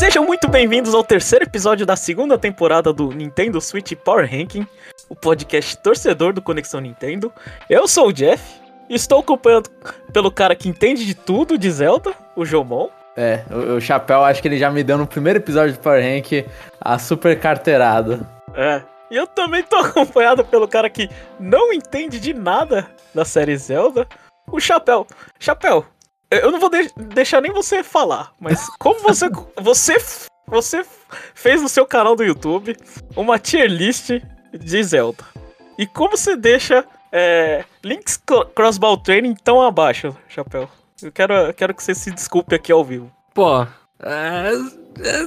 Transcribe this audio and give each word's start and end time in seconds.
Sejam 0.00 0.24
muito 0.24 0.48
bem-vindos 0.48 0.94
ao 0.94 1.04
terceiro 1.04 1.44
episódio 1.44 1.84
da 1.84 1.94
segunda 1.94 2.38
temporada 2.38 2.90
do 2.90 3.12
Nintendo 3.12 3.60
Switch 3.60 3.92
Power 3.92 4.26
Ranking, 4.26 4.66
o 5.10 5.14
podcast 5.14 5.76
torcedor 5.76 6.32
do 6.32 6.40
Conexão 6.40 6.80
Nintendo. 6.80 7.30
Eu 7.68 7.86
sou 7.86 8.08
o 8.08 8.12
Jeff, 8.12 8.42
e 8.88 8.94
estou 8.94 9.20
acompanhado 9.20 9.68
pelo 10.10 10.32
cara 10.32 10.56
que 10.56 10.70
entende 10.70 11.04
de 11.04 11.14
tudo 11.14 11.58
de 11.58 11.70
Zelda, 11.70 12.14
o 12.34 12.46
Jomon. 12.46 12.88
É, 13.14 13.44
o, 13.50 13.76
o 13.76 13.80
Chapéu 13.82 14.24
acho 14.24 14.40
que 14.40 14.48
ele 14.48 14.56
já 14.56 14.70
me 14.70 14.82
deu 14.82 14.96
no 14.96 15.06
primeiro 15.06 15.38
episódio 15.38 15.74
do 15.74 15.80
Power 15.80 16.02
Rank 16.02 16.46
a 16.80 16.98
super 16.98 17.38
carteirada. 17.38 18.20
É. 18.54 18.80
E 19.10 19.16
eu 19.16 19.26
também 19.26 19.62
tô 19.62 19.76
acompanhado 19.84 20.42
pelo 20.46 20.66
cara 20.66 20.88
que 20.88 21.10
não 21.38 21.74
entende 21.74 22.18
de 22.18 22.32
nada 22.32 22.88
da 23.14 23.26
série 23.26 23.54
Zelda, 23.54 24.08
o 24.50 24.58
Chapéu. 24.58 25.06
Chapéu, 25.38 25.84
eu 26.30 26.50
não 26.50 26.60
vou 26.60 26.70
de 26.70 26.90
deixar 26.96 27.40
nem 27.40 27.52
você 27.52 27.82
falar, 27.82 28.32
mas 28.38 28.68
como 28.78 29.00
você 29.00 29.28
você 29.58 29.98
você 30.46 30.84
fez 31.34 31.62
no 31.62 31.68
seu 31.68 31.86
canal 31.86 32.16
do 32.16 32.24
YouTube 32.24 32.76
uma 33.14 33.38
tier 33.38 33.68
list 33.68 34.10
de 34.52 34.82
Zelda. 34.82 35.24
E 35.78 35.86
como 35.86 36.16
você 36.16 36.36
deixa 36.36 36.84
é, 37.12 37.64
Link's 37.84 38.20
Crossbow 38.54 38.96
Training 38.96 39.34
tão 39.34 39.62
abaixo, 39.62 40.16
Chapéu? 40.28 40.68
Eu 41.02 41.10
quero, 41.10 41.32
eu 41.32 41.54
quero 41.54 41.74
que 41.74 41.82
você 41.82 41.94
se 41.94 42.10
desculpe 42.10 42.54
aqui 42.54 42.70
ao 42.70 42.84
vivo. 42.84 43.10
Pô, 43.32 43.62
é, 43.62 44.52
é, 45.00 45.26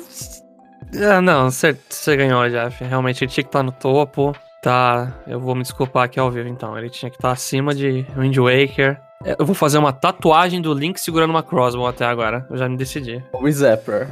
é 0.98 1.22
não, 1.22 1.50
você, 1.50 1.76
ganhou, 2.16 2.48
Jeff. 2.50 2.84
Realmente 2.84 3.24
ele 3.24 3.32
tinha 3.32 3.44
que 3.44 3.50
estar 3.50 3.64
no 3.64 3.72
topo. 3.72 4.36
Tá, 4.62 5.22
eu 5.28 5.40
vou 5.40 5.56
me 5.56 5.64
desculpar 5.64 6.04
aqui 6.04 6.20
ao 6.20 6.32
vivo 6.32 6.48
então. 6.48 6.78
Ele 6.78 6.90
tinha 6.90 7.10
que 7.10 7.18
estar 7.18 7.32
acima 7.32 7.74
de 7.74 8.06
Wind 8.16 8.38
Waker. 8.38 9.00
É, 9.26 9.38
eu 9.40 9.46
vou 9.46 9.56
fazer 9.56 9.78
uma 9.78 9.94
tatuagem 9.94 10.62
do 10.62 10.74
Link 10.74 11.00
segurando 11.00 11.30
uma 11.30 11.42
crossbow 11.42 11.88
até 11.88 12.06
agora. 12.06 12.46
Eu 12.50 12.58
já 12.58 12.68
me 12.68 12.76
decidi. 12.76 13.24
O 13.34 13.50
Zapper. 13.50 14.10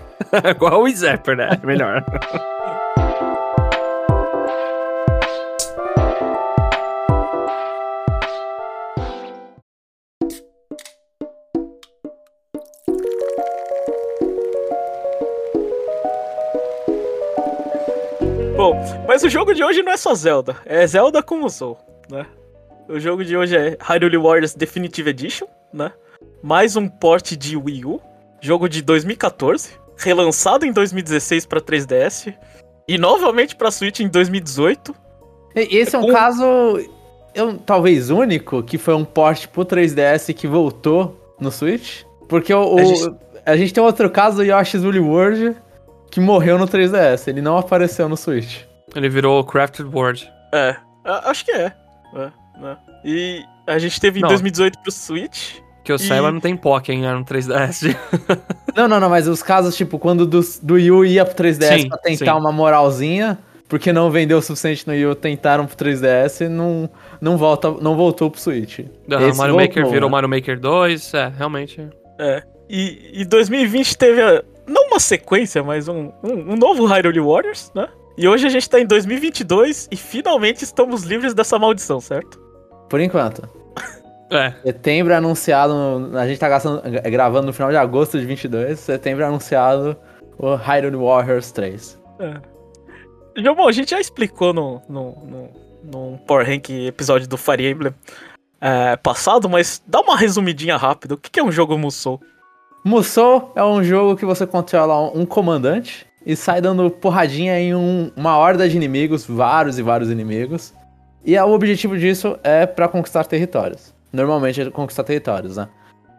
Igual 0.49 0.83
o 0.83 0.89
Zapper, 0.89 1.35
né? 1.35 1.49
Melhor. 1.63 2.03
Bom, 18.55 18.79
mas 19.07 19.23
o 19.23 19.29
jogo 19.29 19.53
de 19.53 19.63
hoje 19.63 19.81
não 19.81 19.91
é 19.91 19.97
só 19.97 20.13
Zelda, 20.13 20.55
é 20.65 20.85
Zelda 20.85 21.23
como 21.23 21.49
sou, 21.49 21.79
né? 22.09 22.27
O 22.87 22.99
jogo 22.99 23.23
de 23.23 23.37
hoje 23.37 23.55
é 23.55 23.77
Hyrule 23.79 24.17
Warriors 24.17 24.53
Definitive 24.53 25.09
Edition, 25.09 25.47
né? 25.73 25.91
Mais 26.41 26.75
um 26.75 26.87
port 26.87 27.35
de 27.35 27.55
Wii 27.55 27.85
U, 27.85 28.01
jogo 28.41 28.67
de 28.67 28.81
2014, 28.81 29.69
relançado 29.97 30.65
em 30.65 30.71
2016 30.71 31.45
para 31.45 31.61
3DS 31.61 32.35
e 32.87 32.97
novamente 32.97 33.55
para 33.55 33.71
Switch 33.71 33.99
em 33.99 34.09
2018. 34.09 34.95
Esse 35.55 35.95
é 35.95 35.99
um 35.99 36.03
Com... 36.03 36.11
caso 36.11 36.43
eu, 37.33 37.57
talvez 37.59 38.09
único, 38.09 38.63
que 38.63 38.77
foi 38.77 38.93
um 38.93 39.05
port 39.05 39.47
pro 39.47 39.63
3DS 39.63 40.33
que 40.33 40.47
voltou 40.47 41.35
no 41.39 41.51
Switch, 41.51 42.03
porque 42.27 42.53
o, 42.53 42.77
a, 42.77 42.83
gente... 42.83 43.15
a 43.45 43.57
gente 43.57 43.73
tem 43.73 43.83
outro 43.83 44.09
caso 44.09 44.37
do 44.37 44.43
Yoshi's 44.43 44.83
Woolly 44.83 44.99
World 44.99 45.55
que 46.09 46.19
morreu 46.19 46.57
no 46.57 46.67
3DS. 46.67 47.27
Ele 47.27 47.41
não 47.41 47.57
apareceu 47.57 48.09
no 48.09 48.17
Switch. 48.17 48.63
Ele 48.93 49.07
virou 49.07 49.41
Crafted 49.45 49.87
World. 49.87 50.29
É, 50.53 50.75
acho 51.05 51.45
que 51.45 51.51
é. 51.51 51.73
é 52.15 52.40
né? 52.61 52.77
E 53.03 53.43
a 53.67 53.79
gente 53.79 53.99
teve 53.99 54.19
em 54.19 54.21
não. 54.21 54.29
2018 54.29 54.79
pro 54.79 54.91
Switch. 54.91 55.55
Que 55.83 55.91
eu 55.91 55.95
e... 55.95 55.99
saiba, 55.99 56.31
não 56.31 56.39
tem 56.39 56.55
Pokémon 56.55 57.01
né, 57.01 57.13
no 57.13 57.25
3DS. 57.25 57.95
não, 58.75 58.87
não, 58.87 58.99
não, 58.99 59.09
mas 59.09 59.27
os 59.27 59.41
casos, 59.41 59.75
tipo, 59.75 59.97
quando 59.97 60.25
do, 60.25 60.41
do 60.61 60.77
Yu 60.77 61.05
ia 61.05 61.25
pro 61.25 61.43
3DS 61.43 61.81
sim, 61.81 61.89
pra 61.89 61.97
tentar 61.97 62.33
sim. 62.33 62.39
uma 62.39 62.51
moralzinha, 62.51 63.39
porque 63.67 63.91
não 63.91 64.11
vendeu 64.11 64.37
o 64.37 64.41
suficiente 64.41 64.85
no 64.87 64.93
Yu, 64.93 65.15
tentaram 65.15 65.65
pro 65.65 65.75
3DS, 65.75 66.47
não, 66.47 66.89
não, 67.19 67.37
volta, 67.37 67.71
não 67.81 67.95
voltou 67.95 68.29
pro 68.29 68.39
Switch. 68.39 68.79
Uhum, 68.79 68.87
Mario 69.07 69.35
voltou, 69.35 69.55
Maker 69.55 69.85
virou 69.87 70.09
né? 70.09 70.11
Mario 70.11 70.29
Maker 70.29 70.59
2, 70.59 71.13
é, 71.15 71.33
realmente. 71.35 71.89
É. 72.19 72.43
E, 72.69 73.21
e 73.21 73.25
2020 73.25 73.97
teve 73.97 74.21
a, 74.21 74.43
não 74.67 74.87
uma 74.87 74.99
sequência, 74.99 75.63
mas 75.63 75.87
um, 75.87 76.11
um, 76.23 76.53
um 76.53 76.55
novo 76.55 76.85
Hyrule 76.85 77.19
Warriors, 77.19 77.71
né? 77.73 77.87
E 78.17 78.27
hoje 78.27 78.45
a 78.45 78.49
gente 78.49 78.69
tá 78.69 78.79
em 78.79 78.85
2022 78.85 79.87
e 79.89 79.95
finalmente 79.95 80.63
estamos 80.63 81.03
livres 81.03 81.33
dessa 81.33 81.57
maldição, 81.57 81.99
certo? 81.99 82.39
Por 82.91 82.99
enquanto. 82.99 83.49
É. 84.33 84.53
Setembro 84.63 85.11
é 85.11 85.17
anunciado, 85.17 85.73
a 86.17 86.25
gente 86.25 86.39
tá 86.39 86.47
gastando, 86.47 86.81
gravando 87.11 87.47
no 87.47 87.51
final 87.51 87.69
de 87.69 87.75
agosto 87.75 88.17
de 88.17 88.25
22, 88.25 88.79
setembro 88.79 89.25
é 89.25 89.27
anunciado 89.27 89.97
o 90.39 90.55
Hyrule 90.55 90.95
Warriors 90.95 91.51
3. 91.51 91.99
É. 92.17 93.43
Bom, 93.53 93.67
a 93.67 93.73
gente 93.73 93.91
já 93.91 93.99
explicou 93.99 94.53
no, 94.53 94.81
no, 94.87 95.17
no, 95.25 95.49
no 95.83 96.17
Power 96.19 96.47
Rank 96.47 96.69
episódio 96.69 97.27
do 97.27 97.35
Fire 97.35 97.69
Emblem 97.69 97.93
é, 98.61 98.95
passado, 98.95 99.49
mas 99.49 99.83
dá 99.85 99.99
uma 99.99 100.15
resumidinha 100.15 100.77
rápida. 100.77 101.15
O 101.15 101.17
que 101.17 101.37
é 101.37 101.43
um 101.43 101.51
jogo 101.51 101.77
Musou? 101.77 102.21
Musou 102.85 103.51
é 103.53 103.63
um 103.65 103.83
jogo 103.83 104.15
que 104.15 104.23
você 104.23 104.47
controla 104.47 105.11
um 105.13 105.25
comandante 105.25 106.07
e 106.25 106.37
sai 106.37 106.61
dando 106.61 106.89
porradinha 106.89 107.59
em 107.59 107.75
um, 107.75 108.09
uma 108.15 108.37
horda 108.37 108.69
de 108.69 108.77
inimigos, 108.77 109.25
vários 109.25 109.77
e 109.77 109.81
vários 109.81 110.09
inimigos. 110.09 110.73
E 111.23 111.37
o 111.37 111.51
objetivo 111.51 111.97
disso 111.97 112.37
é 112.43 112.65
para 112.65 112.87
conquistar 112.87 113.23
territórios. 113.25 113.93
Normalmente 114.11 114.61
é 114.61 114.69
conquistar 114.69 115.03
territórios, 115.03 115.57
né? 115.57 115.67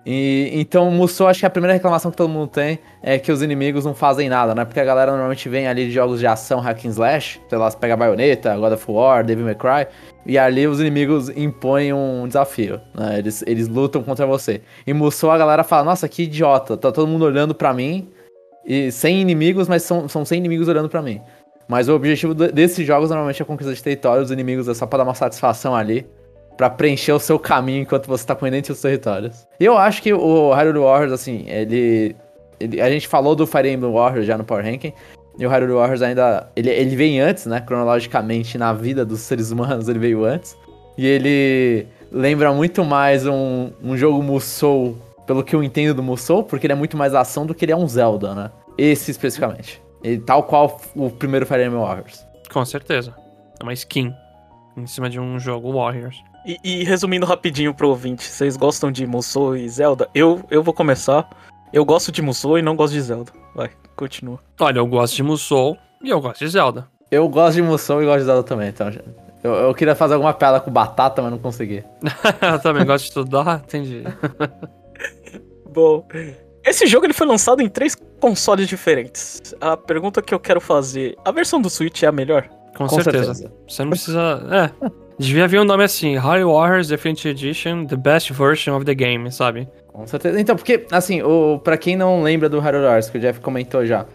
E, 0.04 0.50
então, 0.54 0.90
Musou, 0.90 1.28
acho 1.28 1.40
que 1.40 1.46
a 1.46 1.50
primeira 1.50 1.74
reclamação 1.74 2.10
que 2.10 2.16
todo 2.16 2.28
mundo 2.28 2.48
tem 2.48 2.80
é 3.02 3.18
que 3.18 3.30
os 3.30 3.40
inimigos 3.40 3.84
não 3.84 3.94
fazem 3.94 4.28
nada, 4.28 4.52
né? 4.54 4.64
Porque 4.64 4.80
a 4.80 4.84
galera 4.84 5.12
normalmente 5.12 5.48
vem 5.48 5.68
ali 5.68 5.86
de 5.86 5.92
jogos 5.92 6.18
de 6.18 6.26
ação 6.26 6.58
hack 6.58 6.84
and 6.84 6.88
slash, 6.88 7.40
sei 7.48 7.58
lá, 7.58 7.70
você 7.70 7.76
pega 7.76 7.96
Bayonetta, 7.96 8.56
God 8.56 8.72
of 8.72 8.84
War, 8.90 9.24
Devil 9.24 9.44
May 9.44 9.54
Cry, 9.54 9.86
e 10.26 10.36
ali 10.36 10.66
os 10.66 10.80
inimigos 10.80 11.28
impõem 11.28 11.92
um 11.92 12.26
desafio, 12.26 12.80
né? 12.94 13.18
Eles, 13.20 13.44
eles 13.46 13.68
lutam 13.68 14.02
contra 14.02 14.26
você. 14.26 14.62
E 14.84 14.92
Musou, 14.92 15.30
a 15.30 15.38
galera 15.38 15.62
fala, 15.62 15.84
nossa, 15.84 16.08
que 16.08 16.24
idiota, 16.24 16.76
tá 16.76 16.90
todo 16.90 17.06
mundo 17.06 17.24
olhando 17.24 17.54
para 17.54 17.72
mim, 17.72 18.08
e 18.64 18.90
sem 18.90 19.20
inimigos, 19.20 19.68
mas 19.68 19.82
são, 19.82 20.08
são 20.08 20.24
sem 20.24 20.38
inimigos 20.38 20.66
olhando 20.66 20.88
para 20.88 21.02
mim. 21.02 21.20
Mas 21.72 21.88
o 21.88 21.94
objetivo 21.94 22.34
desses 22.34 22.86
jogos 22.86 23.08
normalmente 23.08 23.40
é 23.40 23.42
a 23.42 23.46
conquista 23.46 23.72
de 23.72 23.82
território, 23.82 24.22
os 24.22 24.30
inimigos 24.30 24.68
é 24.68 24.74
só 24.74 24.84
pra 24.84 24.98
dar 24.98 25.04
uma 25.04 25.14
satisfação 25.14 25.74
ali, 25.74 26.06
para 26.54 26.68
preencher 26.68 27.12
o 27.12 27.18
seu 27.18 27.38
caminho 27.38 27.80
enquanto 27.80 28.06
você 28.06 28.26
tá 28.26 28.36
entre 28.52 28.72
os 28.72 28.78
territórios. 28.78 29.46
E 29.58 29.64
eu 29.64 29.78
acho 29.78 30.02
que 30.02 30.12
o 30.12 30.52
Hyrule 30.52 30.80
Warriors, 30.80 31.12
assim, 31.12 31.46
ele, 31.48 32.14
ele, 32.60 32.78
A 32.78 32.90
gente 32.90 33.08
falou 33.08 33.34
do 33.34 33.46
Fire 33.46 33.70
Emblem 33.70 33.90
Warriors 33.90 34.26
já 34.26 34.36
no 34.36 34.44
Power 34.44 34.62
Ranking, 34.62 34.92
e 35.38 35.46
o 35.46 35.48
Hyrule 35.48 35.72
Warriors 35.72 36.02
ainda. 36.02 36.46
Ele, 36.54 36.68
ele 36.68 36.94
vem 36.94 37.20
antes, 37.20 37.46
né? 37.46 37.58
Cronologicamente, 37.62 38.58
na 38.58 38.74
vida 38.74 39.02
dos 39.02 39.20
seres 39.20 39.50
humanos, 39.50 39.88
ele 39.88 39.98
veio 39.98 40.26
antes. 40.26 40.54
E 40.98 41.06
ele 41.06 41.86
lembra 42.12 42.52
muito 42.52 42.84
mais 42.84 43.26
um, 43.26 43.70
um 43.82 43.96
jogo 43.96 44.22
Musou, 44.22 44.94
pelo 45.26 45.42
que 45.42 45.56
eu 45.56 45.64
entendo 45.64 45.94
do 45.94 46.02
Musou, 46.02 46.44
porque 46.44 46.66
ele 46.66 46.74
é 46.74 46.76
muito 46.76 46.98
mais 46.98 47.14
ação 47.14 47.46
do 47.46 47.54
que 47.54 47.64
ele 47.64 47.72
é 47.72 47.76
um 47.76 47.88
Zelda, 47.88 48.34
né? 48.34 48.50
Esse 48.76 49.10
especificamente. 49.10 49.81
E 50.04 50.18
tal 50.18 50.42
qual 50.42 50.80
o 50.94 51.10
primeiro 51.10 51.46
Fire 51.46 51.64
Emblem 51.64 51.80
Warriors. 51.80 52.26
Com 52.52 52.64
certeza. 52.64 53.14
É 53.60 53.62
uma 53.62 53.72
skin 53.72 54.12
em 54.76 54.86
cima 54.86 55.08
de 55.08 55.20
um 55.20 55.38
jogo 55.38 55.72
Warriors. 55.72 56.22
E, 56.44 56.58
e 56.64 56.84
resumindo 56.84 57.24
rapidinho 57.24 57.72
pro 57.72 57.88
ouvinte, 57.88 58.24
vocês 58.24 58.56
gostam 58.56 58.90
de 58.90 59.06
Musou 59.06 59.56
e 59.56 59.68
Zelda? 59.68 60.08
Eu, 60.14 60.42
eu 60.50 60.62
vou 60.62 60.74
começar. 60.74 61.28
Eu 61.72 61.84
gosto 61.84 62.10
de 62.10 62.20
Musou 62.20 62.58
e 62.58 62.62
não 62.62 62.74
gosto 62.74 62.94
de 62.94 63.00
Zelda. 63.00 63.32
Vai, 63.54 63.70
continua. 63.96 64.38
Olha, 64.60 64.78
eu 64.78 64.86
gosto 64.86 65.14
de 65.14 65.22
Musou 65.22 65.76
e 66.02 66.10
eu 66.10 66.20
gosto 66.20 66.40
de 66.40 66.48
Zelda. 66.48 66.88
Eu 67.10 67.28
gosto 67.28 67.54
de 67.54 67.62
Musou 67.62 68.02
e 68.02 68.06
gosto 68.06 68.20
de 68.20 68.24
Zelda 68.24 68.42
também, 68.42 68.68
então. 68.68 68.90
Eu, 69.42 69.52
eu 69.54 69.74
queria 69.74 69.94
fazer 69.94 70.14
alguma 70.14 70.34
piada 70.34 70.60
com 70.60 70.70
batata, 70.70 71.22
mas 71.22 71.30
não 71.30 71.38
consegui. 71.38 71.84
eu 72.42 72.58
também 72.60 72.84
gosto 72.84 73.04
de 73.04 73.10
estudar, 73.10 73.62
entendi. 73.64 74.02
Bom, 75.72 76.06
esse 76.64 76.86
jogo 76.86 77.06
ele 77.06 77.12
foi 77.12 77.26
lançado 77.26 77.60
em 77.60 77.68
três 77.68 77.96
consoles 78.20 78.68
diferentes. 78.68 79.54
A 79.60 79.76
pergunta 79.76 80.22
que 80.22 80.34
eu 80.34 80.40
quero 80.40 80.60
fazer: 80.60 81.16
a 81.24 81.32
versão 81.32 81.60
do 81.60 81.68
Switch 81.68 82.02
é 82.02 82.06
a 82.06 82.12
melhor? 82.12 82.48
Com, 82.76 82.86
Com 82.86 83.02
certeza. 83.02 83.34
certeza. 83.34 83.54
Você 83.68 83.82
não 83.82 83.90
precisa. 83.90 84.42
É. 84.50 84.88
Devia 85.18 85.46
vir 85.46 85.60
um 85.60 85.64
nome 85.64 85.84
assim: 85.84 86.16
High 86.16 86.44
Warriors 86.44 86.88
Definitive 86.88 87.30
Edition, 87.30 87.86
The 87.86 87.96
Best 87.96 88.32
Version 88.32 88.76
of 88.76 88.84
the 88.84 88.94
Game, 88.94 89.30
sabe? 89.30 89.68
Com 89.92 90.06
certeza. 90.06 90.40
Então, 90.40 90.56
porque, 90.56 90.86
assim, 90.90 91.22
o, 91.22 91.58
pra 91.58 91.76
quem 91.76 91.96
não 91.96 92.22
lembra 92.22 92.48
do 92.48 92.58
Hyrule 92.58 92.84
Warriors, 92.84 93.10
que 93.10 93.18
o 93.18 93.20
Jeff 93.20 93.40
comentou 93.40 93.84
já, 93.84 94.06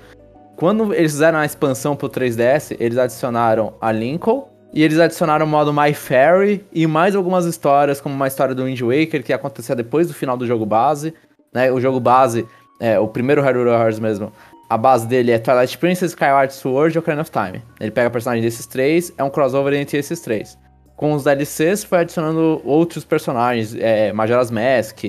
quando 0.55 0.93
eles 0.93 1.11
fizeram 1.11 1.37
a 1.37 1.45
expansão 1.45 1.95
pro 1.95 2.09
3DS, 2.09 2.75
eles 2.79 2.97
adicionaram 2.97 3.75
a 3.79 3.91
Lincoln 3.91 4.49
e 4.73 4.83
eles 4.83 4.99
adicionaram 4.99 5.45
o 5.45 5.49
modo 5.49 5.71
My 5.71 5.93
Fairy 5.93 6.65
e 6.73 6.87
mais 6.87 7.15
algumas 7.15 7.45
histórias, 7.45 8.01
como 8.01 8.15
uma 8.15 8.27
história 8.27 8.55
do 8.55 8.65
Wind 8.65 8.81
Waker, 8.81 9.23
que 9.23 9.31
acontecia 9.31 9.75
depois 9.75 10.07
do 10.07 10.15
final 10.15 10.35
do 10.35 10.47
jogo 10.47 10.65
base. 10.65 11.13
Né? 11.57 11.71
O 11.71 11.81
jogo 11.81 11.99
base, 11.99 12.45
é, 12.79 12.99
o 12.99 13.07
primeiro 13.07 13.41
Hyrule 13.41 13.71
Warriors 13.71 13.99
mesmo, 13.99 14.31
a 14.69 14.77
base 14.77 15.07
dele 15.07 15.31
é 15.31 15.39
Twilight 15.39 15.75
Princess, 15.79 16.11
Skyward 16.11 16.53
Sword 16.53 16.95
e 16.95 16.99
Ocarina 16.99 17.23
of 17.23 17.31
Time. 17.31 17.63
Ele 17.79 17.89
pega 17.89 18.11
personagens 18.11 18.45
desses 18.45 18.67
três, 18.67 19.11
é 19.17 19.23
um 19.23 19.29
crossover 19.31 19.73
entre 19.73 19.97
esses 19.97 20.19
três. 20.19 20.55
Com 20.95 21.13
os 21.13 21.23
DLCs 21.23 21.83
foi 21.83 21.99
adicionando 21.99 22.61
outros 22.63 23.03
personagens, 23.03 23.75
é, 23.75 24.13
Majora's 24.13 24.51
Mask, 24.51 25.03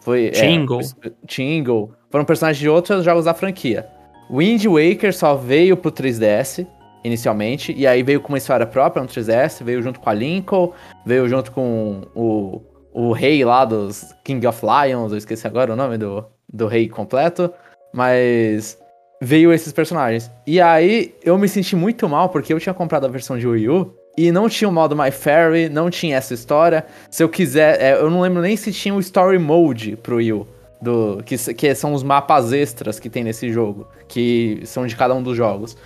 foi... 0.00 0.30
Tingle. 0.30 0.80
É, 1.04 1.10
Tingle. 1.24 1.92
Foram 2.10 2.24
personagens 2.24 2.58
de 2.58 2.68
outros 2.68 3.04
jogos 3.04 3.26
da 3.26 3.34
franquia. 3.34 3.86
Wind 4.28 4.64
Waker 4.66 5.14
só 5.14 5.36
veio 5.36 5.76
pro 5.76 5.92
3DS 5.92 6.66
inicialmente, 7.04 7.72
e 7.76 7.86
aí 7.86 8.02
veio 8.02 8.20
com 8.20 8.28
uma 8.28 8.38
história 8.38 8.66
própria 8.66 9.02
no 9.02 9.08
3DS, 9.08 9.62
veio 9.62 9.80
junto 9.82 10.00
com 10.00 10.10
a 10.10 10.14
Lincoln, 10.14 10.72
veio 11.06 11.28
junto 11.28 11.52
com 11.52 12.02
o, 12.12 12.60
o 12.92 13.12
rei 13.12 13.44
lá 13.44 13.64
dos 13.64 14.14
King 14.24 14.46
of 14.46 14.60
Lions, 14.62 15.12
eu 15.12 15.18
esqueci 15.18 15.46
agora 15.46 15.72
o 15.72 15.76
nome 15.76 15.98
do, 15.98 16.24
do 16.52 16.66
rei 16.66 16.88
completo, 16.88 17.52
mas 17.92 18.78
veio 19.20 19.52
esses 19.52 19.72
personagens. 19.72 20.30
E 20.46 20.60
aí 20.60 21.14
eu 21.22 21.38
me 21.38 21.48
senti 21.48 21.74
muito 21.74 22.08
mal 22.08 22.28
porque 22.28 22.52
eu 22.52 22.60
tinha 22.60 22.74
comprado 22.74 23.06
a 23.06 23.08
versão 23.08 23.38
de 23.38 23.46
Wii 23.46 23.68
U 23.68 23.94
e 24.16 24.30
não 24.30 24.48
tinha 24.48 24.68
o 24.68 24.72
modo 24.72 24.96
My 24.96 25.10
Fairy, 25.10 25.68
não 25.68 25.88
tinha 25.88 26.16
essa 26.16 26.34
história. 26.34 26.84
Se 27.10 27.22
eu 27.22 27.28
quiser, 27.28 27.80
é, 27.80 27.94
eu 27.94 28.10
não 28.10 28.20
lembro 28.20 28.42
nem 28.42 28.56
se 28.56 28.72
tinha 28.72 28.94
o 28.94 29.00
Story 29.00 29.38
Mode 29.38 29.96
pro 29.96 30.16
Wii 30.16 30.32
U. 30.32 30.46
Do, 30.80 31.22
que, 31.24 31.36
que 31.54 31.74
são 31.76 31.92
os 31.92 32.02
mapas 32.02 32.52
extras 32.52 32.98
que 32.98 33.08
tem 33.08 33.22
nesse 33.22 33.52
jogo, 33.52 33.86
que 34.08 34.60
são 34.64 34.84
de 34.84 34.96
cada 34.96 35.14
um 35.14 35.22
dos 35.22 35.36
jogos. 35.36 35.76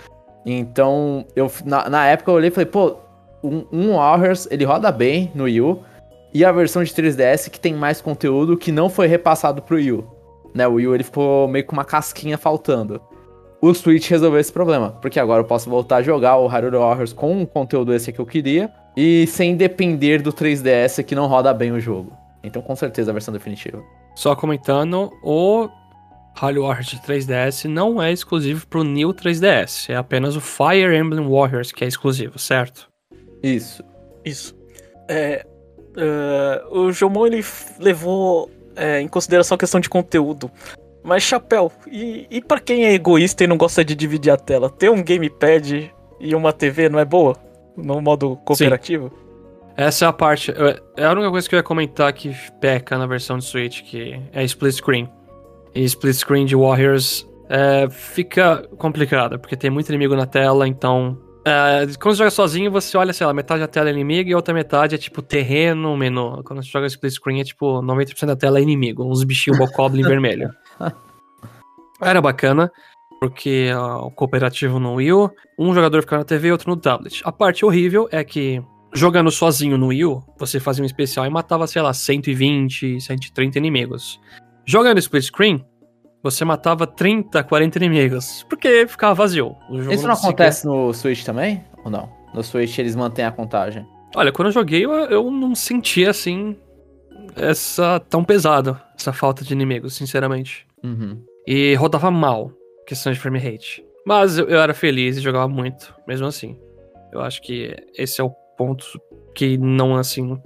Então, 0.43 1.23
eu, 1.35 1.51
na, 1.63 1.87
na 1.87 2.07
época 2.07 2.31
eu 2.31 2.35
olhei 2.35 2.47
e 2.47 2.51
falei, 2.51 2.65
pô, 2.65 2.97
um, 3.43 3.63
um 3.71 3.95
Warriors, 3.95 4.47
ele 4.49 4.65
roda 4.65 4.91
bem 4.91 5.31
no 5.35 5.43
Wii 5.43 5.61
U, 5.61 5.83
e 6.33 6.43
a 6.45 6.51
versão 6.51 6.83
de 6.83 6.91
3DS 6.91 7.49
que 7.49 7.59
tem 7.59 7.73
mais 7.73 8.01
conteúdo 8.01 8.57
que 8.57 8.71
não 8.71 8.89
foi 8.89 9.07
repassado 9.07 9.61
pro 9.61 9.77
Wii 9.77 9.91
U. 9.91 10.07
Né, 10.53 10.67
o 10.67 10.73
Wii 10.73 10.87
U 10.87 10.95
ele 10.95 11.03
ficou 11.03 11.47
meio 11.47 11.65
com 11.65 11.73
uma 11.73 11.85
casquinha 11.85 12.37
faltando 12.37 13.01
o 13.61 13.73
Switch 13.73 14.09
resolveu 14.09 14.39
esse 14.39 14.51
problema, 14.51 14.91
porque 15.01 15.19
agora 15.19 15.41
eu 15.41 15.45
posso 15.45 15.69
voltar 15.69 15.97
a 15.97 16.01
jogar 16.01 16.37
o 16.37 16.47
Hyrule 16.47 16.77
Warriors 16.77 17.13
com 17.13 17.41
o 17.41 17.47
conteúdo 17.47 17.93
esse 17.93 18.11
que 18.11 18.19
eu 18.19 18.25
queria 18.25 18.71
e 18.95 19.25
sem 19.27 19.55
depender 19.55 20.21
do 20.21 20.31
3DS 20.31 21.03
que 21.03 21.15
não 21.15 21.27
roda 21.27 21.53
bem 21.53 21.71
o 21.71 21.79
jogo. 21.79 22.15
Então, 22.43 22.61
com 22.61 22.75
certeza, 22.75 23.11
a 23.11 23.13
versão 23.13 23.33
definitiva. 23.33 23.83
Só 24.15 24.35
comentando, 24.35 25.11
o 25.23 25.67
Hyrule 26.35 26.67
Warriors 26.67 26.87
de 26.87 26.99
3DS 26.99 27.65
não 27.65 28.01
é 28.01 28.11
exclusivo 28.11 28.65
pro 28.67 28.83
New 28.83 29.13
3DS, 29.13 29.89
é 29.89 29.95
apenas 29.95 30.35
o 30.35 30.41
Fire 30.41 30.95
Emblem 30.95 31.27
Warriors 31.27 31.71
que 31.71 31.83
é 31.83 31.87
exclusivo, 31.87 32.37
certo? 32.37 32.87
Isso. 33.41 33.83
Isso. 34.23 34.55
É, 35.09 35.45
uh, 35.97 36.77
o 36.77 36.91
Jomon 36.91 37.27
ele 37.27 37.43
levou 37.79 38.49
é, 38.75 39.01
em 39.01 39.07
consideração 39.07 39.55
a 39.55 39.57
questão 39.57 39.79
de 39.79 39.89
conteúdo. 39.89 40.49
Mas, 41.03 41.23
Chapéu, 41.23 41.71
e, 41.89 42.27
e 42.29 42.41
para 42.41 42.59
quem 42.59 42.85
é 42.85 42.93
egoísta 42.93 43.43
e 43.43 43.47
não 43.47 43.57
gosta 43.57 43.83
de 43.83 43.95
dividir 43.95 44.31
a 44.31 44.37
tela, 44.37 44.69
ter 44.69 44.89
um 44.89 45.01
gamepad 45.01 45.91
e 46.19 46.35
uma 46.35 46.53
TV 46.53 46.89
não 46.89 46.99
é 46.99 47.05
boa? 47.05 47.35
No 47.75 48.01
modo 48.01 48.35
cooperativo? 48.37 49.09
Sim. 49.09 49.27
Essa 49.77 50.05
é 50.05 50.07
a 50.07 50.13
parte. 50.13 50.51
É 50.97 51.05
a 51.05 51.11
única 51.11 51.29
coisa 51.29 51.47
que 51.47 51.53
eu 51.53 51.57
ia 51.57 51.63
comentar 51.63 52.11
que 52.11 52.35
peca 52.59 52.97
na 52.97 53.05
versão 53.05 53.37
de 53.37 53.45
Switch, 53.45 53.83
que 53.83 54.19
é 54.33 54.43
split 54.43 54.73
screen. 54.73 55.09
E 55.75 55.83
split 55.83 56.15
screen 56.15 56.45
de 56.45 56.55
Warriors 56.55 57.27
é, 57.47 57.87
fica 57.89 58.67
complicado, 58.77 59.37
porque 59.37 59.55
tem 59.55 59.69
muito 59.69 59.87
inimigo 59.89 60.15
na 60.15 60.25
tela, 60.25 60.67
então. 60.67 61.17
É, 61.47 61.85
quando 61.97 62.13
você 62.13 62.17
joga 62.17 62.29
sozinho, 62.29 62.69
você 62.69 62.97
olha, 62.97 63.13
sei 63.13 63.25
lá, 63.25 63.33
metade 63.33 63.61
da 63.61 63.69
tela 63.69 63.87
é 63.87 63.93
inimigo 63.93 64.29
e 64.29 64.33
a 64.33 64.35
outra 64.35 64.53
metade 64.53 64.95
é 64.95 64.97
tipo 64.97 65.21
terreno, 65.21 65.95
menu. 65.95 66.43
Quando 66.43 66.61
você 66.61 66.69
joga 66.69 66.87
split 66.87 67.13
screen, 67.13 67.39
é 67.39 67.45
tipo 67.45 67.81
90% 67.81 68.25
da 68.25 68.35
tela 68.35 68.59
é 68.59 68.61
inimigo, 68.61 69.09
uns 69.09 69.23
bichinhos 69.23 69.57
bokoblin 69.57 70.03
vermelho. 70.03 70.53
Era 72.01 72.19
bacana, 72.19 72.69
porque 73.17 73.71
uh, 73.71 74.05
o 74.05 74.11
cooperativo 74.11 74.77
no 74.77 74.95
Wii 74.95 75.13
U, 75.13 75.31
um 75.57 75.73
jogador 75.73 76.01
ficava 76.01 76.19
na 76.19 76.25
TV 76.25 76.49
e 76.49 76.51
outro 76.51 76.69
no 76.69 76.75
tablet. 76.75 77.21
A 77.23 77.31
parte 77.31 77.63
horrível 77.63 78.09
é 78.11 78.25
que, 78.25 78.61
jogando 78.93 79.31
sozinho 79.31 79.77
no 79.77 79.87
Wii 79.87 80.03
U, 80.03 80.23
você 80.37 80.59
fazia 80.59 80.83
um 80.83 80.85
especial 80.85 81.25
e 81.25 81.29
matava, 81.29 81.65
sei 81.65 81.81
lá, 81.81 81.93
120, 81.93 82.99
130 82.99 83.57
inimigos. 83.57 84.19
Jogando 84.65 84.97
split 84.97 85.23
screen, 85.23 85.65
você 86.31 86.43
matava 86.43 86.85
30, 86.85 87.43
40 87.43 87.77
inimigos, 87.77 88.45
porque 88.49 88.85
ficava 88.87 89.13
vazio. 89.13 89.55
Isso 89.91 90.03
não, 90.03 90.13
não 90.13 90.15
acontece 90.15 90.65
no 90.65 90.93
Switch 90.93 91.23
também? 91.23 91.63
Ou 91.83 91.91
não? 91.91 92.09
No 92.33 92.43
Switch 92.43 92.77
eles 92.77 92.95
mantêm 92.95 93.25
a 93.25 93.31
contagem? 93.31 93.85
Olha, 94.15 94.31
quando 94.31 94.47
eu 94.47 94.51
joguei, 94.51 94.85
eu, 94.85 94.91
eu 94.91 95.31
não 95.31 95.55
sentia 95.55 96.09
assim 96.09 96.55
essa 97.35 97.99
tão 98.09 98.23
pesado, 98.23 98.79
essa 98.97 99.13
falta 99.13 99.43
de 99.43 99.53
inimigos, 99.53 99.95
sinceramente. 99.95 100.65
Uhum. 100.83 101.21
E 101.45 101.75
rodava 101.75 102.11
mal, 102.11 102.51
questão 102.85 103.11
de 103.11 103.19
frame 103.19 103.39
rate. 103.39 103.83
Mas 104.05 104.37
eu, 104.37 104.47
eu 104.47 104.59
era 104.59 104.73
feliz 104.73 105.17
e 105.17 105.21
jogava 105.21 105.47
muito, 105.47 105.93
mesmo 106.07 106.27
assim. 106.27 106.57
Eu 107.11 107.21
acho 107.21 107.41
que 107.41 107.75
esse 107.97 108.19
é 108.19 108.23
o 108.23 108.31
ponto 108.57 108.85
que 109.35 109.57
não, 109.57 109.95
assim, 109.95 110.39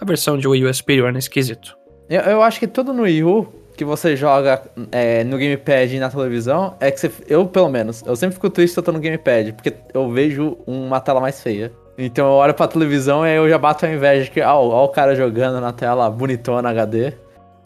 a 0.00 0.04
versão 0.04 0.38
de 0.38 0.46
Wii 0.46 0.64
U 0.64 0.68
é 0.68 0.72
superior 0.72 1.12
nesse 1.12 1.28
quesito. 1.28 1.76
Eu, 2.08 2.20
eu 2.22 2.42
acho 2.42 2.60
que 2.60 2.66
tudo 2.66 2.92
no 2.92 3.02
Wii 3.02 3.24
U 3.24 3.48
que 3.76 3.84
você 3.84 4.16
joga 4.16 4.62
é, 4.90 5.22
no 5.22 5.36
gamepad 5.36 5.94
e 5.94 6.00
na 6.00 6.08
televisão 6.08 6.74
é 6.80 6.90
que 6.90 6.98
você, 6.98 7.12
eu, 7.28 7.46
pelo 7.46 7.68
menos, 7.68 8.02
eu 8.06 8.16
sempre 8.16 8.34
fico 8.34 8.48
triste 8.48 8.74
se 8.74 8.78
eu 8.80 8.82
tô 8.82 8.92
no 8.92 8.98
gamepad, 8.98 9.52
porque 9.52 9.74
eu 9.92 10.10
vejo 10.10 10.56
uma 10.66 11.00
tela 11.00 11.20
mais 11.20 11.40
feia. 11.40 11.70
Então 11.98 12.26
eu 12.26 12.32
olho 12.32 12.54
pra 12.54 12.66
televisão 12.66 13.26
e 13.26 13.34
eu 13.34 13.48
já 13.48 13.58
bato 13.58 13.86
a 13.86 13.90
inveja 13.90 14.30
que, 14.30 14.40
ó, 14.40 14.56
ó 14.56 14.84
o 14.84 14.88
cara 14.88 15.14
jogando 15.14 15.60
na 15.60 15.72
tela 15.72 16.10
bonitona 16.10 16.70
HD 16.70 17.12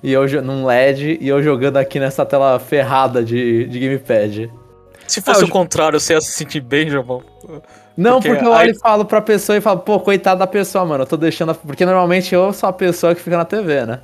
e 0.03 0.13
eu 0.13 0.27
num 0.43 0.65
LED 0.65 1.19
e 1.21 1.29
eu 1.29 1.43
jogando 1.43 1.77
aqui 1.77 2.01
nessa 2.01 2.25
tela 2.25 2.59
ferrada 2.59 3.23
de, 3.23 3.67
de 3.67 3.79
gamepad. 3.79 4.51
Se 5.07 5.21
fosse 5.21 5.41
ah, 5.41 5.45
o 5.45 5.49
eu... 5.49 5.53
contrário, 5.53 5.99
você 5.99 6.15
ia 6.15 6.21
se 6.21 6.33
sentir 6.33 6.61
bem, 6.61 6.89
João? 6.89 7.23
Não, 7.97 8.15
porque, 8.15 8.29
porque 8.29 8.45
eu 8.45 8.51
olho 8.51 8.61
aí... 8.61 8.71
e 8.71 8.79
falo 8.79 9.05
pra 9.05 9.21
pessoa 9.21 9.59
e 9.59 9.61
falo, 9.61 9.81
pô, 9.81 9.99
coitado 9.99 10.39
da 10.39 10.47
pessoa, 10.47 10.85
mano, 10.85 11.03
eu 11.03 11.07
tô 11.07 11.17
deixando. 11.17 11.51
A... 11.51 11.55
Porque 11.55 11.85
normalmente 11.85 12.35
eu 12.35 12.53
sou 12.53 12.69
a 12.69 12.73
pessoa 12.73 13.15
que 13.15 13.21
fica 13.21 13.37
na 13.37 13.45
TV, 13.45 13.85
né? 13.85 14.01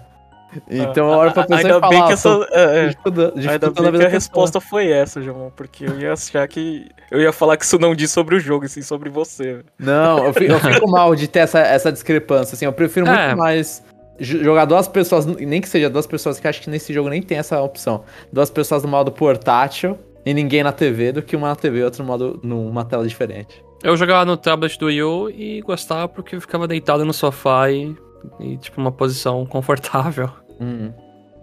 Então 0.68 1.10
eu 1.10 1.18
olho 1.18 1.32
pra 1.32 1.44
pessoa 1.44 1.58
ainda 1.58 1.76
e 1.76 1.80
falo. 1.80 1.90
Bem 1.90 2.06
que 2.06 2.12
essa, 2.12 2.48
é, 2.50 2.62
é, 2.62 3.50
ainda 3.50 3.72
bem 3.72 4.00
que 4.00 4.06
a 4.06 4.08
resposta 4.08 4.60
foi 4.60 4.90
essa, 4.90 5.20
João, 5.20 5.52
porque 5.54 5.84
eu 5.84 5.98
ia 5.98 6.12
achar 6.12 6.46
que. 6.48 6.88
Eu 7.10 7.20
ia 7.20 7.32
falar 7.32 7.56
que 7.56 7.64
isso 7.64 7.78
não 7.78 7.94
diz 7.94 8.10
sobre 8.10 8.36
o 8.36 8.40
jogo, 8.40 8.64
e 8.64 8.68
sim 8.68 8.82
sobre 8.82 9.10
você. 9.10 9.60
Não, 9.78 10.24
eu 10.24 10.32
fico, 10.32 10.52
eu 10.52 10.60
fico 10.60 10.90
mal 10.90 11.14
de 11.14 11.28
ter 11.28 11.40
essa, 11.40 11.60
essa 11.60 11.92
discrepância, 11.92 12.54
assim, 12.54 12.64
eu 12.64 12.72
prefiro 12.72 13.06
muito 13.06 13.18
é. 13.18 13.34
mais 13.34 13.82
jogar 14.18 14.64
duas 14.64 14.88
pessoas, 14.88 15.26
nem 15.26 15.60
que 15.60 15.68
seja 15.68 15.90
duas 15.90 16.06
pessoas, 16.06 16.40
que 16.40 16.48
acho 16.48 16.60
que 16.62 16.70
nesse 16.70 16.92
jogo 16.92 17.08
nem 17.08 17.22
tem 17.22 17.38
essa 17.38 17.60
opção. 17.60 18.04
Duas 18.32 18.50
pessoas 18.50 18.82
no 18.82 18.88
modo 18.88 19.12
portátil 19.12 19.98
e 20.24 20.32
ninguém 20.32 20.62
na 20.62 20.72
TV, 20.72 21.12
do 21.12 21.22
que 21.22 21.36
uma 21.36 21.48
na 21.48 21.56
TV 21.56 21.80
e 21.80 21.84
outra 21.84 22.02
no 22.02 22.06
modo, 22.06 22.40
numa 22.42 22.84
tela 22.84 23.06
diferente. 23.06 23.62
Eu 23.82 23.96
jogava 23.96 24.24
no 24.24 24.36
tablet 24.36 24.78
do 24.78 24.86
U 24.86 25.30
e 25.30 25.60
gostava 25.60 26.08
porque 26.08 26.36
eu 26.36 26.40
ficava 26.40 26.66
deitado 26.66 27.04
no 27.04 27.12
sofá 27.12 27.70
e, 27.70 27.94
e 28.40 28.56
tipo, 28.56 28.80
uma 28.80 28.92
posição 28.92 29.44
confortável. 29.46 30.30
Hum, 30.58 30.90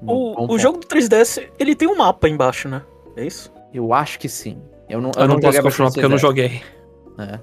o, 0.07 0.53
o 0.55 0.57
jogo 0.57 0.79
do 0.79 0.87
3DS, 0.87 1.47
ele 1.59 1.75
tem 1.75 1.87
um 1.87 1.95
mapa 1.95 2.27
embaixo, 2.27 2.67
né? 2.67 2.81
É 3.15 3.23
isso? 3.23 3.53
Eu 3.71 3.93
acho 3.93 4.17
que 4.17 4.27
sim. 4.27 4.59
Eu 4.89 4.99
não, 4.99 5.11
eu, 5.15 5.21
eu 5.21 5.27
não, 5.27 5.35
não 5.35 5.39
posso 5.39 5.61
confirmar 5.61 5.91
porque 5.91 6.05
eu 6.05 6.09
não 6.09 6.17
joguei. 6.17 6.63
É. 7.19 7.39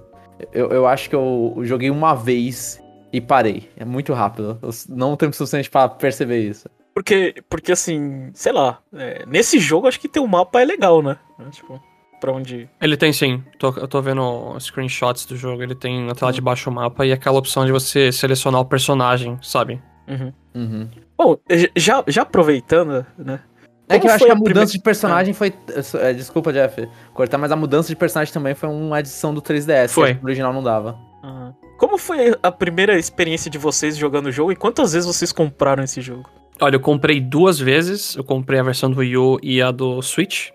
Eu, 0.53 0.69
eu 0.71 0.87
acho 0.87 1.09
que 1.09 1.15
eu 1.15 1.55
joguei 1.63 1.91
uma 1.91 2.15
vez 2.15 2.83
e 3.13 3.21
parei. 3.21 3.69
É 3.77 3.85
muito 3.85 4.13
rápido. 4.13 4.59
Eu 4.63 4.71
não 4.89 5.17
tenho 5.17 5.33
suficiente 5.33 5.71
para 5.71 5.89
perceber 5.89 6.41
isso. 6.41 6.69
Porque, 6.95 7.37
porque 7.49 7.73
assim, 7.73 8.31
sei 8.35 8.53
lá, 8.53 8.81
é, 8.93 9.25
nesse 9.27 9.59
jogo 9.59 9.87
acho 9.87 10.01
que 10.01 10.09
ter 10.09 10.21
um 10.21 10.27
mapa 10.27 10.61
é 10.61 10.65
legal, 10.65 11.03
né? 11.03 11.17
É, 11.39 11.51
tipo, 11.51 11.81
pra 12.21 12.33
onde. 12.33 12.69
Ele 12.81 12.97
tem 12.97 13.12
sim. 13.12 13.43
Tô, 13.59 13.69
eu 13.77 13.89
tô 13.89 14.00
vendo 14.03 14.57
screenshots 14.61 15.25
do 15.25 15.37
jogo. 15.37 15.62
Ele 15.62 15.75
tem 15.75 16.05
na 16.05 16.15
tela 16.15 16.33
de 16.33 16.41
baixo 16.41 16.71
o 16.71 16.73
mapa 16.73 17.07
e 17.07 17.12
aquela 17.12 17.39
opção 17.39 17.65
de 17.65 17.73
você 17.73 18.12
selecionar 18.12 18.61
o 18.61 18.65
personagem, 18.65 19.39
sabe? 19.43 19.81
Uhum. 20.07 20.33
Uhum. 20.55 20.89
Bom, 21.17 21.37
já, 21.77 22.03
já 22.07 22.23
aproveitando, 22.23 23.05
né? 23.19 23.41
É 23.89 23.99
que 23.99 24.07
eu 24.07 24.12
acho 24.12 24.25
que 24.25 24.31
a, 24.31 24.35
a 24.35 24.37
mudança 24.37 24.53
primeira... 24.53 24.71
de 24.71 24.79
personagem 24.81 25.35
foi. 25.35 25.53
É, 26.00 26.12
desculpa, 26.12 26.53
Jeff, 26.53 26.89
cortar, 27.12 27.39
mas 27.39 27.50
a 27.50 27.57
mudança 27.57 27.89
de 27.89 27.97
personagem 27.97 28.33
também 28.33 28.55
foi 28.55 28.69
uma 28.69 28.99
adição 28.99 29.35
do 29.35 29.43
3DS. 29.43 29.89
Foi. 29.89 30.15
Que 30.15 30.23
o 30.23 30.25
original 30.25 30.53
não 30.53 30.62
dava. 30.62 30.97
Uhum. 31.25 31.53
Como 31.77 31.99
foi 31.99 32.37
a 32.43 32.53
primeira 32.53 32.97
experiência 32.99 33.50
de 33.50 33.59
vocês 33.59 33.97
jogando 33.97 34.27
o 34.27 34.33
jogo 34.33 34.53
e 34.53 34.57
quantas 34.57 34.93
vezes 34.93 35.07
vocês 35.07 35.33
compraram 35.33 35.83
esse 35.83 36.00
jogo? 36.00 36.29
Olha, 36.61 36.77
eu 36.77 36.81
comprei 36.81 37.21
duas 37.21 37.59
vezes. 37.59 38.15
Eu 38.15 38.23
comprei 38.23 38.61
a 38.61 38.62
versão 38.62 38.91
do 38.91 39.00
Wii 39.00 39.17
U 39.17 39.39
e 39.43 39.61
a 39.61 39.71
do 39.71 40.00
Switch. 40.03 40.50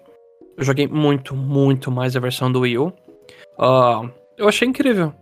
Eu 0.57 0.63
joguei 0.63 0.87
muito, 0.87 1.35
muito 1.35 1.91
mais 1.91 2.15
a 2.15 2.19
versão 2.19 2.51
do 2.51 2.61
Wii 2.61 2.77
U. 2.77 2.87
Uh, 3.59 4.09
eu 4.37 4.47
achei 4.47 4.67
incrível. 4.67 5.13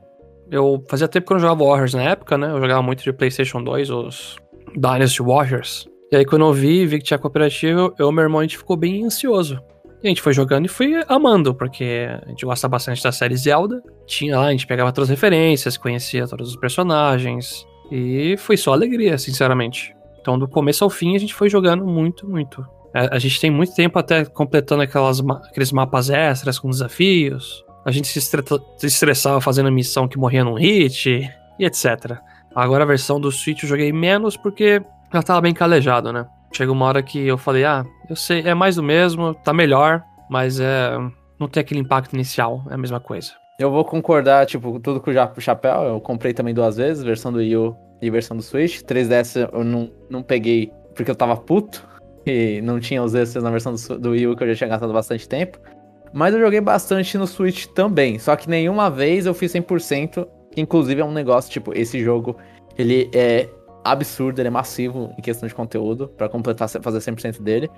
Eu 0.51 0.83
fazia 0.87 1.07
tempo 1.07 1.25
que 1.25 1.33
eu 1.33 1.35
não 1.35 1.41
jogava 1.41 1.63
Warriors 1.63 1.93
na 1.93 2.03
época, 2.03 2.37
né? 2.37 2.51
Eu 2.51 2.59
jogava 2.59 2.81
muito 2.81 3.03
de 3.03 3.11
PlayStation 3.11 3.63
2, 3.63 3.89
os 3.89 4.37
Dynasty 4.75 5.21
Warriors. 5.21 5.87
E 6.11 6.15
aí, 6.15 6.25
quando 6.25 6.45
eu 6.45 6.53
vi, 6.53 6.85
vi 6.85 6.99
que 6.99 7.05
tinha 7.05 7.17
cooperativo, 7.17 7.93
eu 7.97 8.09
e 8.09 8.13
meu 8.13 8.23
irmão 8.23 8.39
a 8.39 8.43
gente 8.43 8.57
ficou 8.57 8.77
bem 8.77 9.03
ansioso. 9.05 9.59
E 10.03 10.07
a 10.07 10.09
gente 10.09 10.21
foi 10.21 10.33
jogando 10.33 10.65
e 10.65 10.67
foi 10.69 11.01
amando, 11.07 11.55
porque 11.55 12.07
a 12.23 12.29
gente 12.29 12.45
gosta 12.45 12.67
bastante 12.67 13.01
da 13.01 13.11
série 13.11 13.35
Zelda. 13.37 13.81
Tinha 14.05 14.37
lá, 14.37 14.47
a 14.47 14.51
gente 14.51 14.67
pegava 14.67 14.91
todas 14.91 15.09
as 15.09 15.15
referências, 15.15 15.77
conhecia 15.77 16.27
todos 16.27 16.49
os 16.49 16.55
personagens. 16.57 17.65
E 17.89 18.35
foi 18.37 18.57
só 18.57 18.73
alegria, 18.73 19.17
sinceramente. 19.17 19.95
Então, 20.19 20.37
do 20.37 20.47
começo 20.47 20.83
ao 20.83 20.89
fim, 20.89 21.15
a 21.15 21.19
gente 21.19 21.33
foi 21.33 21.49
jogando 21.49 21.85
muito, 21.85 22.29
muito. 22.29 22.65
A, 22.93 23.15
a 23.15 23.19
gente 23.19 23.39
tem 23.39 23.49
muito 23.49 23.73
tempo 23.73 23.97
até 23.97 24.23
completando 24.25 24.83
aquelas, 24.83 25.19
aqueles 25.49 25.71
mapas 25.71 26.09
extras 26.09 26.59
com 26.59 26.69
desafios. 26.69 27.63
A 27.85 27.91
gente 27.91 28.07
se, 28.07 28.21
se 28.21 28.87
estressava 28.87 29.41
fazendo 29.41 29.71
missão 29.71 30.07
que 30.07 30.17
morria 30.17 30.43
num 30.43 30.53
hit, 30.53 31.29
e 31.59 31.65
etc. 31.65 32.17
Agora 32.55 32.83
a 32.83 32.87
versão 32.87 33.19
do 33.19 33.31
Switch 33.31 33.63
eu 33.63 33.69
joguei 33.69 33.91
menos 33.91 34.37
porque 34.37 34.81
já 35.11 35.21
tava 35.21 35.41
bem 35.41 35.53
calejado, 35.53 36.13
né? 36.13 36.25
Chega 36.53 36.71
uma 36.71 36.85
hora 36.85 37.01
que 37.01 37.19
eu 37.27 37.37
falei, 37.37 37.65
ah, 37.65 37.83
eu 38.09 38.15
sei, 38.15 38.41
é 38.41 38.53
mais 38.53 38.75
do 38.75 38.83
mesmo, 38.83 39.33
tá 39.33 39.51
melhor, 39.51 40.03
mas 40.29 40.59
é. 40.59 40.91
não 41.39 41.47
tem 41.47 41.61
aquele 41.61 41.79
impacto 41.79 42.13
inicial, 42.13 42.63
é 42.69 42.75
a 42.75 42.77
mesma 42.77 42.99
coisa. 42.99 43.31
Eu 43.59 43.71
vou 43.71 43.83
concordar, 43.83 44.45
tipo, 44.45 44.79
tudo 44.79 44.99
com 44.99 45.11
o 45.11 45.41
chapéu. 45.41 45.83
Eu 45.83 46.01
comprei 46.01 46.33
também 46.33 46.53
duas 46.53 46.77
vezes, 46.77 47.03
versão 47.03 47.31
do 47.31 47.37
Wii 47.37 47.57
U 47.57 47.75
e 48.01 48.09
versão 48.09 48.35
do 48.35 48.43
Switch. 48.43 48.81
3DS 48.81 49.49
eu 49.51 49.63
não, 49.63 49.91
não 50.09 50.23
peguei 50.23 50.71
porque 50.95 51.09
eu 51.09 51.15
tava 51.15 51.35
puto 51.37 51.87
e 52.25 52.61
não 52.61 52.79
tinha 52.79 53.03
os 53.03 53.13
extras 53.13 53.43
na 53.43 53.51
versão 53.51 53.73
do, 53.73 53.99
do 53.99 54.09
Wii 54.11 54.27
U 54.27 54.35
que 54.35 54.43
eu 54.43 54.47
já 54.49 54.55
tinha 54.55 54.69
gastado 54.69 54.93
bastante 54.93 55.27
tempo. 55.27 55.59
Mas 56.13 56.33
eu 56.33 56.39
joguei 56.39 56.61
bastante 56.61 57.17
no 57.17 57.25
Switch 57.25 57.65
também. 57.67 58.19
Só 58.19 58.35
que 58.35 58.49
nenhuma 58.49 58.89
vez 58.89 59.25
eu 59.25 59.33
fiz 59.33 59.51
100%. 59.51 60.27
Que 60.51 60.61
inclusive 60.61 61.01
é 61.01 61.05
um 61.05 61.11
negócio, 61.11 61.51
tipo, 61.51 61.75
esse 61.75 61.99
jogo, 62.03 62.37
ele 62.77 63.09
é 63.11 63.49
absurdo, 63.83 64.39
ele 64.39 64.47
é 64.47 64.51
massivo 64.51 65.11
em 65.17 65.21
questão 65.21 65.49
de 65.49 65.55
conteúdo, 65.55 66.07
para 66.07 66.29
completar, 66.29 66.69
fazer 66.69 66.99
100% 66.99 67.41
dele. 67.41 67.69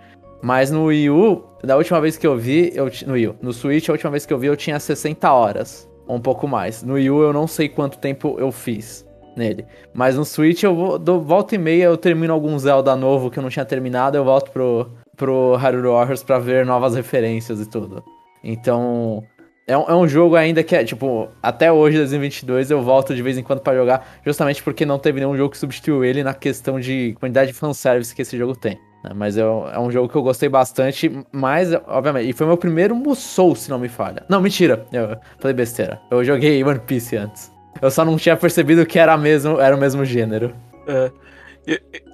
Mas 0.44 0.70
no 0.72 0.86
Wii 0.86 1.10
U, 1.10 1.44
da 1.64 1.78
última 1.78 2.02
vez 2.02 2.18
que 2.18 2.28
eu 2.28 2.38
vi, 2.38 2.74
eu, 2.76 2.92
no 3.08 3.14
Wii 3.14 3.28
U, 3.30 3.36
no 3.42 3.54
Switch, 3.54 3.88
a 3.88 3.94
última 3.94 4.12
vez 4.12 4.26
que 4.26 4.34
eu 4.34 4.38
vi, 4.38 4.48
eu 4.48 4.58
tinha 4.58 4.78
60 4.78 5.32
horas, 5.32 5.90
ou 6.06 6.18
um 6.18 6.20
pouco 6.20 6.50
mais. 6.50 6.84
No 6.84 6.96
Wii 6.96 7.10
U, 7.10 7.24
eu 7.24 7.32
não 7.32 7.48
sei 7.48 7.70
quanto 7.70 7.98
tempo 7.98 8.36
eu 8.38 8.52
fiz 8.52 9.05
nele. 9.36 9.66
Mas 9.94 10.16
no 10.16 10.26
Switch, 10.26 10.64
eu 10.64 10.76
vou, 10.76 11.00
volta 11.22 11.56
e 11.56 11.58
meia, 11.58 11.86
eu 11.86 11.98
termino 11.98 12.34
algum 12.34 12.58
Zelda 12.58 12.96
novo 12.96 13.30
que 13.30 13.40
eu 13.40 13.44
não 13.44 13.50
tinha 13.50 13.66
terminado, 13.66 14.18
eu 14.18 14.24
volto 14.24 14.52
pro, 14.52 14.90
pro 15.16 15.56
Hyrule 15.56 15.88
Warriors 15.88 16.24
pra 16.24 16.40
ver 16.40 16.66
novas 16.66 16.96
referências 16.96 17.60
e 17.60 17.70
tudo. 17.70 18.04
Então, 18.44 19.24
é 19.68 19.76
um, 19.76 19.84
é 19.84 19.96
um 19.96 20.08
jogo 20.08 20.36
ainda 20.36 20.64
que 20.64 20.76
é, 20.76 20.84
tipo, 20.84 21.28
até 21.42 21.72
hoje, 21.72 21.98
2022, 21.98 22.70
eu 22.70 22.84
volto 22.84 23.16
de 23.16 23.22
vez 23.22 23.38
em 23.38 23.44
quando 23.44 23.62
para 23.62 23.76
jogar, 23.76 24.08
justamente 24.24 24.62
porque 24.62 24.86
não 24.86 25.00
teve 25.00 25.20
nenhum 25.20 25.36
jogo 25.36 25.50
que 25.50 25.58
substituiu 25.58 26.04
ele 26.04 26.24
na 26.24 26.34
questão 26.34 26.80
de 26.80 27.16
quantidade 27.20 27.52
de 27.52 27.58
fanservice 27.58 28.14
que 28.14 28.22
esse 28.22 28.38
jogo 28.38 28.56
tem. 28.56 28.80
Né? 29.04 29.12
Mas 29.16 29.38
é, 29.38 29.42
é 29.42 29.80
um 29.80 29.90
jogo 29.90 30.08
que 30.08 30.16
eu 30.16 30.22
gostei 30.22 30.50
bastante, 30.50 31.12
mas, 31.32 31.74
obviamente, 31.88 32.30
e 32.30 32.34
foi 32.34 32.46
meu 32.46 32.58
primeiro 32.58 32.96
Musou, 32.96 33.56
se 33.56 33.70
não 33.72 33.80
me 33.80 33.90
falha. 33.90 34.24
Não, 34.30 34.40
mentira, 34.40 34.86
eu 34.94 35.18
falei 35.40 35.56
besteira. 35.56 36.00
Eu 36.12 36.24
joguei 36.24 36.64
One 36.64 36.80
Piece 36.80 37.18
antes. 37.18 37.55
Eu 37.82 37.92
só 37.92 38.06
não 38.06 38.18
tinha 38.18 38.38
percebido 38.38 38.86
que 38.86 38.98
era, 38.98 39.18
mesmo, 39.18 39.60
era 39.60 39.76
o 39.76 39.80
mesmo 39.80 40.06
gênero. 40.06 40.56
É, 40.88 41.12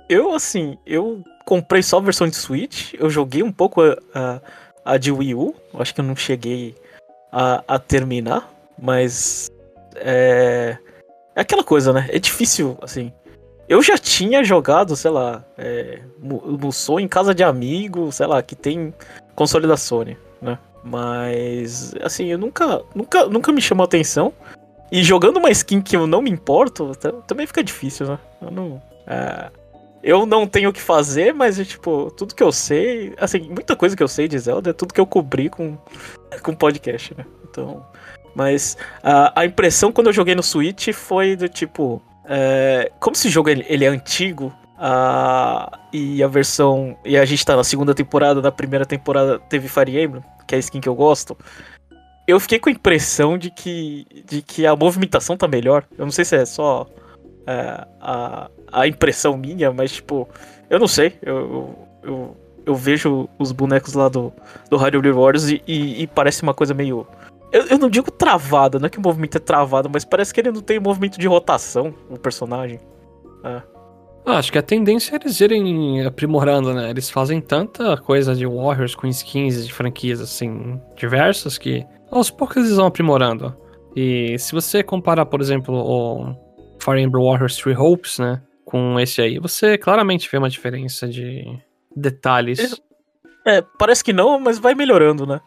eu, 0.10 0.34
assim, 0.34 0.77
eu 0.86 1.24
comprei 1.46 1.84
só 1.84 1.98
a 1.98 2.01
versão 2.01 2.27
de 2.27 2.36
Switch, 2.36 2.94
eu 2.94 3.10
joguei 3.10 3.44
um 3.44 3.51
pouco 3.51 3.82
a, 3.82 3.98
a, 4.13 4.41
a 4.86 4.98
de 4.98 5.12
Wii 5.12 5.36
U, 5.36 5.56
acho 5.75 5.94
que 5.94 6.01
eu 6.01 6.06
não 6.06 6.15
cheguei 6.15 6.75
a, 7.32 7.63
a 7.68 7.80
terminar, 7.80 8.50
mas 8.77 9.50
é, 9.96 10.77
é 11.36 11.41
aquela 11.41 11.63
coisa, 11.63 11.94
né? 11.94 12.08
É 12.10 12.20
difícil, 12.20 12.77
assim. 12.82 13.12
Eu 13.70 13.82
já 13.82 13.98
tinha 13.98 14.44
jogado, 14.44 14.96
sei 14.96 15.12
lá, 15.12 15.46
é, 15.58 16.01
Musou 16.20 17.00
em 17.00 17.08
casa 17.08 17.34
de 17.34 17.44
amigo, 17.44 18.12
sei 18.12 18.27
lá, 18.27 18.41
que 18.41 18.56
tem 18.56 18.94
console 19.34 19.65
da 19.65 19.77
Sony, 19.77 20.18
né? 20.41 20.58
Mas, 20.84 21.94
assim, 22.01 22.25
eu 22.25 22.38
nunca, 22.38 22.82
nunca, 22.94 23.25
nunca 23.27 23.51
me 23.51 23.62
chamou 23.62 23.86
atenção. 23.86 24.34
E 24.91 25.03
jogando 25.03 25.38
uma 25.38 25.50
skin 25.50 25.81
que 25.81 25.95
eu 25.95 26.05
não 26.05 26.21
me 26.21 26.29
importo, 26.29 26.91
também 27.27 27.48
fica 27.48 27.63
difícil, 27.63 28.07
né? 28.07 28.19
Eu 28.41 28.51
não, 28.51 28.81
é, 29.07 29.50
eu 30.03 30.25
não 30.25 30.45
tenho 30.45 30.69
o 30.69 30.74
que 30.74 30.81
fazer, 30.81 31.33
mas, 31.33 31.57
tipo, 31.65 32.12
tudo 32.12 32.36
que 32.36 32.43
eu 32.43 32.51
sei, 32.51 33.13
assim, 33.17 33.39
muita 33.50 33.75
coisa 33.75 33.95
que 33.95 34.03
eu 34.03 34.07
sei 34.07 34.27
de 34.27 34.38
Zelda 34.38 34.71
é 34.71 34.74
tudo 34.74 34.93
que 34.93 35.00
eu 35.00 35.05
cobri 35.05 35.50
com, 35.50 35.77
com 36.43 36.53
podcast, 36.53 37.15
né? 37.17 37.25
Então. 37.50 37.86
Mas 38.36 38.77
a, 39.03 39.41
a 39.41 39.45
impressão 39.45 39.91
quando 39.91 40.07
eu 40.07 40.13
joguei 40.13 40.36
no 40.36 40.43
Switch 40.43 40.89
foi 40.93 41.36
do 41.36 41.48
tipo. 41.50 42.01
É, 42.25 42.91
como 43.00 43.15
esse 43.15 43.29
jogo 43.29 43.50
ele, 43.50 43.65
ele 43.67 43.83
é 43.83 43.88
antigo, 43.88 44.53
e 45.93 46.24
a 46.24 46.27
versão. 46.27 46.98
E 47.05 47.17
a 47.17 47.25
gente 47.25 47.45
tá 47.45 47.55
na 47.55 47.63
segunda 47.63 47.93
temporada, 47.93 48.41
na 48.41 48.51
primeira 48.51 48.86
temporada 48.86 49.39
teve 49.39 49.67
Fire 49.67 50.01
Emblem, 50.01 50.24
que 50.48 50.55
é 50.55 50.57
a 50.57 50.60
skin 50.60 50.81
que 50.81 50.89
eu 50.89 50.95
gosto. 50.95 51.38
Eu 52.28 52.40
fiquei 52.40 52.60
com 52.60 52.70
a 52.70 52.72
impressão 52.72 53.38
de 53.38 53.50
que, 53.50 54.06
de 54.25 54.42
que 54.42 54.66
a 54.66 54.75
movimentação 54.75 55.36
tá 55.36 55.48
melhor. 55.48 55.86
Eu 55.98 56.06
não 56.06 56.12
sei 56.12 56.24
se 56.24 56.36
é 56.36 56.46
só 56.46 56.88
é, 57.48 57.86
a, 58.00 58.50
a 58.72 58.88
impressão 58.88 59.36
minha, 59.38 59.72
mas 59.72 59.92
tipo, 59.94 60.28
eu 60.70 60.80
não 60.80 60.88
sei. 60.88 61.18
Eu, 61.22 61.75
eu, 62.04 62.38
eu 62.66 62.75
vejo 62.75 63.28
os 63.38 63.51
bonecos 63.51 63.94
lá 63.94 64.08
do, 64.08 64.32
do 64.70 64.78
Hyrule 64.78 65.12
Warriors 65.12 65.50
e, 65.50 65.62
e, 65.68 66.04
e 66.04 66.08
parece 66.08 66.44
uma 66.44 66.54
coisa 66.54 66.74
meio. 66.74 67.08
Eu, 67.51 67.68
eu, 67.68 67.78
não 67.78 67.90
digo 67.90 68.10
travada, 68.10 68.80
não 68.80 68.86
é 68.86 68.90
que 68.90 68.98
o 68.98 69.01
movimento 69.01 69.38
é 69.38 69.40
travado, 69.40 69.90
mas 69.92 70.06
parece 70.06 70.34
que 70.34 70.40
ele 70.40 70.51
não 70.51 70.62
tem 70.62 70.80
movimento 70.80 71.20
de 71.20 71.28
rotação, 71.28 71.94
o 72.10 72.18
personagem. 72.18 72.80
É. 73.44 73.62
Ah, 74.25 74.38
acho 74.38 74.51
que 74.51 74.58
a 74.58 74.62
tendência 74.62 75.16
é 75.16 75.20
eles 75.22 75.40
irem 75.42 76.06
aprimorando, 76.06 76.74
né? 76.74 76.92
Eles 76.92 77.10
fazem 77.10 77.42
tanta 77.42 77.98
coisa 77.98 78.36
de 78.36 78.46
Warriors 78.46 78.94
com 78.94 79.08
skins 79.08 79.66
de 79.66 79.74
franquias, 79.74 80.22
assim, 80.22 80.80
diversas, 80.96 81.58
que 81.58 81.86
aos 82.12 82.30
poucos 82.30 82.58
eles 82.58 82.75
vão 82.75 82.86
aprimorando. 82.86 83.56
E 83.96 84.38
se 84.38 84.53
você 84.53 84.84
comparar, 84.84 85.25
por 85.25 85.41
exemplo, 85.41 85.75
o 85.75 86.36
Fire 86.80 87.01
Emblem 87.01 87.25
Warriors 87.25 87.58
Three 87.58 87.75
Hopes, 87.75 88.20
né? 88.20 88.41
Com 88.65 89.00
esse 89.00 89.22
aí, 89.22 89.39
você 89.39 89.77
claramente 89.77 90.30
vê 90.32 90.38
uma 90.38 90.50
diferença 90.50 91.08
de 91.08 91.44
detalhes. 91.96 92.82
É, 93.46 93.62
parece 93.77 94.03
que 94.03 94.13
não, 94.13 94.39
mas 94.39 94.60
vai 94.60 94.75
melhorando, 94.75 95.25
né? 95.25 95.41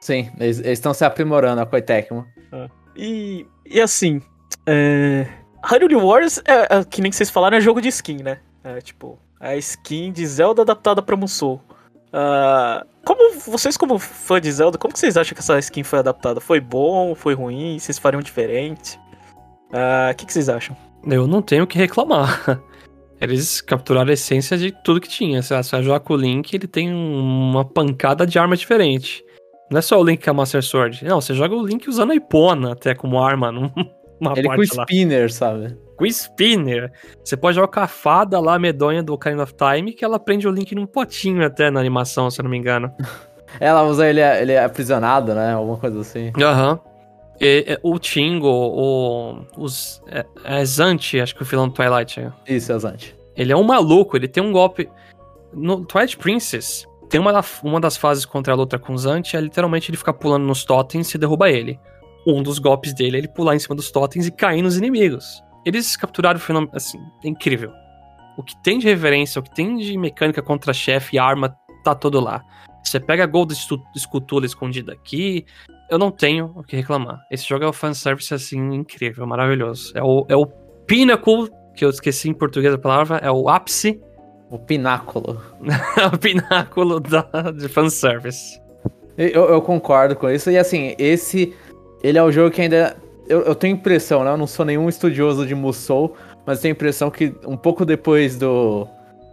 Sim, 0.00 0.30
eles 0.38 0.58
estão 0.58 0.94
se 0.94 1.04
aprimorando, 1.04 1.60
a 1.60 1.66
Koei 1.66 1.82
Tecmo. 1.82 2.26
É. 2.52 2.68
E, 2.96 3.46
e 3.66 3.80
assim, 3.80 4.20
é... 4.66 5.26
Hyrule 5.64 5.94
Warriors, 5.94 6.38
é, 6.38 6.78
é, 6.78 6.84
que 6.84 7.02
nem 7.02 7.12
vocês 7.12 7.30
falaram, 7.30 7.58
é 7.58 7.60
jogo 7.60 7.80
de 7.80 7.88
skin, 7.88 8.22
né? 8.22 8.40
É 8.64 8.80
tipo, 8.80 9.18
é 9.40 9.50
a 9.50 9.56
skin 9.56 10.10
de 10.10 10.26
Zelda 10.26 10.62
adaptada 10.62 11.02
pra 11.02 11.16
Musou. 11.16 11.60
Uh, 12.12 12.86
como 13.04 13.38
vocês, 13.40 13.76
como 13.76 13.98
fã 13.98 14.40
de 14.40 14.50
Zelda, 14.50 14.76
como 14.76 14.92
que 14.92 14.98
vocês 14.98 15.16
acham 15.16 15.34
que 15.34 15.40
essa 15.40 15.58
skin 15.58 15.82
foi 15.82 16.00
adaptada? 16.00 16.40
Foi 16.40 16.60
bom? 16.60 17.14
Foi 17.14 17.34
ruim? 17.34 17.78
Vocês 17.78 17.98
fariam 17.98 18.20
diferente? 18.20 18.98
O 19.72 19.76
uh, 19.76 20.14
que, 20.16 20.26
que 20.26 20.32
vocês 20.32 20.48
acham? 20.48 20.76
Eu 21.06 21.26
não 21.26 21.40
tenho 21.40 21.64
o 21.64 21.66
que 21.66 21.78
reclamar. 21.78 22.60
Eles 23.20 23.60
capturaram 23.60 24.10
a 24.10 24.14
essência 24.14 24.56
de 24.56 24.72
tudo 24.82 25.00
que 25.00 25.08
tinha. 25.08 25.42
Se 25.42 25.54
você 25.54 25.82
jogar 25.82 26.00
com 26.00 26.14
o 26.14 26.16
Link, 26.16 26.54
ele 26.54 26.66
tem 26.66 26.90
uma 26.90 27.66
pancada 27.66 28.26
de 28.26 28.38
arma 28.38 28.56
diferente. 28.56 29.22
Não 29.70 29.78
é 29.78 29.82
só 29.82 30.00
o 30.00 30.04
Link 30.04 30.24
com 30.24 30.30
a 30.30 30.34
Master 30.34 30.62
Sword. 30.62 31.04
Não, 31.04 31.20
você 31.20 31.34
joga 31.34 31.54
o 31.54 31.64
Link 31.64 31.86
usando 31.86 32.12
a 32.12 32.14
Ipona 32.14 32.72
até 32.72 32.94
como 32.94 33.22
arma 33.22 33.52
numa 33.52 34.32
ele 34.34 34.48
parte 34.48 34.68
com 34.70 34.80
o 34.80 34.84
Spinner, 34.84 35.30
sabe? 35.30 35.76
Com 36.00 36.06
Spinner. 36.06 36.90
Você 37.22 37.36
pode 37.36 37.56
jogar 37.56 37.68
com 37.68 37.80
a 37.80 37.86
fada 37.86 38.40
lá, 38.40 38.58
medonha 38.58 39.02
do 39.02 39.18
Kind 39.18 39.38
of 39.38 39.52
Time, 39.52 39.92
que 39.92 40.02
ela 40.02 40.18
prende 40.18 40.48
o 40.48 40.50
Link 40.50 40.74
num 40.74 40.86
potinho 40.86 41.44
até 41.44 41.70
na 41.70 41.78
animação, 41.78 42.30
se 42.30 42.40
eu 42.40 42.44
não 42.44 42.50
me 42.50 42.56
engano. 42.56 42.90
ela 43.60 43.82
usa 43.82 44.08
ele, 44.08 44.22
ele 44.22 44.52
é 44.52 44.64
aprisionado, 44.64 45.34
né? 45.34 45.52
Alguma 45.52 45.76
coisa 45.76 46.00
assim. 46.00 46.32
Aham. 46.40 46.72
Uhum. 46.72 46.90
E, 47.38 47.64
e, 47.68 47.78
o 47.82 47.98
Tingo, 47.98 48.48
o. 48.48 49.44
Os, 49.58 50.02
é, 50.08 50.24
é 50.42 50.64
Zante, 50.64 51.20
acho 51.20 51.34
que 51.34 51.42
o 51.42 51.44
vilão 51.44 51.68
do 51.68 51.74
Twilight. 51.74 52.18
É. 52.18 52.32
Isso, 52.48 52.72
é 52.72 52.78
Zante. 52.78 53.14
Ele 53.36 53.52
é 53.52 53.56
um 53.56 53.62
maluco, 53.62 54.16
ele 54.16 54.26
tem 54.26 54.42
um 54.42 54.52
golpe. 54.52 54.88
No 55.52 55.84
Twilight 55.84 56.16
Princess, 56.16 56.86
tem 57.10 57.20
uma, 57.20 57.44
uma 57.62 57.78
das 57.78 57.98
fases 57.98 58.24
contra 58.24 58.54
a 58.54 58.56
luta 58.56 58.78
com 58.78 58.94
o 58.94 58.98
Zante, 58.98 59.36
é 59.36 59.40
literalmente 59.40 59.90
ele 59.90 59.98
ficar 59.98 60.14
pulando 60.14 60.46
nos 60.46 60.64
totens 60.64 61.12
e 61.14 61.18
derruba 61.18 61.50
ele. 61.50 61.78
Um 62.26 62.42
dos 62.42 62.58
golpes 62.58 62.94
dele 62.94 63.16
é 63.16 63.20
ele 63.20 63.28
pular 63.28 63.54
em 63.54 63.58
cima 63.58 63.76
dos 63.76 63.90
totens 63.90 64.26
e 64.26 64.30
cair 64.30 64.62
nos 64.62 64.78
inimigos. 64.78 65.42
Eles 65.64 65.96
capturaram 65.96 66.38
o 66.38 66.42
fenômeno, 66.42 66.72
assim, 66.74 66.98
é 67.24 67.28
incrível. 67.28 67.72
O 68.36 68.42
que 68.42 68.60
tem 68.62 68.78
de 68.78 68.86
reverência, 68.86 69.40
o 69.40 69.42
que 69.42 69.54
tem 69.54 69.76
de 69.76 69.96
mecânica 69.98 70.42
contra 70.42 70.72
chefe 70.72 71.16
e 71.16 71.18
arma, 71.18 71.54
tá 71.84 71.94
todo 71.94 72.20
lá. 72.20 72.42
Você 72.82 72.98
pega 72.98 73.24
a 73.24 73.26
Gold 73.26 73.54
Escultura 73.94 74.46
escondida 74.46 74.92
aqui, 74.92 75.44
eu 75.90 75.98
não 75.98 76.10
tenho 76.10 76.52
o 76.54 76.62
que 76.62 76.76
reclamar. 76.76 77.20
Esse 77.30 77.46
jogo 77.46 77.64
é 77.64 77.68
um 77.68 77.72
fanservice, 77.72 78.32
assim, 78.32 78.74
incrível, 78.74 79.26
maravilhoso. 79.26 79.92
É 79.94 80.02
o, 80.02 80.24
é 80.28 80.36
o 80.36 80.46
pinnacle, 80.86 81.50
que 81.74 81.84
eu 81.84 81.90
esqueci 81.90 82.28
em 82.28 82.34
português 82.34 82.72
a 82.72 82.78
palavra, 82.78 83.18
é 83.18 83.30
o 83.30 83.48
ápice. 83.48 84.00
O 84.48 84.58
pináculo. 84.58 85.40
o 86.12 86.18
pináculo 86.18 87.00
da, 87.00 87.50
de 87.52 87.68
fanservice. 87.68 88.60
Eu, 89.16 89.48
eu 89.48 89.60
concordo 89.60 90.16
com 90.16 90.30
isso. 90.30 90.50
E 90.50 90.56
assim, 90.56 90.94
esse. 90.98 91.54
Ele 92.02 92.18
é 92.18 92.22
o 92.22 92.32
jogo 92.32 92.50
que 92.50 92.62
ainda. 92.62 92.96
Eu, 93.30 93.42
eu 93.42 93.54
tenho 93.54 93.74
impressão, 93.74 94.24
né? 94.24 94.30
Eu 94.30 94.36
não 94.36 94.46
sou 94.46 94.66
nenhum 94.66 94.88
estudioso 94.88 95.46
de 95.46 95.54
Musou, 95.54 96.16
mas 96.44 96.60
tenho 96.60 96.72
impressão 96.72 97.10
que 97.10 97.32
um 97.46 97.56
pouco 97.56 97.84
depois 97.84 98.36
do 98.36 98.88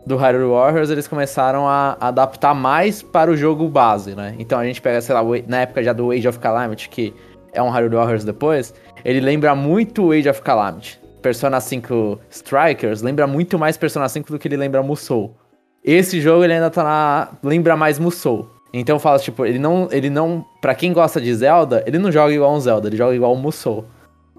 do 0.06 0.16
Hyrule 0.16 0.50
Warriors, 0.50 0.90
eles 0.90 1.06
começaram 1.06 1.68
a 1.68 1.98
adaptar 2.00 2.54
mais 2.54 3.04
para 3.04 3.30
o 3.30 3.36
jogo 3.36 3.68
base, 3.68 4.16
né? 4.16 4.36
Então 4.40 4.58
a 4.58 4.64
gente 4.64 4.82
pega, 4.82 5.02
sei 5.02 5.14
lá, 5.14 5.22
na 5.46 5.62
época 5.62 5.84
já 5.84 5.92
do 5.92 6.12
Age 6.12 6.26
of 6.30 6.40
Calamity, 6.40 6.88
que 6.88 7.14
é 7.52 7.62
um 7.62 7.70
Hyrule 7.70 7.96
Warriors 7.96 8.24
depois, 8.24 8.74
ele 9.04 9.20
lembra 9.20 9.54
muito 9.54 10.06
o 10.06 10.12
Age 10.14 10.30
of 10.30 10.42
Calamity. 10.42 10.98
Persona 11.22 11.60
5 11.60 12.22
Strikers 12.30 13.02
lembra 13.02 13.28
muito 13.28 13.60
mais 13.60 13.76
Persona 13.76 14.08
5 14.08 14.32
do 14.32 14.40
que 14.40 14.48
ele 14.48 14.56
lembra 14.56 14.82
Musou. 14.82 15.36
Esse 15.84 16.22
jogo 16.22 16.46
ele 16.46 16.54
ainda 16.54 16.70
tá 16.70 16.84
na... 16.84 17.30
lembra 17.44 17.76
mais 17.76 18.00
Musou. 18.00 18.50
Então 18.74 18.96
eu 18.96 19.00
falo, 19.00 19.20
tipo, 19.20 19.46
ele 19.46 19.60
não, 19.60 19.88
ele 19.92 20.10
não, 20.10 20.46
para 20.62 20.76
quem 20.76 20.92
gosta 20.94 21.22
de 21.22 21.34
Zelda, 21.34 21.84
ele 21.88 21.98
não 21.98 22.12
joga 22.12 22.34
igual 22.34 22.54
um 22.54 22.60
Zelda, 22.60 22.88
ele 22.88 22.98
joga 22.98 23.16
igual 23.16 23.34
um 23.34 23.38
Musou. 23.38 23.86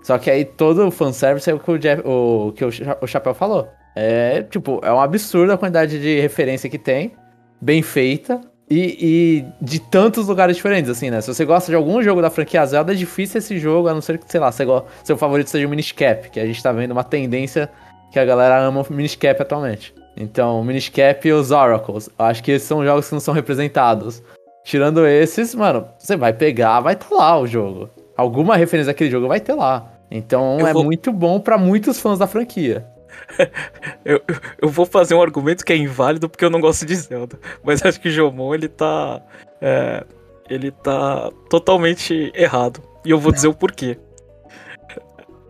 Só 0.03 0.19
que 0.19 0.31
aí 0.31 0.45
todo 0.45 0.87
o 0.87 0.91
fanservice 0.91 1.51
é 1.51 1.55
o 1.55 1.59
que 1.59 1.71
o, 1.71 1.79
Jeff, 1.79 2.03
o, 2.05 2.53
que 2.55 2.65
o, 2.65 2.69
o 3.01 3.07
Chapéu 3.07 3.35
falou. 3.35 3.69
É, 3.97 4.43
tipo, 4.43 4.81
é 4.83 4.93
um 4.93 5.01
absurdo 5.01 5.53
a 5.53 5.59
quantidade 5.59 6.01
de 6.01 6.21
referência 6.21 6.71
que 6.71 6.79
tem. 6.79 7.13
Bem 7.61 7.83
feita. 7.83 8.41
E, 8.71 8.97
e 9.01 9.65
de 9.65 9.81
tantos 9.81 10.29
lugares 10.29 10.55
diferentes, 10.55 10.91
assim, 10.91 11.11
né? 11.11 11.23
Se 11.23 11.33
você 11.33 11.45
gosta 11.45 11.73
de 11.73 11.75
algum 11.75 12.03
jogo 12.03 12.21
da 12.21 12.29
franquia 12.29 12.65
Zelda, 12.67 12.93
é 12.93 12.95
difícil 12.95 13.39
esse 13.39 13.59
jogo, 13.59 13.89
a 13.89 13.95
não 13.95 14.03
ser 14.03 14.19
que, 14.19 14.31
sei 14.31 14.39
lá, 14.39 14.53
seu 14.53 15.17
favorito 15.17 15.49
seja 15.49 15.67
o 15.67 15.71
Minish 15.71 15.93
Cap, 15.93 16.31
que 16.31 16.39
a 16.39 16.45
gente 16.45 16.63
tá 16.63 16.71
vendo 16.71 16.93
uma 16.93 17.03
tendência 17.03 17.71
que 18.13 18.19
a 18.19 18.25
galera 18.27 18.59
ama 18.59 18.83
o 18.83 18.93
Minish 18.93 19.17
Cap 19.17 19.41
atualmente. 19.41 19.95
Então, 20.21 20.61
o 20.61 20.65
Minish 20.65 20.89
Cap 20.89 21.27
e 21.29 21.33
os 21.33 21.51
Oracles. 21.53 22.09
Eu 22.19 22.25
acho 22.25 22.43
que 22.43 22.51
esses 22.51 22.67
são 22.67 22.85
jogos 22.85 23.07
que 23.07 23.13
não 23.15 23.21
são 23.21 23.33
representados. 23.33 24.21
Tirando 24.65 25.07
esses, 25.07 25.55
mano, 25.55 25.87
você 25.99 26.17
vai 26.17 26.33
pegar, 26.33 26.81
vai 26.81 26.95
estar 26.95 27.15
lá 27.15 27.39
o 27.39 27.47
jogo. 27.47 27.89
Alguma 28.17 28.57
referência 28.57 28.93
daquele 28.93 29.11
jogo 29.11 29.29
vai 29.29 29.39
ter 29.41 29.55
lá. 29.55 29.91
Então 30.11 30.59
Eu 30.59 30.67
é 30.67 30.73
vou- 30.73 30.85
muito 30.85 31.13
bom 31.13 31.39
pra 31.39 31.57
muitos 31.57 32.01
fãs 32.01 32.19
da 32.19 32.27
franquia. 32.27 32.85
Eu, 34.05 34.21
eu 34.61 34.69
vou 34.69 34.85
fazer 34.87 35.15
um 35.15 35.23
argumento 35.23 35.65
que 35.65 35.73
é 35.73 35.77
inválido 35.77 36.29
porque 36.29 36.45
eu 36.45 36.51
não 36.51 36.61
gosto 36.61 36.85
de 36.87 36.95
Zelda. 36.95 37.39
Mas 37.63 37.85
acho 37.85 38.01
que 38.01 38.09
o 38.09 38.11
Jomon, 38.13 38.55
ele 38.55 38.69
tá. 38.69 39.21
é, 39.61 40.05
ele 40.49 40.71
tá 40.71 41.31
totalmente 41.51 42.31
errado. 42.35 42.81
E 43.05 43.11
eu 43.11 43.19
vou 43.19 43.33
dizer 43.33 43.49
o 43.49 43.55
porquê. 43.55 43.99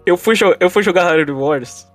Eu 0.07 0.17
fui, 0.17 0.35
eu 0.61 0.71
fui 0.71 0.83
jogar 0.83 1.05
Hyrule 1.11 1.33
Wars, 1.33 1.87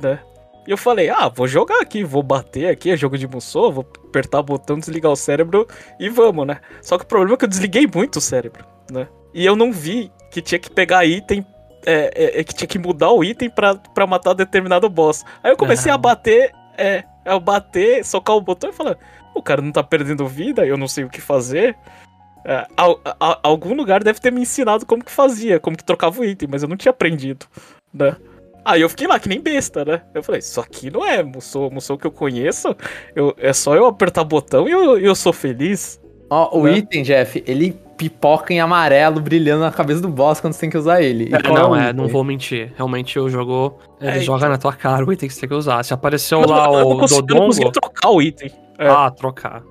né? 0.00 0.20
E 0.66 0.70
eu 0.70 0.76
falei, 0.76 1.08
ah, 1.10 1.28
vou 1.28 1.46
jogar 1.46 1.80
aqui, 1.80 2.02
vou 2.02 2.22
bater 2.22 2.68
aqui, 2.68 2.90
é 2.90 2.96
jogo 2.96 3.16
de 3.16 3.26
Musou, 3.28 3.72
vou 3.72 3.86
apertar 4.08 4.40
o 4.40 4.42
botão, 4.42 4.78
desligar 4.78 5.12
o 5.12 5.16
cérebro 5.16 5.66
e 6.00 6.08
vamos, 6.08 6.46
né? 6.46 6.60
Só 6.82 6.98
que 6.98 7.04
o 7.04 7.06
problema 7.06 7.34
é 7.34 7.36
que 7.38 7.44
eu 7.44 7.48
desliguei 7.48 7.86
muito 7.92 8.16
o 8.16 8.20
cérebro, 8.20 8.64
né? 8.90 9.06
E 9.32 9.44
eu 9.46 9.54
não 9.54 9.72
vi 9.72 10.10
que 10.30 10.40
tinha 10.42 10.58
que 10.58 10.70
pegar 10.70 11.04
item 11.04 11.46
é, 11.84 12.10
é, 12.14 12.40
é 12.40 12.44
que 12.44 12.52
tinha 12.54 12.66
que 12.66 12.78
mudar 12.80 13.12
o 13.12 13.22
item 13.22 13.48
pra, 13.48 13.76
pra 13.76 14.06
matar 14.06 14.34
determinado 14.34 14.88
boss. 14.90 15.24
Aí 15.42 15.52
eu 15.52 15.56
comecei 15.56 15.90
a 15.92 15.96
bater, 15.98 16.52
é, 16.76 17.04
a 17.24 17.38
bater, 17.38 18.04
socar 18.04 18.34
o 18.34 18.40
botão 18.40 18.70
e 18.70 18.72
falar, 18.72 18.96
o 19.34 19.42
cara 19.42 19.62
não 19.62 19.70
tá 19.70 19.84
perdendo 19.84 20.26
vida, 20.26 20.66
eu 20.66 20.76
não 20.76 20.88
sei 20.88 21.04
o 21.04 21.08
que 21.08 21.20
fazer. 21.20 21.76
É, 22.44 22.66
al- 22.76 23.00
a- 23.04 23.38
algum 23.42 23.74
lugar 23.74 24.02
deve 24.02 24.18
ter 24.20 24.32
me 24.32 24.40
ensinado 24.40 24.84
como 24.86 25.04
que 25.04 25.12
fazia, 25.12 25.60
como 25.60 25.76
que 25.76 25.84
trocava 25.84 26.20
o 26.20 26.24
item, 26.24 26.48
mas 26.50 26.62
eu 26.62 26.68
não 26.68 26.76
tinha 26.76 26.90
aprendido, 26.90 27.46
né? 27.94 28.16
Aí 28.66 28.80
eu 28.80 28.88
fiquei 28.88 29.06
lá, 29.06 29.18
que 29.20 29.28
nem 29.28 29.40
besta, 29.40 29.84
né? 29.84 30.02
Eu 30.12 30.22
falei, 30.24 30.40
isso 30.40 30.60
aqui 30.60 30.90
não 30.90 31.06
é 31.06 31.22
Musou, 31.22 31.70
Musou 31.70 31.96
que 31.96 32.04
eu 32.06 32.10
conheço, 32.10 32.74
eu, 33.14 33.32
é 33.38 33.52
só 33.52 33.76
eu 33.76 33.86
apertar 33.86 34.24
botão 34.24 34.66
e 34.68 34.72
eu, 34.72 34.98
eu 34.98 35.14
sou 35.14 35.32
feliz. 35.32 36.00
Ó, 36.28 36.58
o 36.58 36.64
Né? 36.64 36.78
item, 36.78 37.04
Jeff, 37.04 37.44
ele 37.46 37.78
pipoca 37.96 38.52
em 38.52 38.58
amarelo, 38.60 39.20
brilhando 39.20 39.62
na 39.62 39.70
cabeça 39.70 40.00
do 40.00 40.08
boss 40.08 40.40
quando 40.40 40.52
você 40.54 40.60
tem 40.60 40.68
que 40.70 40.76
usar 40.76 41.00
ele. 41.00 41.30
É, 41.32 41.48
não, 41.48 41.74
é, 41.76 41.92
não 41.92 42.08
vou 42.08 42.24
mentir. 42.24 42.72
Realmente 42.76 43.18
o 43.20 43.28
jogo, 43.28 43.78
ele 44.00 44.18
É, 44.18 44.20
joga 44.20 44.48
na 44.48 44.58
tua 44.58 44.72
cara 44.72 45.04
o 45.06 45.12
item 45.12 45.28
que 45.28 45.34
você 45.34 45.40
tem 45.42 45.48
que 45.48 45.54
usar. 45.54 45.82
Se 45.84 45.94
apareceu 45.94 46.40
Eu 46.42 46.48
não- 46.48 46.56
lá 46.56 46.64
eu 46.66 46.72
não 46.72 46.78
o 46.78 46.80
eu 46.80 46.88
não 46.88 46.98
consegui 46.98 47.26
Dodongo, 47.28 47.70
trocar 47.72 48.10
o 48.10 48.20
item. 48.20 48.50
É. 48.78 48.88
ah, 48.88 49.10
trocar. 49.10 49.62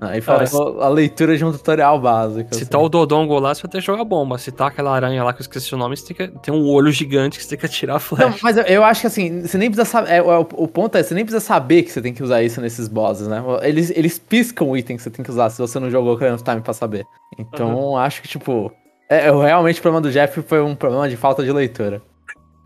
Aí 0.00 0.20
faltou 0.20 0.80
a 0.80 0.88
leitura 0.88 1.36
de 1.36 1.44
um 1.44 1.50
tutorial 1.50 2.00
básico. 2.00 2.54
Se 2.54 2.62
assim. 2.62 2.70
tá 2.70 2.78
o 2.78 2.88
Dodongo 2.88 3.36
lá, 3.40 3.52
você 3.52 3.62
vai 3.62 3.70
ter 3.72 3.80
que 3.80 3.84
jogar 3.86 4.04
bomba. 4.04 4.38
Se 4.38 4.52
tá 4.52 4.68
aquela 4.68 4.94
aranha 4.94 5.24
lá 5.24 5.32
que 5.32 5.40
eu 5.40 5.42
esqueci 5.42 5.74
o 5.74 5.78
nome, 5.78 5.96
você 5.96 6.14
tem 6.14 6.28
que 6.28 6.38
tem 6.40 6.54
um 6.54 6.68
olho 6.70 6.92
gigante 6.92 7.36
que 7.36 7.42
você 7.44 7.50
tem 7.50 7.58
que 7.58 7.66
atirar 7.66 7.94
a 7.96 7.98
Não, 7.98 8.00
flecha. 8.00 8.38
mas 8.42 8.56
eu, 8.56 8.62
eu 8.64 8.84
acho 8.84 9.00
que 9.00 9.06
assim, 9.08 9.42
você 9.42 9.58
nem 9.58 9.68
precisa 9.68 9.84
saber. 9.90 10.10
é, 10.12 10.22
o, 10.22 10.40
o 10.40 10.68
ponto 10.68 10.96
é, 10.96 11.02
você 11.02 11.14
nem 11.14 11.24
precisa 11.24 11.44
saber 11.44 11.82
que 11.82 11.90
você 11.90 12.00
tem 12.00 12.14
que 12.14 12.22
usar 12.22 12.42
isso 12.42 12.60
nesses 12.60 12.86
bosses, 12.86 13.26
né? 13.26 13.42
Eles, 13.62 13.90
eles 13.90 14.18
piscam 14.20 14.68
o 14.68 14.76
item 14.76 14.96
que 14.96 15.02
você 15.02 15.10
tem 15.10 15.24
que 15.24 15.30
usar 15.32 15.50
se 15.50 15.58
você 15.60 15.80
não 15.80 15.90
jogou 15.90 16.14
Ocarina 16.14 16.36
of 16.36 16.44
Time 16.44 16.60
pra 16.60 16.72
saber. 16.72 17.04
Então, 17.36 17.96
acho 17.96 18.22
que, 18.22 18.28
tipo. 18.28 18.72
É, 19.10 19.28
eu- 19.30 19.40
realmente 19.40 19.80
o 19.80 19.82
problema 19.82 20.00
do 20.02 20.12
Jeff 20.12 20.42
foi 20.42 20.62
um 20.62 20.76
problema 20.76 21.08
de 21.08 21.16
falta 21.16 21.42
de 21.42 21.50
leitura. 21.50 22.00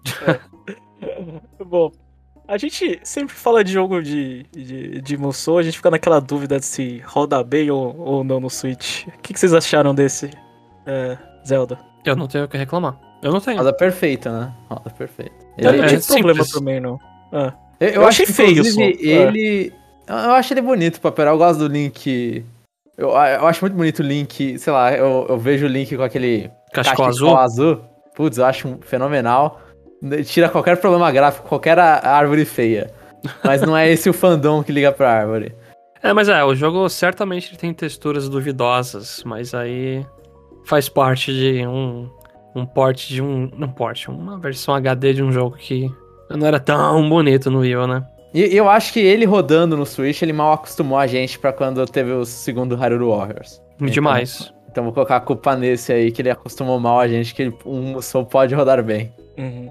Bom, 1.65 1.91
a 2.53 2.59
gente 2.59 3.01
sempre 3.03 3.35
fala 3.35 3.65
de 3.65 3.73
jogo 3.73 4.03
de, 4.03 4.45
de, 4.53 5.01
de 5.01 5.17
Musou, 5.17 5.57
a 5.59 5.63
gente 5.63 5.79
fica 5.79 5.91
naquela 5.91 6.21
dúvida 6.21 6.61
de 6.61 6.67
se 6.67 6.99
roda 7.07 7.43
bem 7.43 7.71
ou, 7.71 7.97
ou 7.99 8.23
não 8.23 8.39
no 8.41 8.51
Switch. 8.51 9.07
O 9.07 9.23
que, 9.23 9.33
que 9.33 9.41
vocês 9.41 9.55
acharam 9.55 9.95
desse 9.95 10.31
é, 10.87 11.17
Zelda? 11.47 11.79
Eu 12.05 12.15
não 12.15 12.29
tenho 12.29 12.45
o 12.45 12.49
que 12.49 12.59
reclamar. 12.59 12.99
Eu 13.23 13.33
não 13.33 13.41
tenho. 13.41 13.57
Roda 13.57 13.73
perfeita, 13.73 14.31
né? 14.31 14.53
Roda 14.69 14.91
perfeita. 14.91 15.33
Eu 15.57 15.71
Ele- 15.71 15.79
não 15.79 15.85
é 15.85 15.89
tive 15.89 16.07
problema 16.07 16.45
simples. 16.45 16.53
também, 16.53 16.81
não. 16.81 16.99
Ah, 17.33 17.55
eu, 17.81 17.89
eu 17.89 18.07
achei 18.07 18.27
que, 18.27 18.33
feio 18.33 18.51
inclusive, 18.51 18.75
só, 18.75 19.01
é. 19.01 19.13
ele. 19.13 19.73
Eu 20.07 20.17
eu 20.17 20.31
acho 20.33 20.53
ele 20.53 20.61
bonito 20.61 21.01
pra 21.01 21.09
operar. 21.09 21.33
Eu 21.33 21.39
gosto 21.39 21.61
do 21.61 21.69
Link. 21.69 22.45
Eu, 22.99 23.09
eu 23.11 23.47
acho 23.47 23.63
muito 23.63 23.75
bonito 23.75 24.01
o 24.01 24.03
Link. 24.03 24.59
Sei 24.59 24.73
lá, 24.73 24.93
eu, 24.93 25.25
eu 25.27 25.39
vejo 25.39 25.65
o 25.65 25.69
Link 25.69 25.97
com 25.97 26.03
aquele 26.03 26.51
Cachecol 26.75 27.07
azul. 27.07 27.37
azul. 27.37 27.81
Putz, 28.15 28.37
eu 28.37 28.45
acho 28.45 28.69
um 28.69 28.79
fenomenal. 28.83 29.59
Tira 30.25 30.49
qualquer 30.49 30.77
problema 30.79 31.11
gráfico, 31.13 31.49
qualquer 31.49 31.79
árvore 31.79 32.45
feia. 32.45 32.91
Mas 33.45 33.63
não 33.63 33.77
é 33.77 33.91
esse 33.91 34.11
o 34.11 34.13
fandom 34.13 34.63
que 34.63 34.73
liga 34.73 34.91
pra 34.91 35.13
árvore. 35.13 35.55
É, 36.03 36.13
mas 36.13 36.29
é, 36.29 36.43
o 36.43 36.55
jogo 36.55 36.89
certamente 36.89 37.57
tem 37.57 37.73
texturas 37.73 38.29
duvidosas, 38.29 39.23
mas 39.25 39.55
aí 39.55 40.05
faz 40.65 40.89
parte 40.89 41.33
de 41.33 41.65
um, 41.67 42.11
um 42.57 42.67
port 42.67 43.07
de 43.07 43.23
um. 43.23 43.49
Não 43.57 43.69
port, 43.69 44.09
uma 44.09 44.37
versão 44.39 44.75
HD 44.75 45.15
de 45.15 45.23
um 45.23 45.31
jogo 45.31 45.57
que 45.57 45.89
não 46.29 46.47
era 46.47 46.59
tão 46.59 47.09
bonito 47.09 47.49
no 47.51 47.61
Wii, 47.61 47.77
U, 47.77 47.87
né? 47.87 48.05
E 48.35 48.57
eu 48.57 48.69
acho 48.69 48.93
que 48.93 48.99
ele 48.99 49.25
rodando 49.27 49.77
no 49.77 49.85
Switch, 49.87 50.23
ele 50.23 50.33
mal 50.33 50.55
acostumou 50.55 50.99
a 50.99 51.07
gente 51.07 51.39
pra 51.39 51.53
quando 51.53 51.85
teve 51.87 52.11
o 52.11 52.25
segundo 52.25 52.75
Hyrule 52.75 53.05
Warriors. 53.05 53.63
Demais. 53.79 54.53
Então 54.71 54.83
vou 54.85 54.93
colocar 54.93 55.17
a 55.17 55.21
culpa 55.21 55.55
nesse 55.55 55.93
aí, 55.93 56.11
que 56.11 56.23
ele 56.23 56.31
acostumou 56.31 56.81
mal 56.81 56.99
a 56.99 57.07
gente, 57.07 57.35
que 57.35 57.43
ele- 57.43 57.55
um 57.67 58.01
só 58.01 58.25
pode 58.25 58.55
rodar 58.55 58.83
bem. 58.83 59.13
uhum. 59.39 59.71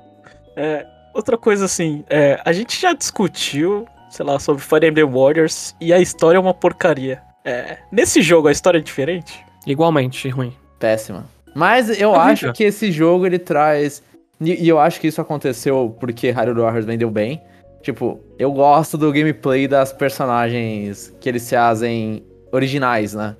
É, 0.62 0.86
outra 1.13 1.38
coisa 1.38 1.65
assim, 1.65 2.04
é, 2.08 2.39
a 2.45 2.54
gente 2.54 2.80
já 2.80 2.93
discutiu, 2.93 3.88
sei 4.12 4.24
lá, 4.24 4.38
sobre 4.38 4.62
Fire 4.62 4.86
Emblem 4.88 5.10
Warriors 5.10 5.76
e 5.82 5.91
a 5.91 6.00
história 6.00 6.38
é 6.38 6.39
uma 6.39 6.54
porcaria. 6.54 7.19
É, 7.43 7.80
nesse 7.91 8.21
jogo 8.21 8.47
a 8.47 8.52
história 8.52 8.78
é 8.78 8.82
diferente? 8.82 9.43
Igualmente 9.65 10.30
ruim. 10.30 10.54
Péssima. 10.80 11.26
Mas 11.56 12.00
eu 12.00 12.13
acho 12.15 12.54
que 12.54 12.63
esse 12.63 12.91
jogo 12.91 13.26
ele 13.26 13.39
traz. 13.39 14.04
E, 14.39 14.63
e 14.65 14.69
eu 14.69 14.80
acho 14.80 15.00
que 15.02 15.08
isso 15.08 15.19
aconteceu 15.19 15.95
porque 16.00 16.30
Hyrule 16.30 16.62
Warriors 16.62 16.86
vendeu 16.86 17.10
bem. 17.10 17.41
Tipo, 17.82 18.19
eu 18.38 18.52
gosto 18.52 18.97
do 19.00 19.12
gameplay 19.12 19.67
das 19.67 19.91
personagens 19.91 21.12
que 21.19 21.28
eles 21.28 21.41
se 21.41 21.56
fazem 21.56 22.24
originais, 22.52 23.13
né? 23.15 23.36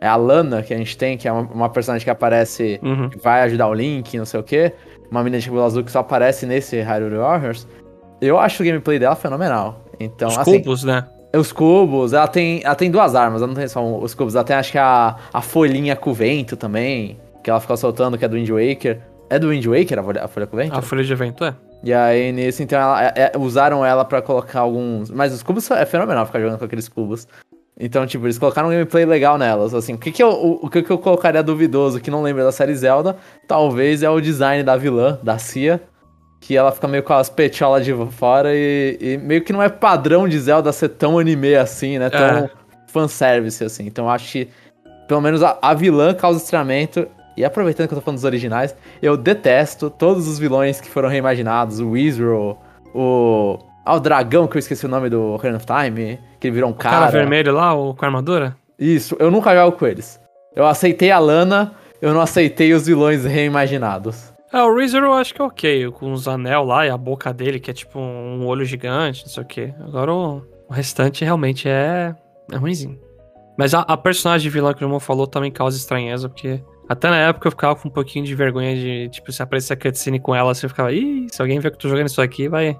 É 0.00 0.08
a 0.08 0.16
Lana 0.16 0.62
que 0.62 0.74
a 0.74 0.76
gente 0.76 0.96
tem, 0.98 1.16
que 1.16 1.26
é 1.26 1.32
uma, 1.32 1.42
uma 1.42 1.68
personagem 1.70 2.04
que 2.04 2.10
aparece, 2.10 2.78
Uhum. 2.82 3.08
que 3.08 3.18
vai 3.18 3.42
ajudar 3.42 3.68
o 3.68 3.74
Link, 3.74 4.18
não 4.18 4.26
sei 4.26 4.40
o 4.40 4.42
quê. 4.42 4.72
Uma 5.10 5.22
menina 5.22 5.40
de 5.40 5.46
cabelo 5.46 5.64
azul 5.64 5.84
que 5.84 5.90
só 5.90 6.00
aparece 6.00 6.46
nesse 6.46 6.80
Hyrule 6.80 7.16
Warriors. 7.18 7.66
Eu 8.20 8.38
acho 8.38 8.62
o 8.62 8.66
gameplay 8.66 8.98
dela 8.98 9.14
fenomenal. 9.14 9.84
Então, 10.00 10.28
Os 10.28 10.38
assim, 10.38 10.58
cubos, 10.58 10.84
né? 10.84 11.04
os 11.34 11.52
cubos, 11.52 12.12
ela 12.12 12.26
tem, 12.28 12.60
ela 12.64 12.74
tem 12.74 12.90
duas 12.90 13.14
armas, 13.14 13.40
ela 13.42 13.48
não 13.48 13.54
tem 13.54 13.68
só 13.68 13.84
um- 13.84 14.02
os 14.02 14.14
cubos, 14.14 14.34
ela 14.34 14.44
tem 14.44 14.56
acho 14.56 14.72
que 14.72 14.78
a, 14.78 15.16
a 15.32 15.42
folhinha 15.42 15.94
com 15.94 16.10
o 16.10 16.14
vento 16.14 16.56
também, 16.56 17.18
que 17.42 17.50
ela 17.50 17.60
fica 17.60 17.76
soltando, 17.76 18.16
que 18.16 18.24
é 18.24 18.28
do 18.28 18.36
Wind 18.36 18.48
Waker. 18.50 19.00
É 19.28 19.38
do 19.38 19.48
Wind 19.50 19.64
Waker 19.66 19.98
a 19.98 20.02
folha, 20.02 20.24
a 20.24 20.28
folha 20.28 20.46
com 20.46 20.56
o 20.56 20.58
vento? 20.58 20.74
A 20.78 20.82
folha 20.82 21.04
de 21.04 21.12
evento 21.12 21.44
é. 21.44 21.54
E 21.84 21.92
aí 21.92 22.32
nesse, 22.32 22.62
então, 22.62 22.78
ela, 22.80 23.04
é- 23.04 23.12
é- 23.16 23.38
usaram 23.38 23.84
ela 23.84 24.04
pra 24.04 24.22
colocar 24.22 24.60
alguns... 24.60 25.10
Mas 25.10 25.32
os 25.34 25.42
cubos 25.42 25.70
é 25.70 25.84
fenomenal 25.84 26.24
ficar 26.26 26.40
jogando 26.40 26.58
com 26.58 26.64
aqueles 26.64 26.88
cubos. 26.88 27.28
Então, 27.78 28.06
tipo, 28.06 28.24
eles 28.24 28.38
colocaram 28.38 28.68
um 28.68 28.70
gameplay 28.70 29.04
legal 29.04 29.36
nelas, 29.36 29.74
assim. 29.74 29.94
O 29.94 29.98
que 29.98 30.10
que 30.10 30.22
eu, 30.22 30.30
o, 30.30 30.66
o 30.66 30.70
que 30.70 30.82
que 30.82 30.90
eu 30.90 30.96
colocaria 30.98 31.42
duvidoso, 31.42 32.00
que 32.00 32.10
não 32.10 32.22
lembra 32.22 32.42
da 32.42 32.50
série 32.52 32.74
Zelda, 32.74 33.16
talvez 33.46 34.02
é 34.02 34.08
o 34.08 34.18
design 34.20 34.62
da 34.62 34.76
vilã, 34.76 35.18
da 35.22 35.36
Cia, 35.36 35.82
que 36.40 36.56
ela 36.56 36.72
fica 36.72 36.88
meio 36.88 37.02
com 37.02 37.12
as 37.12 37.28
petiolas 37.28 37.84
de 37.84 37.92
fora 38.12 38.54
e, 38.54 38.96
e 38.98 39.18
meio 39.18 39.42
que 39.42 39.52
não 39.52 39.62
é 39.62 39.68
padrão 39.68 40.26
de 40.26 40.38
Zelda 40.38 40.72
ser 40.72 40.88
tão 40.90 41.18
anime 41.18 41.54
assim, 41.54 41.98
né? 41.98 42.08
Tão 42.08 42.20
É. 42.20 42.50
fanservice, 42.86 43.62
assim. 43.62 43.86
Então, 43.86 44.06
eu 44.06 44.10
acho 44.10 44.32
que, 44.32 44.48
pelo 45.06 45.20
menos, 45.20 45.42
a, 45.42 45.58
a 45.60 45.74
vilã 45.74 46.14
causa 46.14 46.42
estranhamento. 46.42 47.06
E 47.36 47.44
aproveitando 47.44 47.88
que 47.88 47.92
eu 47.92 47.98
tô 47.98 48.02
falando 48.02 48.16
dos 48.16 48.24
originais, 48.24 48.74
eu 49.02 49.14
detesto 49.14 49.90
todos 49.90 50.26
os 50.26 50.38
vilões 50.38 50.80
que 50.80 50.88
foram 50.88 51.10
reimaginados. 51.10 51.78
O 51.80 51.90
Weezro, 51.90 52.56
o... 52.94 53.58
Ah, 53.88 53.94
o 53.94 54.00
dragão, 54.00 54.48
que 54.48 54.56
eu 54.56 54.58
esqueci 54.58 54.84
o 54.84 54.88
nome 54.88 55.08
do 55.08 55.34
Ocarina 55.34 55.58
of 55.58 55.64
Time, 55.64 56.18
que 56.40 56.48
ele 56.48 56.54
virou 56.54 56.70
um 56.70 56.72
O 56.72 56.76
cara, 56.76 56.96
cara. 57.06 57.10
vermelho 57.12 57.54
lá, 57.54 57.72
o 57.72 57.94
com 57.94 58.04
a 58.04 58.08
armadura? 58.08 58.56
Isso, 58.76 59.16
eu 59.20 59.30
nunca 59.30 59.54
jogo 59.54 59.78
com 59.78 59.86
eles. 59.86 60.20
Eu 60.56 60.66
aceitei 60.66 61.12
a 61.12 61.20
Lana, 61.20 61.72
eu 62.02 62.12
não 62.12 62.20
aceitei 62.20 62.74
os 62.74 62.84
vilões 62.84 63.24
reimaginados. 63.24 64.32
É, 64.52 64.60
o 64.60 64.76
Razor 64.76 65.02
eu 65.04 65.12
acho 65.12 65.32
que 65.32 65.40
é 65.40 65.44
ok, 65.44 65.90
com 65.92 66.12
os 66.12 66.26
anel 66.26 66.64
lá 66.64 66.84
e 66.84 66.90
a 66.90 66.96
boca 66.96 67.32
dele, 67.32 67.60
que 67.60 67.70
é 67.70 67.74
tipo 67.74 68.00
um 68.00 68.44
olho 68.46 68.64
gigante, 68.64 69.22
não 69.24 69.30
sei 69.30 69.42
o 69.44 69.46
que. 69.46 69.74
Agora 69.80 70.12
o, 70.12 70.42
o 70.68 70.72
restante 70.72 71.24
realmente 71.24 71.68
é, 71.68 72.12
é 72.50 72.56
ruimzinho. 72.56 72.98
Mas 73.56 73.72
a, 73.72 73.80
a 73.82 73.96
personagem 73.96 74.42
de 74.42 74.50
vilã 74.52 74.74
que 74.74 74.82
o 74.82 74.86
irmão 74.86 74.98
falou 74.98 75.28
também 75.28 75.52
causa 75.52 75.76
estranheza, 75.76 76.28
porque 76.28 76.60
até 76.88 77.08
na 77.08 77.18
época 77.18 77.46
eu 77.46 77.52
ficava 77.52 77.76
com 77.76 77.88
um 77.88 77.92
pouquinho 77.92 78.24
de 78.24 78.34
vergonha 78.34 78.74
de, 78.74 79.08
tipo, 79.10 79.30
se 79.30 79.42
aparecer 79.42 79.74
a 79.74 79.76
cutscene 79.76 80.18
com 80.18 80.34
ela, 80.34 80.54
você 80.54 80.68
ficava, 80.68 80.92
ih, 80.92 81.28
se 81.30 81.40
alguém 81.40 81.60
ver 81.60 81.70
que 81.70 81.76
eu 81.76 81.80
tô 81.80 81.88
jogando 81.88 82.08
isso 82.08 82.20
aqui, 82.20 82.48
vai, 82.48 82.76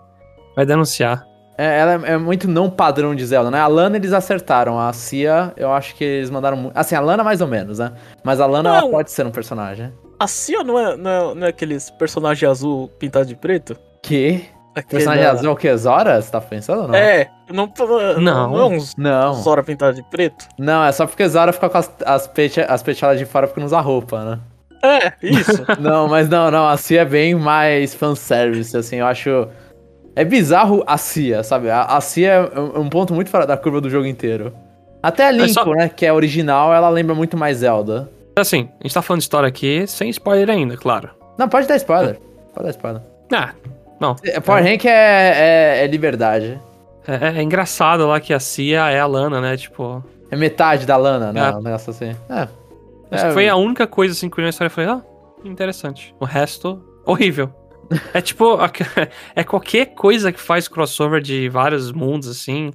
vai 0.56 0.64
denunciar. 0.66 1.24
É, 1.58 1.78
ela 1.78 1.92
é, 2.06 2.12
é 2.12 2.16
muito 2.18 2.48
não 2.48 2.68
padrão 2.68 3.14
de 3.14 3.24
Zelda, 3.24 3.50
né? 3.50 3.60
A 3.60 3.66
Lana 3.66 3.96
eles 3.96 4.12
acertaram, 4.12 4.78
a 4.78 4.92
Cia 4.92 5.52
eu 5.56 5.72
acho 5.72 5.94
que 5.94 6.04
eles 6.04 6.28
mandaram 6.30 6.56
muito. 6.56 6.76
Assim, 6.76 6.94
a 6.94 7.00
Lana 7.00 7.22
mais 7.22 7.40
ou 7.40 7.46
menos, 7.46 7.78
né? 7.78 7.92
Mas 8.24 8.40
a 8.40 8.46
Lana 8.46 8.68
ela 8.70 8.80
Não. 8.82 8.90
pode 8.90 9.10
ser 9.10 9.24
um 9.24 9.30
personagem. 9.30 9.90
A 10.18 10.26
Cia 10.26 10.62
não 10.64 10.78
é, 10.78 10.96
não 10.96 11.10
é, 11.10 11.34
não 11.34 11.46
é 11.46 11.50
aqueles 11.50 11.90
personagem 11.90 12.48
azul 12.48 12.88
pintado 12.98 13.26
de 13.26 13.36
preto? 13.36 13.76
Que? 14.02 14.44
Aquele 14.74 14.90
Personagem 15.02 15.24
da- 15.24 15.30
azul 15.30 15.48
é 15.48 15.52
o 15.52 15.56
que? 15.56 15.74
Zora? 15.78 16.20
Você 16.20 16.30
tá 16.30 16.38
pensando 16.42 16.82
ou 16.82 16.88
não? 16.88 16.94
É, 16.94 17.30
não, 17.50 17.72
não, 17.78 18.20
Não. 18.20 18.50
não 18.50 18.60
é 18.60 18.64
uns 18.66 18.94
Não. 18.96 19.32
Zora 19.36 19.62
pintado 19.62 19.94
de 19.96 20.02
preto? 20.10 20.44
Não, 20.58 20.84
é 20.84 20.92
só 20.92 21.06
porque 21.06 21.26
Zora 21.26 21.50
fica 21.54 21.70
com 21.70 21.78
as, 21.78 21.90
as, 22.04 22.26
pete, 22.26 22.60
as 22.60 22.82
petiolas 22.82 23.18
de 23.18 23.24
fora 23.24 23.46
porque 23.46 23.60
não 23.60 23.66
usa 23.66 23.80
roupa, 23.80 24.22
né? 24.22 24.38
É, 24.82 25.12
isso. 25.22 25.64
Não, 25.80 26.06
mas 26.06 26.28
não, 26.28 26.50
não, 26.50 26.68
a 26.68 26.76
Cia 26.76 27.00
é 27.00 27.04
bem 27.04 27.34
mais 27.34 27.94
fanservice, 27.94 28.76
assim, 28.76 28.96
eu 28.96 29.06
acho. 29.06 29.48
É 30.16 30.24
bizarro 30.24 30.82
a 30.86 30.96
Cia, 30.96 31.42
sabe? 31.42 31.68
A, 31.70 31.82
a 31.82 32.00
Cia 32.00 32.28
é 32.54 32.58
um 32.58 32.80
um 32.80 32.88
ponto 32.88 33.12
muito 33.14 33.30
fora 33.30 33.46
da 33.46 33.56
curva 33.56 33.80
do 33.80 33.90
jogo 33.90 34.06
inteiro. 34.06 34.52
Até 35.02 35.26
a 35.28 35.30
Link, 35.30 35.52
só- 35.52 35.64
né, 35.66 35.88
que 35.88 36.04
é 36.06 36.12
original, 36.12 36.72
ela 36.74 36.88
lembra 36.88 37.14
muito 37.14 37.36
mais 37.36 37.58
Zelda. 37.58 38.10
Assim, 38.34 38.68
a 38.80 38.82
gente 38.82 38.94
tá 38.94 39.02
falando 39.02 39.20
de 39.20 39.24
história 39.24 39.48
aqui 39.48 39.86
sem 39.86 40.08
spoiler 40.10 40.50
ainda, 40.50 40.76
claro. 40.76 41.10
Não, 41.38 41.48
pode 41.48 41.68
dar 41.68 41.76
spoiler. 41.76 42.18
Pode 42.54 42.64
dar 42.64 42.70
spoiler. 42.70 43.02
Ah, 43.32 43.50
não. 44.00 44.16
É, 44.24 44.40
Power 44.40 44.64
Rank 44.64 44.84
é, 44.86 44.90
é, 45.80 45.84
é 45.84 45.86
liberdade. 45.86 46.58
É, 47.06 47.38
é 47.38 47.42
engraçado 47.42 48.06
lá 48.06 48.18
que 48.18 48.32
a 48.34 48.40
Cia 48.40 48.88
é 48.90 48.98
a 48.98 49.06
Lana, 49.06 49.40
né? 49.40 49.56
Tipo, 49.56 50.02
É 50.30 50.36
metade 50.36 50.86
da 50.86 50.96
Lana, 50.96 51.32
né? 51.32 51.50
É. 51.50 51.56
Um 51.56 51.62
negócio 51.62 51.90
assim. 51.90 52.16
É. 52.28 52.48
acho 53.12 53.24
É, 53.24 53.28
que 53.28 53.34
foi 53.34 53.48
a 53.48 53.56
única 53.56 53.86
coisa 53.86 54.12
assim 54.12 54.28
que 54.28 54.40
eu 54.40 54.42
na 54.44 54.50
história 54.50 54.70
falei, 54.70 54.90
ah, 54.90 55.02
interessante. 55.44 56.14
O 56.18 56.24
resto, 56.24 56.82
horrível. 57.04 57.50
É 58.14 58.20
tipo, 58.20 58.58
é 59.34 59.44
qualquer 59.44 59.86
coisa 59.94 60.32
que 60.32 60.40
faz 60.40 60.68
crossover 60.68 61.20
de 61.20 61.48
vários 61.48 61.92
mundos, 61.92 62.28
assim. 62.28 62.70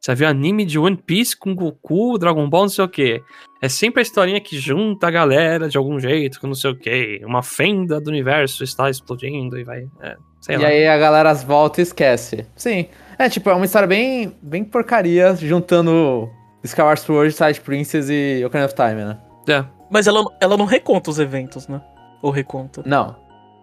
Você 0.00 0.16
viu 0.16 0.26
anime 0.26 0.64
de 0.64 0.80
One 0.80 0.96
Piece 0.96 1.36
com 1.36 1.54
Goku, 1.54 2.18
Dragon 2.18 2.48
Ball, 2.50 2.62
não 2.62 2.68
sei 2.68 2.84
o 2.84 2.88
quê. 2.88 3.22
É 3.62 3.68
sempre 3.68 4.00
a 4.00 4.02
historinha 4.02 4.40
que 4.40 4.58
junta 4.58 5.06
a 5.06 5.10
galera 5.12 5.68
de 5.68 5.78
algum 5.78 6.00
jeito, 6.00 6.40
com 6.40 6.48
não 6.48 6.56
sei 6.56 6.72
o 6.72 6.76
quê. 6.76 7.20
Uma 7.24 7.40
fenda 7.40 8.00
do 8.00 8.08
universo 8.10 8.64
está 8.64 8.90
explodindo 8.90 9.56
e 9.56 9.62
vai. 9.62 9.84
É, 10.00 10.16
sei 10.40 10.56
E 10.56 10.58
lá. 10.58 10.66
aí 10.66 10.88
a 10.88 10.98
galera 10.98 11.32
volta 11.34 11.80
e 11.80 11.84
esquece. 11.84 12.44
Sim. 12.56 12.88
É, 13.16 13.28
tipo, 13.28 13.48
é 13.48 13.54
uma 13.54 13.64
história 13.64 13.86
bem, 13.86 14.34
bem 14.42 14.64
porcaria, 14.64 15.36
juntando 15.36 16.28
Skyward 16.64 17.00
Sword, 17.00 17.32
Side 17.32 17.60
Princess 17.60 18.08
e 18.10 18.42
Ocarina 18.44 18.66
of 18.66 18.74
Time, 18.74 19.04
né? 19.04 19.18
É. 19.48 19.64
Mas 19.88 20.08
ela, 20.08 20.24
ela 20.40 20.56
não 20.56 20.64
reconta 20.64 21.10
os 21.10 21.20
eventos, 21.20 21.68
né? 21.68 21.80
Ou 22.20 22.32
reconta? 22.32 22.82
Não. 22.84 23.14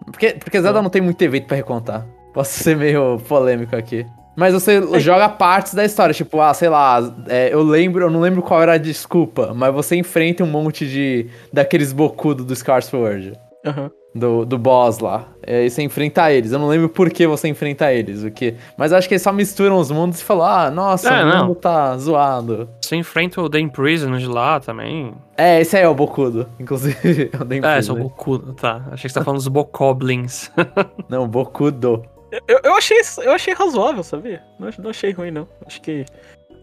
Porque, 0.06 0.32
porque 0.32 0.60
Zelda 0.60 0.82
não 0.82 0.90
tem 0.90 1.02
muito 1.02 1.20
evento 1.22 1.46
pra 1.46 1.56
recontar. 1.56 2.06
Posso 2.32 2.62
ser 2.62 2.76
meio 2.76 3.18
polêmico 3.28 3.74
aqui. 3.76 4.06
Mas 4.36 4.54
você 4.54 4.80
joga 5.00 5.28
partes 5.28 5.74
da 5.74 5.84
história, 5.84 6.14
tipo, 6.14 6.40
ah, 6.40 6.54
sei 6.54 6.68
lá, 6.68 6.98
é, 7.28 7.52
eu 7.52 7.62
lembro, 7.62 8.04
eu 8.04 8.10
não 8.10 8.20
lembro 8.20 8.40
qual 8.40 8.62
era 8.62 8.74
a 8.74 8.78
desculpa, 8.78 9.52
mas 9.54 9.74
você 9.74 9.96
enfrenta 9.96 10.44
um 10.44 10.46
monte 10.46 10.86
de. 10.88 11.26
daqueles 11.52 11.92
bocudo 11.92 12.44
do 12.44 12.52
Skyward 12.52 12.86
Sword. 12.86 13.32
Aham. 13.66 13.90
Do, 14.12 14.44
do 14.44 14.58
boss 14.58 14.98
lá. 14.98 15.28
É, 15.46 15.64
e 15.64 15.70
você 15.70 15.82
enfrenta 15.82 16.32
eles. 16.32 16.50
Eu 16.50 16.58
não 16.58 16.66
lembro 16.66 16.88
por 16.88 17.08
que 17.10 17.28
você 17.28 17.46
enfrenta 17.46 17.92
eles. 17.92 18.24
O 18.24 18.30
que... 18.30 18.56
Mas 18.76 18.92
acho 18.92 19.06
que 19.06 19.14
eles 19.14 19.22
só 19.22 19.32
misturam 19.32 19.78
os 19.78 19.88
mundos 19.92 20.20
e 20.20 20.24
falam, 20.24 20.46
ah, 20.46 20.68
nossa, 20.70 21.08
É, 21.08 21.22
o 21.22 21.28
não. 21.28 21.46
mundo 21.46 21.54
tá 21.54 21.96
zoado. 21.96 22.68
Você 22.80 22.96
enfrenta 22.96 23.40
o 23.40 23.48
The 23.48 23.60
Imprisoned 23.60 24.18
de 24.20 24.26
lá 24.28 24.58
também. 24.58 25.14
É, 25.36 25.60
esse 25.60 25.76
aí 25.76 25.84
é 25.84 25.88
o 25.88 25.94
Bokudo, 25.94 26.48
inclusive. 26.58 27.30
Eu 27.32 27.44
nem 27.44 27.60
É, 27.64 27.76
fiz, 27.76 27.86
são 27.86 27.94
né? 27.94 28.02
Boku. 28.02 28.38
Tá, 28.54 28.82
achei 28.90 29.06
que 29.06 29.12
você 29.12 29.18
tá 29.20 29.24
falando 29.24 29.38
dos 29.38 29.46
Bokoblins. 29.48 30.50
Não, 31.08 31.28
Bokudo. 31.28 32.02
Eu, 32.48 32.60
eu, 32.64 32.74
achei, 32.74 32.98
eu 33.22 33.32
achei 33.32 33.54
razoável, 33.54 34.02
sabia? 34.02 34.42
Não, 34.58 34.68
não 34.78 34.90
achei 34.90 35.10
ruim, 35.12 35.30
não. 35.32 35.48
Acho 35.66 35.80
que 35.82 36.04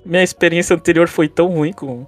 minha 0.05 0.23
experiência 0.23 0.73
anterior 0.75 1.07
foi 1.09 1.27
tão 1.27 1.47
ruim 1.47 1.73
com, 1.73 2.05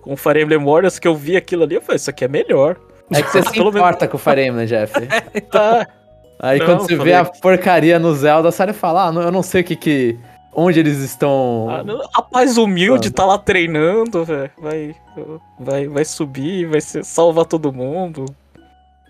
com 0.00 0.16
Fire 0.16 0.40
Emblem 0.42 0.64
Warriors 0.64 0.98
que 0.98 1.06
eu 1.08 1.14
vi 1.14 1.36
aquilo 1.36 1.64
ali 1.64 1.76
e 1.76 1.80
falei, 1.82 1.96
isso 1.96 2.08
aqui 2.08 2.24
é 2.24 2.28
melhor. 2.28 2.76
É 3.12 3.22
que 3.22 3.30
você 3.30 3.42
se 3.50 3.58
importa 3.58 4.08
com 4.08 4.16
o 4.16 4.20
Fire 4.20 4.42
Emblem, 4.46 4.66
Jeff. 4.66 4.92
Tá. 5.50 5.86
Aí 6.40 6.58
Não, 6.58 6.66
quando 6.66 6.80
você 6.80 6.96
vê 6.96 7.14
a 7.14 7.24
que- 7.24 7.40
porcaria 7.40 7.98
no 7.98 8.14
Zelda, 8.14 8.50
você 8.50 8.72
fala, 8.72 9.08
ah, 9.08 9.14
eu 9.22 9.30
não 9.32 9.42
sei 9.42 9.60
o 9.62 9.64
que 9.64 9.76
que... 9.76 10.18
Onde 10.56 10.78
eles 10.78 10.98
estão... 10.98 11.68
Ah, 11.70 11.82
não, 11.82 11.98
Rapaz 12.14 12.56
humilde 12.56 13.10
tá 13.10 13.24
lá 13.24 13.38
treinando, 13.38 14.24
velho. 14.24 14.50
Vai, 14.56 14.94
vai, 15.58 15.88
vai 15.88 16.04
subir, 16.04 16.66
vai 16.66 16.80
ser, 16.80 17.04
salvar 17.04 17.44
todo 17.44 17.72
mundo. 17.72 18.24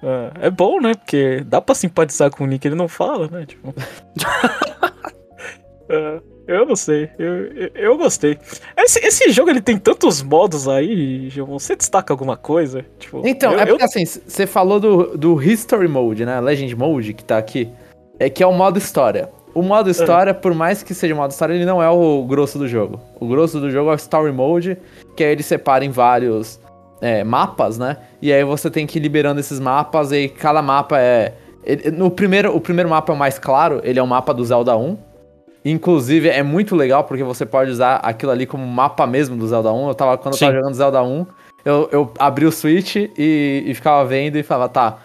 Ah, 0.03 0.31
é 0.41 0.49
bom, 0.51 0.81
né? 0.81 0.95
Porque 0.95 1.43
dá 1.45 1.61
pra 1.61 1.75
simpatizar 1.75 2.31
com 2.31 2.45
o 2.45 2.47
Nick, 2.47 2.67
ele 2.67 2.75
não 2.75 2.89
fala, 2.89 3.29
né? 3.29 3.45
Tipo. 3.47 3.75
Ah, 5.91 6.19
eu 6.47 6.67
não 6.67 6.77
sei, 6.77 7.09
eu, 7.19 7.33
eu, 7.55 7.71
eu 7.75 7.97
gostei. 7.99 8.39
Esse, 8.77 8.99
esse 9.07 9.31
jogo 9.31 9.51
ele 9.51 9.61
tem 9.61 9.79
tantos 9.79 10.23
modos 10.23 10.69
aí, 10.69 11.29
Gil. 11.31 11.47
Você 11.47 11.75
destaca 11.77 12.13
alguma 12.13 12.37
coisa? 12.37 12.85
Tipo, 12.99 13.23
Então, 13.25 13.53
eu, 13.53 13.59
é 13.59 13.63
eu- 13.63 13.67
porque 13.69 13.85
assim, 13.85 14.05
você 14.05 14.47
falou 14.47 14.79
do, 14.81 15.17
do 15.17 15.43
History 15.43 15.89
Mode, 15.89 16.25
né? 16.27 16.41
Legend 16.41 16.75
Mode, 16.77 17.15
que 17.15 17.25
tá 17.25 17.39
aqui. 17.39 17.69
É 18.19 18.29
que 18.31 18.43
é 18.43 18.47
o 18.47 18.53
modo 18.53 18.79
história. 18.79 19.29
O 19.55 19.63
modo 19.63 19.89
história, 19.89 20.35
por 20.35 20.53
mais 20.53 20.83
que 20.83 20.93
seja 20.95 21.15
o 21.15 21.17
modo 21.17 21.31
história, 21.31 21.55
ele 21.55 21.65
não 21.65 21.81
é 21.83 21.89
o 21.89 22.25
grosso 22.25 22.59
do 22.59 22.67
jogo. 22.67 23.01
O 23.21 23.27
grosso 23.29 23.61
do 23.61 23.71
jogo 23.71 23.91
é 23.91 23.93
o 23.93 23.97
Story 23.97 24.33
Mode, 24.33 24.77
que 25.17 25.23
aí 25.23 25.31
ele 25.31 25.43
separa 25.45 25.85
em 25.85 25.91
vários 25.91 26.59
é, 27.01 27.23
mapas, 27.23 27.79
né? 27.79 27.99
E 28.21 28.33
aí 28.33 28.43
você 28.45 28.69
tem 28.71 28.85
que 28.87 28.99
ir 28.99 29.03
liberando 29.03 29.39
esses 29.39 29.61
mapas, 29.61 30.11
e 30.11 30.29
cada 30.29 30.61
mapa 30.61 30.99
é. 31.01 31.35
ele- 31.65 31.91
no 31.93 32.11
primeiro, 32.11 32.55
o 32.55 32.61
primeiro 32.61 32.91
mapa 32.91 33.13
é 33.13 33.15
o 33.15 33.19
mais 33.19 33.39
claro, 33.39 33.81
ele 33.85 33.99
é 33.99 34.03
o 34.03 34.07
mapa 34.07 34.35
do 34.35 34.45
Zelda 34.45 34.77
1. 34.77 34.97
Inclusive, 35.65 36.29
é 36.29 36.43
muito 36.43 36.77
legal 36.77 37.05
porque 37.05 37.23
você 37.23 37.47
pode 37.47 37.71
usar 37.71 37.97
aquilo 37.97 38.31
ali 38.31 38.45
como 38.45 38.67
mapa 38.67 39.07
mesmo 39.07 39.37
do 39.37 39.49
Zelda 39.49 39.73
1. 39.73 39.89
Eu 39.89 39.95
tava, 39.95 40.19
quando 40.19 40.37
Sim. 40.37 40.45
eu 40.45 40.51
tava 40.51 40.59
jogando 40.61 40.75
Zelda 40.75 41.03
1, 41.03 41.27
eu, 41.65 41.89
eu 41.91 42.13
abri 42.19 42.45
o 42.45 42.53
Switch 42.53 42.97
e, 42.97 43.65
e 43.67 43.75
ficava 43.75 44.05
vendo 44.05 44.37
e 44.37 44.43
falava, 44.43 44.69
tá, 44.69 44.99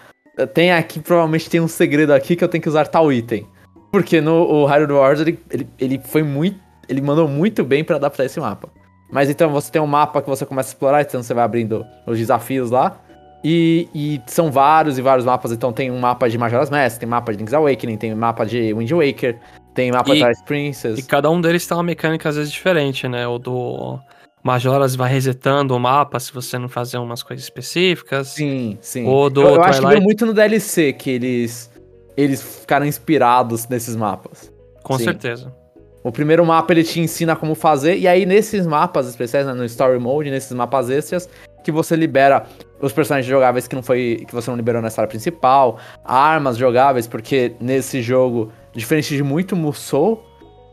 tem 0.53 0.71
aqui, 0.71 0.99
provavelmente 0.99 1.49
tem 1.49 1.61
um 1.61 1.67
segredo 1.67 2.13
aqui 2.13 2.35
que 2.35 2.43
eu 2.43 2.49
tenho 2.49 2.61
que 2.61 2.69
usar 2.69 2.87
tal 2.87 3.11
item. 3.11 3.47
Porque 3.91 4.21
no 4.21 4.33
o 4.33 4.65
Hyrule 4.65 4.93
Warriors 4.93 5.21
ele, 5.21 5.39
ele, 5.49 5.67
ele 5.79 6.01
foi 6.03 6.23
muito. 6.23 6.59
Ele 6.87 7.01
mandou 7.01 7.27
muito 7.27 7.63
bem 7.63 7.83
pra 7.83 7.95
adaptar 7.95 8.25
esse 8.25 8.39
mapa. 8.39 8.69
Mas 9.11 9.29
então 9.29 9.49
você 9.49 9.71
tem 9.71 9.81
um 9.81 9.87
mapa 9.87 10.21
que 10.21 10.29
você 10.29 10.45
começa 10.45 10.69
a 10.69 10.71
explorar, 10.71 11.01
então 11.01 11.21
você 11.21 11.33
vai 11.33 11.43
abrindo 11.43 11.85
os 12.05 12.17
desafios 12.17 12.69
lá. 12.69 12.97
E, 13.43 13.87
e 13.95 14.21
são 14.27 14.51
vários 14.51 14.97
e 14.97 15.01
vários 15.01 15.25
mapas. 15.25 15.51
Então 15.51 15.71
tem 15.71 15.89
um 15.89 15.99
mapa 15.99 16.29
de 16.29 16.37
Majora's 16.37 16.69
Mask, 16.69 16.99
tem 16.99 17.07
mapa 17.07 17.31
de 17.31 17.37
Link's 17.37 17.53
Awakening, 17.53 17.97
tem 17.97 18.13
mapa 18.13 18.45
de 18.45 18.73
Wind 18.73 18.91
Waker, 18.91 19.37
tem 19.73 19.91
mapa 19.91 20.09
E- 20.15 20.19
Twilight 20.19 20.43
Princess. 20.45 20.97
E 20.99 21.03
cada 21.03 21.29
um 21.29 21.39
deles 21.41 21.65
tem 21.65 21.75
uma 21.77 21.83
mecânica 21.83 22.29
às 22.29 22.35
vezes 22.35 22.51
diferente, 22.51 23.07
né? 23.07 23.27
O 23.27 23.37
do 23.37 23.99
Majoras 24.43 24.95
vai 24.95 25.11
resetando 25.11 25.75
o 25.75 25.79
mapa 25.79 26.19
se 26.19 26.33
você 26.33 26.57
não 26.57 26.69
fazer 26.69 26.97
umas 26.97 27.21
coisas 27.23 27.43
específicas. 27.43 28.29
Sim, 28.29 28.77
sim. 28.81 29.05
O 29.07 29.29
do 29.29 29.41
eu, 29.41 29.55
eu 29.55 29.61
acho 29.63 29.79
que 29.79 29.85
Twilight- 29.85 29.99
deu 29.99 30.01
muito 30.01 30.25
no 30.25 30.33
DLC 30.33 30.93
que 30.93 31.09
eles, 31.09 31.69
eles 32.15 32.41
ficaram 32.61 32.85
inspirados 32.85 33.67
nesses 33.67 33.95
mapas. 33.95 34.51
Com 34.83 34.97
Sim. 34.97 35.03
certeza. 35.05 35.53
O 36.01 36.11
primeiro 36.11 36.45
mapa 36.45 36.71
ele 36.71 36.83
te 36.83 36.99
ensina 37.01 37.35
como 37.35 37.53
fazer, 37.53 37.97
e 37.97 38.07
aí 38.07 38.25
nesses 38.25 38.65
mapas 38.65 39.07
especiais, 39.09 39.45
né, 39.45 39.53
no 39.53 39.65
Story 39.65 39.99
Mode, 39.99 40.31
nesses 40.31 40.53
mapas 40.53 40.89
extras, 40.89 41.27
que 41.61 41.73
você 41.73 41.93
libera 41.97 42.45
os 42.81 42.93
personagens 42.93 43.29
jogáveis 43.29 43.67
que 43.67 43.75
não 43.75 43.83
foi 43.83 44.23
que 44.25 44.33
você 44.33 44.49
não 44.49 44.55
liberou 44.55 44.81
na 44.81 44.87
história 44.87 45.09
principal, 45.09 45.77
armas 46.05 46.55
jogáveis, 46.55 47.05
porque 47.05 47.51
nesse 47.59 48.01
jogo, 48.01 48.49
diferente 48.73 49.15
de 49.15 49.23
muito 49.23 49.55
Musou, 49.55 50.23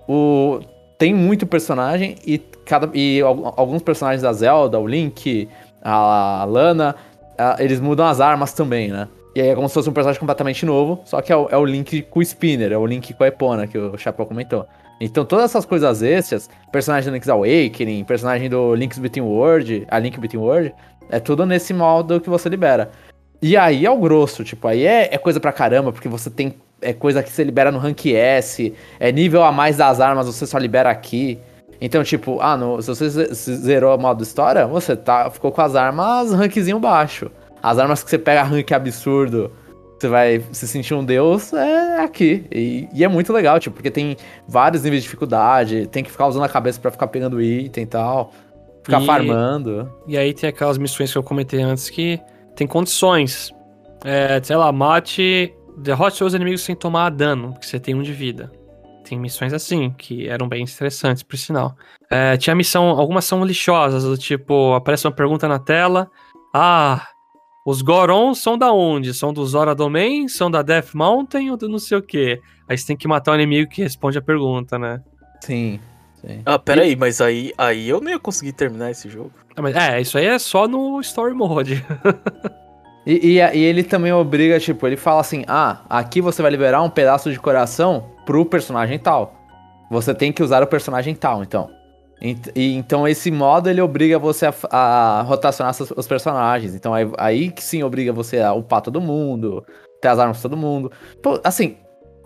o 0.09 0.61
tem 0.98 1.12
muito 1.12 1.46
personagem 1.46 2.16
e 2.26 2.38
cada 2.64 2.88
e 2.94 3.20
al- 3.20 3.52
alguns 3.56 3.82
personagens 3.82 4.22
da 4.22 4.32
Zelda, 4.32 4.78
o 4.78 4.87
Link, 4.87 5.48
a 5.82 6.44
Lana, 6.48 6.96
a- 7.37 7.56
eles 7.59 7.80
mudam 7.80 8.06
as 8.06 8.20
armas 8.20 8.52
também, 8.52 8.88
né? 8.88 9.09
E 9.35 9.40
aí 9.42 9.48
é 9.48 9.54
como 9.54 9.68
se 9.68 9.74
fosse 9.74 9.90
um 9.90 9.92
personagem 9.92 10.18
completamente 10.18 10.64
novo, 10.64 11.00
só 11.04 11.20
que 11.20 11.30
é 11.30 11.37
o, 11.37 11.48
é 11.50 11.56
o 11.56 11.64
Link 11.64 12.00
com 12.02 12.20
o 12.20 12.22
Spinner, 12.22 12.72
é 12.72 12.78
o 12.78 12.87
Link 12.87 13.12
com 13.12 13.24
a 13.24 13.28
Epona, 13.28 13.66
que 13.66 13.76
o 13.76 13.98
Chapéu 13.98 14.24
comentou. 14.24 14.64
Então 14.98 15.26
todas 15.26 15.44
essas 15.44 15.66
coisas 15.66 16.02
extras, 16.02 16.48
personagem 16.72 17.11
do 17.11 17.14
Link's 17.14 17.28
Awakening, 17.28 18.02
personagem 18.04 18.48
do 18.48 18.74
Link's 18.74 18.98
Between 18.98 19.26
World, 19.26 19.87
a 19.90 19.98
Link 19.98 20.18
Between 20.18 20.40
World, 20.42 20.74
é 21.11 21.20
tudo 21.20 21.44
nesse 21.44 21.74
modo 21.74 22.18
que 22.20 22.30
você 22.30 22.48
libera. 22.48 22.90
E 23.42 23.54
aí 23.59 23.85
é 23.85 23.90
o 23.90 23.98
grosso, 23.98 24.42
tipo, 24.42 24.66
aí 24.66 24.87
é, 24.87 25.14
é 25.14 25.18
coisa 25.18 25.38
pra 25.38 25.52
caramba, 25.52 25.92
porque 25.92 26.09
você 26.09 26.30
tem 26.30 26.54
é 26.81 26.93
coisa 26.93 27.23
que 27.23 27.31
você 27.31 27.43
libera 27.45 27.71
no 27.73 27.79
rank 27.79 28.07
S, 28.07 28.73
é 29.01 29.11
nível 29.12 29.43
a 29.43 29.53
mais 29.53 29.77
das 29.77 30.01
armas, 30.01 30.27
você 30.27 30.47
só 30.47 30.59
libera 30.59 30.91
aqui. 30.91 31.39
Então, 31.81 32.03
tipo, 32.03 32.39
ah, 32.41 32.57
no, 32.57 32.81
se 32.81 32.89
você 32.89 33.09
zerou 33.35 33.95
o 33.95 34.01
modo 34.01 34.23
história, 34.23 34.67
você 34.67 34.97
tá, 34.97 35.31
ficou 35.31 35.53
com 35.53 35.61
as 35.61 35.75
armas 35.75 36.33
rankzinho 36.33 36.79
baixo. 36.79 37.31
As 37.62 37.79
armas 37.79 38.03
que 38.03 38.11
você 38.11 38.19
pega 38.19 38.43
rank 38.43 38.73
absurdo, 38.73 39.51
você 39.99 40.09
vai 40.09 40.43
se 40.53 40.67
sentir 40.69 40.95
um 40.95 41.05
deus, 41.05 41.53
é 41.53 42.01
aqui. 42.03 42.47
E, 42.51 42.89
e 42.95 43.05
é 43.05 43.09
muito 43.09 43.33
legal, 43.33 43.59
tipo, 43.59 43.75
porque 43.77 43.91
tem 43.91 44.17
vários 44.49 44.83
níveis 44.83 45.03
de 45.03 45.07
dificuldade, 45.07 45.87
tem 45.89 46.03
que 46.05 46.11
ficar 46.11 46.27
usando 46.27 46.45
a 46.45 46.49
cabeça 46.49 46.81
pra 46.81 46.91
ficar 46.91 47.09
pegando 47.09 47.41
item 47.43 47.85
e 47.85 47.87
tal, 47.87 48.33
ficar 48.83 49.03
E- 49.03 49.07
farmando. 49.07 49.91
E 50.07 50.17
aí 50.17 50.33
tem 50.33 50.49
aquelas 50.49 50.79
missões 50.79 51.12
que 51.12 51.19
eu 51.19 51.23
comentei 51.23 51.61
antes 51.61 51.91
que 51.91 52.21
tem 52.55 52.67
condições. 52.67 53.53
É, 54.05 54.41
sei 54.43 54.57
lá, 54.57 54.71
mate, 54.73 55.53
derrote 55.77 56.17
seus 56.17 56.35
inimigos 56.35 56.62
sem 56.62 56.75
tomar 56.75 57.11
dano, 57.11 57.53
porque 57.53 57.67
você 57.67 57.79
tem 57.79 57.95
um 57.95 58.03
de 58.03 58.12
vida. 58.12 58.51
Tem 59.05 59.19
missões 59.19 59.53
assim, 59.53 59.91
que 59.91 60.29
eram 60.29 60.49
bem 60.49 60.65
estressantes, 60.65 61.23
por 61.23 61.37
sinal. 61.37 61.77
É, 62.11 62.37
tinha 62.37 62.57
missão, 62.57 62.89
algumas 62.89 63.25
são 63.25 63.45
lixosas, 63.45 64.03
do 64.03 64.19
tipo, 64.19 64.75
aparece 64.75 65.07
uma 65.07 65.12
pergunta 65.12 65.47
na 65.47 65.59
tela. 65.59 66.11
Ah, 66.53 67.07
os 67.65 67.83
Gorons 67.83 68.39
são 68.39 68.59
da 68.59 68.73
onde? 68.73 69.15
São 69.15 69.33
do 69.33 69.45
Zora 69.47 69.75
Domain? 69.75 70.27
São 70.29 70.51
da 70.51 70.62
Death 70.62 70.95
Mountain 70.95 71.51
ou 71.51 71.57
do 71.57 71.69
não 71.69 71.79
sei 71.79 71.99
o 71.99 72.03
quê? 72.03 72.41
Aí 72.69 72.77
você 72.77 72.87
tem 72.87 72.97
que 72.97 73.07
matar 73.07 73.33
o 73.33 73.35
inimigo 73.35 73.71
que 73.71 73.83
responde 73.83 74.19
a 74.19 74.23
pergunta, 74.23 74.79
né? 74.79 75.01
Sim, 75.41 75.79
sim. 76.15 76.43
Ah, 76.45 76.59
pera 76.59 76.83
aí, 76.83 76.97
mas 76.97 77.21
aí, 77.21 77.53
aí 77.57 77.89
eu 77.89 78.01
não 78.01 78.11
ia 78.11 78.19
conseguir 78.19 78.53
terminar 78.53 78.91
esse 78.91 79.09
jogo. 79.09 79.33
Ah, 79.55 79.62
mas, 79.62 79.77
é, 79.77 80.01
isso 80.01 80.19
aí 80.19 80.27
é 80.27 80.39
só 80.39 80.67
no 80.67 81.01
Story 81.01 81.35
Mode. 81.35 81.85
E, 83.07 83.38
e, 83.38 83.38
e 83.38 83.64
ele 83.64 83.85
também 83.85 84.12
obriga, 84.12 84.59
tipo, 84.59 84.87
ele 84.87 84.97
fala 84.97 85.21
assim: 85.21 85.45
ah, 85.47 85.83
aqui 85.88 86.21
você 86.21 86.42
vai 86.42 86.51
liberar 86.51 86.83
um 86.83 86.90
pedaço 86.90 87.31
de 87.31 87.38
coração 87.38 88.05
pro 88.25 88.45
personagem 88.45 88.99
tal. 88.99 89.35
Você 89.90 90.12
tem 90.14 90.33
que 90.33 90.42
usar 90.42 90.62
o 90.62 90.66
personagem 90.66 91.14
tal, 91.14 91.42
então. 91.42 91.71
Ent- 92.21 92.51
E, 92.57 92.75
então 92.75 93.07
esse 93.07 93.31
modo 93.31 93.69
ele 93.71 93.81
obriga 93.81 94.19
você 94.19 94.47
a, 94.47 94.55
a 94.71 95.23
rotacionar 95.23 95.73
seus- 95.75 95.92
os 95.92 96.07
personagens. 96.09 96.75
Então 96.75 96.92
aí, 96.92 97.09
aí 97.19 97.51
que 97.51 97.62
sim 97.62 97.83
obriga 97.85 98.12
você 98.12 98.40
a 98.40 98.53
upar 98.53 98.81
todo 98.81 99.01
mundo, 99.01 99.64
ter 100.01 100.09
as 100.09 100.19
armas 100.19 100.40
pra 100.40 100.51
todo 100.51 100.59
mundo. 100.59 100.90
Pô, 101.23 101.38
assim, 101.45 101.77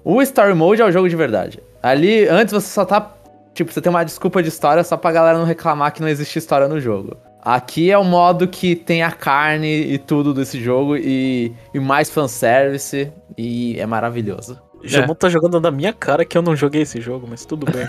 o 0.02 0.22
Story 0.22 0.54
Mode 0.54 0.80
é 0.80 0.84
o 0.86 0.90
jogo 0.92 1.08
de 1.08 1.16
verdade. 1.16 1.62
Ali, 1.82 2.26
antes 2.28 2.52
você 2.54 2.68
só 2.68 2.84
tá. 2.86 3.14
Tipo, 3.52 3.70
você 3.72 3.80
tem 3.82 3.90
uma 3.90 4.04
desculpa 4.04 4.42
de 4.42 4.48
história 4.48 4.82
só 4.84 4.96
pra 4.96 5.12
galera 5.12 5.36
não 5.36 5.44
reclamar 5.44 5.92
que 5.92 6.00
não 6.00 6.08
existe 6.08 6.38
história 6.38 6.68
no 6.68 6.80
jogo. 6.80 7.16
Aqui 7.42 7.90
é 7.90 7.96
o 7.98 8.04
modo 8.04 8.46
que 8.46 8.76
tem 8.76 9.02
a 9.02 9.10
carne 9.10 9.66
e 9.92 9.98
tudo 9.98 10.34
desse 10.34 10.60
jogo 10.60 10.96
e, 10.96 11.52
e 11.72 11.80
mais 11.80 12.10
fanservice 12.10 13.10
e 13.36 13.78
é 13.80 13.86
maravilhoso. 13.86 14.60
O 14.82 14.86
Jamon 14.88 15.14
tá 15.14 15.28
jogando 15.28 15.60
na 15.60 15.70
minha 15.70 15.92
cara 15.92 16.24
que 16.24 16.36
eu 16.36 16.42
não 16.42 16.54
joguei 16.56 16.82
esse 16.82 17.00
jogo, 17.00 17.26
mas 17.28 17.44
tudo 17.44 17.66
bem. 17.70 17.86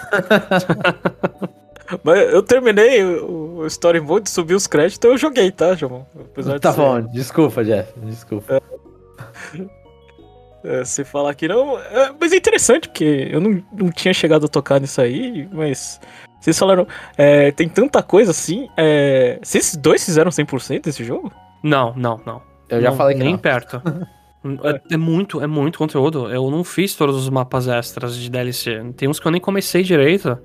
mas 2.04 2.20
eu 2.34 2.44
terminei 2.44 3.04
o, 3.04 3.66
Story 3.68 4.00
Mode, 4.02 4.30
subi 4.30 4.54
os 4.54 4.68
créditos, 4.68 5.10
eu 5.10 5.18
joguei, 5.18 5.52
tá, 5.52 5.76
Jamon? 5.76 6.04
Apesar 6.20 6.54
de 6.56 6.60
Tá 6.60 6.72
ser- 6.74 6.78
bom, 6.82 7.02
desculpa, 7.02 7.64
Jeff, 7.64 7.92
desculpa. 8.00 8.62
É, 10.64 10.86
se 10.86 11.04
falar 11.04 11.34
que 11.34 11.48
não. 11.48 11.78
é, 11.80 12.12
mas 12.20 12.32
é 12.32 12.36
interessante, 12.38 12.88
porque 12.88 13.30
eu 13.32 13.42
não, 13.42 13.64
não 13.74 13.90
tinha 13.92 14.14
chegado 14.14 14.46
a 14.46 14.50
tocar 14.50 14.80
nisso 14.80 15.02
aí, 15.02 15.48
mas. 15.52 16.00
Vocês 16.42 16.58
falaram. 16.60 16.86
é, 17.18 17.52
tem 17.52 17.70
tanta 17.70 18.04
coisa 18.04 18.32
assim. 18.32 18.68
É, 18.76 19.40
vocês 19.42 19.76
dois 19.78 20.04
fizeram 20.04 20.30
100% 20.32 20.82
desse 20.84 21.04
jogo? 21.06 21.32
não, 21.64 21.94
não, 21.96 22.20
não. 22.26 22.42
Eu 22.68 22.82
já 22.82 22.90
Não, 22.90 22.98
falei 22.98 23.16
que 23.18 23.24
Nem 23.24 23.34
não. 23.34 23.40
perto. 23.40 23.82
É, 24.64 24.96
é 24.96 24.98
muito, 24.98 25.40
é 25.40 25.46
muito 25.46 25.78
conteúdo. 25.78 26.28
Eu 26.28 26.50
não 26.50 26.64
fiz 26.64 26.96
todos 26.96 27.16
os 27.16 27.30
mapas 27.30 27.68
extras 27.68 28.16
de 28.18 28.28
DLC. 28.28 28.84
Tem 28.98 29.08
uns 29.08 29.20
que 29.20 29.28
eu 29.28 29.32
nem 29.32 29.40
comecei 29.40 29.84
direito. 29.84 30.36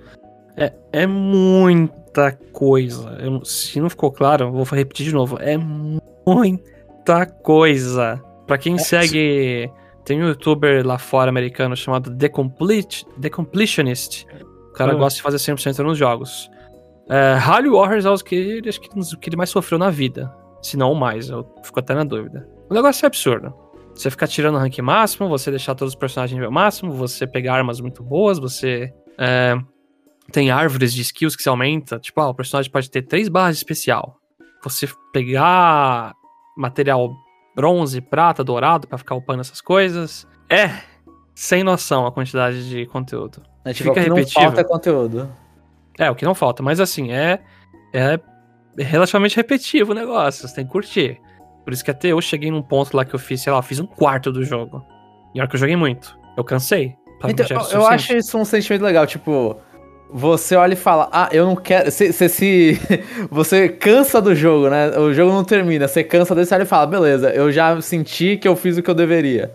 É, 0.55 0.71
é 0.93 1.07
muita 1.07 2.33
coisa. 2.53 3.17
Eu- 3.19 3.43
se 3.43 3.81
não 3.81 3.89
ficou 3.89 4.13
claro, 4.13 4.53
vou 4.53 4.65
repetir 4.65 5.07
de 5.07 5.15
novo. 5.15 5.39
É 5.41 5.57
muita 5.57 7.25
coisa. 7.25 8.23
Pra 8.47 8.59
quem 8.59 8.77
segue. 8.77 9.71
Tem 10.05 10.23
um 10.23 10.29
youtuber 10.29 10.87
lá 10.87 10.99
fora 10.99 11.31
americano 11.31 11.75
chamado 11.75 12.15
The, 12.15 12.29
Complete, 12.29 13.07
The 13.19 13.31
Completionist. 13.31 14.27
O 14.77 14.79
cara 14.79 14.93
gosta 14.99 15.17
de 15.17 15.23
fazer 15.23 15.39
100% 15.39 15.79
nos 15.85 15.97
jogos. 15.99 16.51
É, 17.09 17.35
Halo 17.35 17.79
Warriors 17.79 18.05
é 18.05 18.11
o 18.11 18.17
que, 18.19 18.35
ele- 18.35 18.69
acho 18.69 18.81
que, 18.81 18.89
o 18.89 19.19
que 19.19 19.29
ele 19.31 19.37
mais 19.37 19.49
sofreu 19.51 19.79
na 19.79 19.91
vida. 19.91 20.31
Se 20.63 20.77
não 20.77 20.93
o 20.93 20.95
mais, 20.95 21.31
eu 21.31 21.47
fico 21.63 21.79
até 21.81 21.95
na 21.95 22.05
dúvida. 22.05 22.47
O 22.69 22.75
negócio 22.75 23.05
é 23.05 23.07
absurdo. 23.07 23.55
Você 23.95 24.11
ficar 24.11 24.27
tirando 24.27 24.59
rank 24.59 24.79
máximo, 24.81 25.29
você 25.29 25.51
deixar 25.51 25.75
todos 25.75 25.95
os 25.95 25.99
personagens 25.99 26.35
nível 26.37 26.51
máximo, 26.51 26.93
você 26.93 27.27
pegar 27.27 27.55
armas 27.55 27.81
muito 27.81 28.03
boas, 28.03 28.39
você. 28.39 28.93
é, 29.19 29.57
tem 30.33 30.51
árvores 30.51 30.93
de 30.93 31.01
skills 31.03 31.37
que 31.37 31.43
se 31.43 31.49
aumenta. 31.49 31.99
Tipo, 32.01 32.21
ah, 32.21 32.29
o 32.29 32.35
personagem 32.35 32.71
pode 32.71 32.91
ter 32.91 33.01
três 33.03 33.29
barras 33.29 33.55
de 33.57 33.61
especial. 33.61 34.19
Você 34.63 34.89
pegar 35.13 36.13
material 36.59 37.11
bronze, 37.55 38.01
prata, 38.01 38.43
dourado 38.45 38.87
pra 38.89 38.99
ficar 38.99 39.15
upando 39.15 39.41
essas 39.41 39.61
coisas. 39.61 40.27
É 40.51 40.69
sem 41.37 41.63
noção 41.63 42.07
a 42.07 42.11
quantidade 42.11 42.67
de 42.67 42.87
conteúdo. 42.87 43.43
É, 43.63 43.75
tipo, 43.75 43.91
fica 43.91 44.01
o 44.01 44.03
que 44.03 44.09
não 44.09 44.17
repetitivo. 44.17 44.45
falta 44.47 44.61
é 44.63 44.65
conteúdo. 44.65 45.29
É, 45.99 46.11
o 46.11 46.15
que 46.15 46.25
não 46.25 46.35
falta, 46.35 46.63
mas 46.63 46.81
assim, 46.81 47.13
é, 47.13 47.41
é 47.93 48.19
relativamente 48.79 49.37
repetitivo 49.37 49.93
o 49.93 49.95
negócio, 49.95 50.49
você 50.49 50.55
tem 50.55 50.65
que 50.65 50.73
curtir. 50.73 51.21
Por 51.63 51.75
isso 51.75 51.85
que 51.85 51.91
até 51.91 52.09
eu 52.09 52.21
cheguei 52.23 52.51
num 52.51 52.63
ponto 52.63 52.97
lá 52.97 53.05
que 53.05 53.15
eu 53.15 53.19
fiz, 53.19 53.43
sei 53.43 53.53
lá, 53.53 53.59
eu 53.59 53.63
fiz 53.63 53.79
um 53.79 53.87
quarto 53.87 54.33
do 54.33 54.43
jogo. 54.43 54.83
E 55.35 55.41
olha 55.41 55.49
que 55.49 55.57
eu 55.57 55.61
joguei 55.61 55.77
muito. 55.77 56.19
Eu 56.39 56.45
cansei. 56.45 56.95
Então, 57.25 57.45
era 57.45 57.75
eu, 57.75 57.87
acho 57.87 58.17
isso 58.17 58.39
um 58.39 58.45
sentimento 58.45 58.83
legal, 58.83 59.07
tipo, 59.07 59.59
você 60.11 60.55
olha 60.55 60.73
e 60.75 60.77
fala, 60.77 61.09
ah, 61.13 61.29
eu 61.33 61.45
não 61.45 61.57
quero. 61.57 61.91
Você 61.91 62.29
se. 62.29 62.81
Você 63.31 63.69
cansa 63.69 64.23
do 64.23 64.35
jogo, 64.35 64.71
né? 64.71 64.97
O 64.99 65.13
jogo 65.13 65.33
não 65.33 65.43
termina, 65.43 65.89
você 65.89 66.05
cansa 66.05 66.35
desse 66.35 66.55
olha 66.55 66.63
e 66.63 66.67
fala, 66.67 66.87
beleza, 66.87 67.31
eu 67.31 67.51
já 67.51 67.81
senti 67.81 68.37
que 68.37 68.47
eu 68.47 68.55
fiz 68.55 68.77
o 68.77 68.83
que 68.83 68.89
eu 68.89 68.95
deveria. 68.95 69.53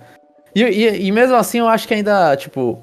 E, 0.55 0.63
e, 0.63 1.07
e 1.07 1.11
mesmo 1.11 1.35
assim, 1.35 1.59
eu 1.59 1.67
acho 1.67 1.87
que 1.87 1.93
ainda, 1.93 2.35
tipo. 2.35 2.81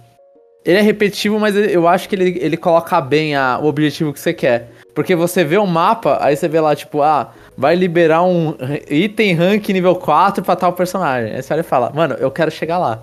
Ele 0.65 0.79
é 0.79 0.83
repetitivo, 0.83 1.39
mas 1.41 1.57
eu 1.57 1.89
acho 1.89 2.09
que 2.09 2.15
ele, 2.15 2.39
ele 2.41 2.57
coloca 2.57 3.01
bem 3.01 3.35
a, 3.35 3.59
o 3.63 3.67
objetivo 3.67 4.13
que 4.13 4.21
você 4.21 4.35
quer. 4.35 4.71
Porque 4.95 5.15
você 5.15 5.43
vê 5.45 5.57
o 5.57 5.67
mapa, 5.67 6.19
aí 6.21 6.37
você 6.37 6.47
vê 6.49 6.61
lá, 6.61 6.75
tipo, 6.77 7.01
ah, 7.01 7.33
vai 7.57 7.75
liberar 7.75 8.23
um 8.25 8.55
item 8.91 9.33
rank 9.35 9.69
nível 9.71 9.95
4 9.95 10.45
pra 10.45 10.57
tal 10.57 10.73
personagem. 10.73 11.33
Aí 11.35 11.43
você 11.43 11.53
olha 11.55 11.61
e 11.61 11.65
fala, 11.65 11.91
mano, 11.95 12.17
eu 12.19 12.31
quero 12.31 12.51
chegar 12.51 12.77
lá. 12.79 13.03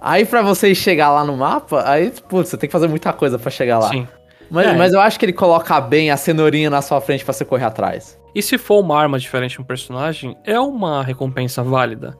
Aí 0.00 0.26
pra 0.26 0.42
você 0.42 0.74
chegar 0.74 1.10
lá 1.10 1.24
no 1.24 1.36
mapa, 1.36 1.82
aí, 1.88 2.12
putz, 2.28 2.50
você 2.50 2.56
tem 2.58 2.68
que 2.68 2.72
fazer 2.72 2.88
muita 2.88 3.12
coisa 3.12 3.38
pra 3.38 3.50
chegar 3.50 3.78
lá. 3.78 3.88
Sim. 3.88 4.06
Mas, 4.50 4.66
É. 4.66 4.72
mas 4.76 4.92
eu 4.92 5.00
acho 5.00 5.18
que 5.18 5.24
ele 5.24 5.32
coloca 5.32 5.80
bem 5.80 6.10
a 6.10 6.16
cenourinha 6.16 6.68
na 6.68 6.82
sua 6.82 7.00
frente 7.00 7.24
pra 7.24 7.32
você 7.32 7.44
correr 7.44 7.64
atrás. 7.64 8.18
E 8.34 8.42
se 8.42 8.58
for 8.58 8.80
uma 8.80 8.98
arma 8.98 9.18
diferente 9.18 9.52
de 9.52 9.60
um 9.60 9.64
personagem, 9.64 10.36
é 10.44 10.58
uma 10.58 11.02
recompensa 11.02 11.62
válida. 11.62 12.16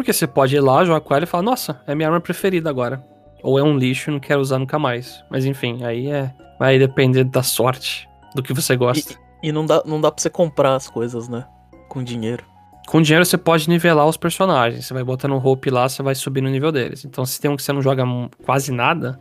Porque 0.00 0.14
você 0.14 0.26
pode 0.26 0.56
ir 0.56 0.60
lá, 0.60 0.82
jogar 0.82 1.02
com 1.02 1.14
ela 1.14 1.24
e 1.24 1.26
falar, 1.26 1.42
nossa, 1.42 1.78
é 1.86 1.94
minha 1.94 2.08
arma 2.08 2.22
preferida 2.22 2.70
agora. 2.70 3.04
Ou 3.42 3.58
é 3.58 3.62
um 3.62 3.76
lixo 3.76 4.08
e 4.08 4.12
não 4.14 4.18
quero 4.18 4.40
usar 4.40 4.58
nunca 4.58 4.78
mais. 4.78 5.22
Mas 5.30 5.44
enfim, 5.44 5.84
aí 5.84 6.10
é. 6.10 6.32
Vai 6.58 6.78
depender 6.78 7.22
da 7.24 7.42
sorte, 7.42 8.08
do 8.34 8.42
que 8.42 8.54
você 8.54 8.74
gosta. 8.76 9.14
E 9.42 9.52
não 9.52 9.66
dá, 9.66 9.82
não 9.84 10.00
dá 10.00 10.10
pra 10.10 10.22
você 10.22 10.30
comprar 10.30 10.74
as 10.74 10.88
coisas, 10.88 11.28
né? 11.28 11.44
Com 11.86 12.02
dinheiro. 12.02 12.42
Com 12.88 13.02
dinheiro 13.02 13.26
você 13.26 13.36
pode 13.36 13.68
nivelar 13.68 14.06
os 14.06 14.16
personagens. 14.16 14.86
Você 14.86 14.94
vai 14.94 15.04
botando 15.04 15.32
um 15.32 15.46
hope 15.46 15.68
lá, 15.68 15.86
você 15.86 16.02
vai 16.02 16.14
subir 16.14 16.40
no 16.40 16.48
nível 16.48 16.72
deles. 16.72 17.04
Então 17.04 17.26
se 17.26 17.38
tem 17.38 17.50
um 17.50 17.56
que 17.56 17.62
você 17.62 17.70
não 17.70 17.82
joga 17.82 18.02
quase 18.42 18.72
nada, 18.72 19.20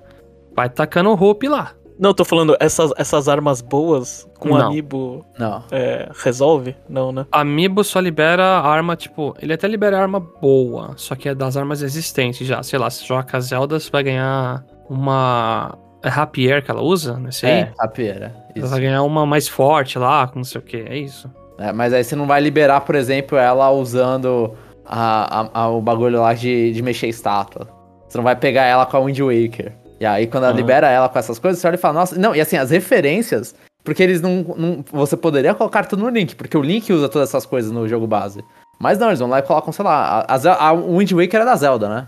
vai 0.55 0.69
tacando 0.69 1.09
o 1.09 1.21
hope 1.21 1.49
lá. 1.49 1.73
Não, 1.99 2.11
eu 2.11 2.13
tô 2.13 2.23
falando, 2.23 2.55
essas, 2.61 2.91
essas 2.97 3.27
armas 3.27 3.61
boas 3.61 4.25
com 4.39 4.49
Não. 4.49 4.67
amiibo 4.67 5.25
Não. 5.37 5.61
é, 5.69 6.09
resolve? 6.23 6.73
Não, 6.87 7.11
né? 7.11 7.25
Amiibo 7.29 7.83
só 7.83 7.99
libera 7.99 8.43
arma, 8.61 8.95
tipo, 8.95 9.35
ele 9.41 9.51
até 9.53 9.67
libera 9.67 9.99
arma 9.99 10.19
boa, 10.19 10.93
só 10.95 11.13
que 11.13 11.27
é 11.27 11.35
das 11.35 11.57
armas 11.57 11.81
existentes 11.81 12.47
já. 12.47 12.63
Sei 12.63 12.79
lá, 12.79 12.89
se 12.89 13.05
joga 13.05 13.23
com 13.29 13.35
a 13.35 13.39
Zelda, 13.41 13.77
você 13.79 13.89
vai 13.91 14.03
ganhar 14.03 14.63
uma. 14.89 15.77
É 16.01 16.07
Rapier 16.07 16.63
que 16.63 16.71
ela 16.71 16.81
usa 16.81 17.19
nesse 17.19 17.45
aí? 17.45 17.51
É, 17.51 17.73
rapieira. 17.77 18.33
Você 18.53 18.59
Isso. 18.59 18.69
vai 18.69 18.79
ganhar 18.79 19.03
uma 19.03 19.25
mais 19.25 19.49
forte 19.49 19.99
lá, 19.99 20.25
com 20.27 20.37
não 20.39 20.45
sei 20.45 20.59
o 20.59 20.63
que, 20.63 20.77
é 20.77 20.97
isso. 20.97 21.29
É, 21.57 21.73
mas 21.73 21.91
aí 21.91 22.01
você 22.05 22.15
não 22.15 22.25
vai 22.25 22.39
liberar, 22.39 22.79
por 22.81 22.95
exemplo, 22.95 23.37
ela 23.37 23.69
usando 23.71 24.53
a, 24.85 25.41
a- 25.41 25.49
a- 25.63 25.67
o 25.69 25.81
bagulho 25.81 26.21
lá 26.21 26.33
de, 26.33 26.71
de 26.71 26.81
mexer 26.81 27.07
estátua. 27.07 27.67
Você 28.07 28.17
não 28.17 28.23
vai 28.23 28.37
pegar 28.37 28.63
ela 28.63 28.85
com 28.85 28.95
a 28.95 29.01
Wind 29.01 29.19
Waker. 29.19 29.73
E 29.99 30.05
aí, 30.05 30.27
quando 30.27 30.45
ela 30.45 30.53
Ah. 30.53 30.55
libera 30.55 30.87
ela 30.89 31.09
com 31.09 31.19
essas 31.19 31.37
coisas, 31.39 31.59
você 31.59 31.67
olha 31.67 31.75
e 31.75 31.77
fala, 31.79 31.93
nossa. 31.95 32.17
Não, 32.17 32.33
e 32.35 32.39
assim, 32.41 32.57
as 32.57 32.71
referências. 32.71 33.53
Porque 33.83 34.03
eles 34.03 34.21
não, 34.21 34.43
não- 34.57 34.85
Você 34.91 35.15
poderia 35.17 35.53
colocar 35.53 35.85
tudo 35.85 36.03
no 36.03 36.09
Link, 36.09 36.35
porque 36.35 36.57
o 36.57 36.61
Link 36.61 36.91
usa 36.91 37.07
todas 37.09 37.29
essas 37.29 37.45
coisas 37.45 37.71
no 37.71 37.87
jogo 37.87 38.05
base. 38.07 38.43
Mas 38.79 38.97
não, 38.97 39.07
eles 39.07 39.19
vão 39.19 39.29
lá 39.29 39.39
e 39.39 39.41
colocam, 39.41 39.71
sei 39.73 39.83
lá. 39.85 40.25
A, 40.27 40.35
a, 40.35 40.67
a 40.69 40.73
Wind 40.73 41.11
Waker 41.11 41.41
é 41.41 41.45
da 41.45 41.55
Zelda, 41.55 41.89
né? 41.89 42.07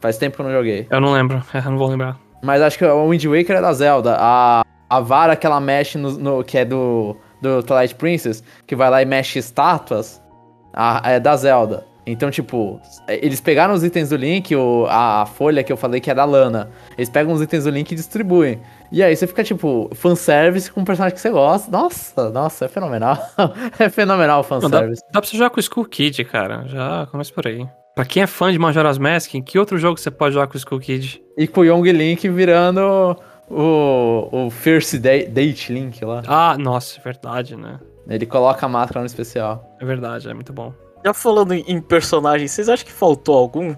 Faz 0.00 0.16
tempo 0.16 0.36
que 0.36 0.42
eu 0.42 0.46
não 0.46 0.52
joguei. 0.52 0.86
Eu 0.90 1.00
não 1.00 1.12
lembro, 1.12 1.42
eu 1.52 1.70
não 1.70 1.78
vou 1.78 1.88
lembrar. 1.88 2.16
Mas 2.42 2.62
acho 2.62 2.78
que 2.78 2.84
o 2.84 3.08
Wind 3.10 3.24
Waker 3.24 3.56
é 3.56 3.60
da 3.60 3.72
Zelda. 3.72 4.16
A, 4.18 4.62
a 4.88 5.00
vara 5.00 5.34
que 5.34 5.46
ela 5.46 5.60
mexe 5.60 5.98
no, 5.98 6.12
no- 6.12 6.44
que 6.44 6.56
é 6.56 6.64
do, 6.64 7.16
do 7.42 7.62
Twilight 7.62 7.94
Princess, 7.96 8.42
que 8.66 8.76
vai 8.76 8.88
lá 8.90 9.02
e 9.02 9.04
mexe 9.04 9.38
estátuas, 9.38 10.22
a- 10.72 11.02
é 11.04 11.18
da 11.20 11.34
Zelda. 11.36 11.84
Então, 12.10 12.30
tipo, 12.30 12.80
eles 13.06 13.40
pegaram 13.40 13.74
os 13.74 13.84
itens 13.84 14.08
do 14.08 14.16
Link, 14.16 14.54
o, 14.56 14.86
a, 14.88 15.22
a 15.22 15.26
folha 15.26 15.62
que 15.62 15.70
eu 15.72 15.76
falei 15.76 16.00
que 16.00 16.10
é 16.10 16.14
da 16.14 16.24
Lana. 16.24 16.70
Eles 16.96 17.10
pegam 17.10 17.32
os 17.32 17.42
itens 17.42 17.64
do 17.64 17.70
Link 17.70 17.92
e 17.92 17.94
distribuem. 17.94 18.60
E 18.90 19.02
aí 19.02 19.14
você 19.14 19.26
fica, 19.26 19.44
tipo, 19.44 19.90
fanservice 19.94 20.72
com 20.72 20.80
um 20.80 20.84
personagem 20.84 21.14
que 21.14 21.20
você 21.20 21.30
gosta. 21.30 21.70
Nossa, 21.70 22.30
nossa, 22.30 22.64
é 22.64 22.68
fenomenal. 22.68 23.18
é 23.78 23.88
fenomenal 23.90 24.40
o 24.40 24.54
Não, 24.54 24.60
dá, 24.60 24.78
fanservice. 24.78 25.02
dá 25.12 25.20
pra 25.20 25.28
você 25.28 25.36
jogar 25.36 25.50
com 25.50 25.58
o 25.58 25.60
Skull 25.60 25.84
Kid, 25.84 26.24
cara. 26.24 26.64
Já 26.66 27.06
começa 27.10 27.32
por 27.32 27.46
aí. 27.46 27.68
Pra 27.94 28.04
quem 28.06 28.22
é 28.22 28.26
fã 28.26 28.50
de 28.50 28.58
Majora's 28.58 28.96
Mask, 28.96 29.34
em 29.34 29.42
que 29.42 29.58
outro 29.58 29.76
jogo 29.76 29.98
você 29.98 30.10
pode 30.10 30.32
jogar 30.32 30.46
com 30.46 30.54
o 30.54 30.56
Skull 30.56 30.80
Kid? 30.80 31.20
E 31.36 31.46
com 31.46 31.60
o 31.60 31.64
Young 31.64 31.90
Link 31.92 32.28
virando 32.28 33.16
o, 33.50 34.28
o 34.30 34.50
First 34.50 34.96
Date, 34.96 35.28
Date 35.28 35.72
Link 35.72 36.04
lá. 36.04 36.22
Ah, 36.26 36.56
nossa, 36.58 36.98
é 36.98 37.02
verdade, 37.02 37.56
né? 37.56 37.78
Ele 38.08 38.24
coloca 38.24 38.64
a 38.64 38.68
máscara 38.68 39.00
no 39.00 39.06
especial. 39.06 39.76
É 39.80 39.84
verdade, 39.84 40.28
é 40.30 40.32
muito 40.32 40.52
bom. 40.52 40.72
Já 41.04 41.14
falando 41.14 41.52
em, 41.54 41.80
personagens, 41.80 42.50
vocês 42.50 42.68
acham 42.68 42.84
que 42.86 42.92
faltou 42.92 43.36
algum? 43.36 43.74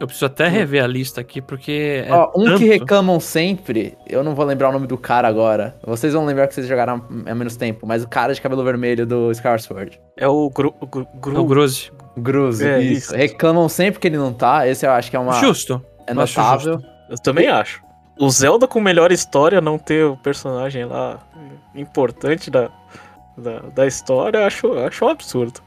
Eu 0.00 0.06
preciso 0.06 0.26
até 0.26 0.48
rever 0.48 0.82
a 0.82 0.86
lista 0.86 1.20
aqui, 1.20 1.40
porque. 1.40 2.04
É 2.06 2.12
Ó, 2.12 2.32
um 2.34 2.44
tanto... 2.44 2.58
que 2.58 2.64
reclamam 2.64 3.20
sempre, 3.20 3.96
eu 4.08 4.24
não 4.24 4.34
vou 4.34 4.44
lembrar 4.44 4.70
o 4.70 4.72
nome 4.72 4.86
do 4.86 4.98
cara 4.98 5.28
agora. 5.28 5.76
Vocês 5.86 6.12
vão 6.12 6.24
lembrar 6.24 6.48
que 6.48 6.54
vocês 6.54 6.66
jogaram 6.66 7.04
há 7.24 7.34
menos 7.34 7.56
tempo, 7.56 7.86
mas 7.86 8.02
o 8.02 8.08
cara 8.08 8.34
de 8.34 8.40
cabelo 8.40 8.64
vermelho 8.64 9.06
do 9.06 9.30
Skyward 9.30 9.62
Sword. 9.62 10.00
É 10.16 10.26
o 10.26 10.50
Gru, 10.50 10.74
o 10.80 10.86
Gru, 10.86 11.02
É 11.14 11.18
Gru- 11.20 11.40
o 11.40 11.44
Gruzi. 11.44 11.92
Gruzi, 12.16 12.66
É, 12.68 12.80
isso. 12.80 12.92
isso. 13.06 13.16
Reclamam 13.16 13.68
sempre 13.68 14.00
que 14.00 14.08
ele 14.08 14.16
não 14.18 14.32
tá. 14.32 14.66
Esse 14.66 14.84
eu 14.86 14.90
acho 14.90 15.08
que 15.08 15.16
é 15.16 15.20
uma. 15.20 15.34
Justo. 15.34 15.80
é 16.06 16.12
notável. 16.12 16.74
justo. 16.74 16.88
Eu 17.08 17.18
também 17.18 17.46
acho. 17.48 17.80
O 18.18 18.28
Zelda 18.28 18.66
com 18.66 18.80
melhor 18.80 19.12
história, 19.12 19.60
não 19.60 19.78
ter 19.78 20.04
o 20.04 20.16
personagem 20.16 20.84
lá 20.84 21.18
importante 21.74 22.50
da, 22.50 22.70
da, 23.36 23.60
da 23.74 23.86
história, 23.86 24.38
eu 24.38 24.44
acho, 24.46 24.66
eu 24.66 24.86
acho 24.86 25.04
um 25.04 25.08
absurdo. 25.08 25.60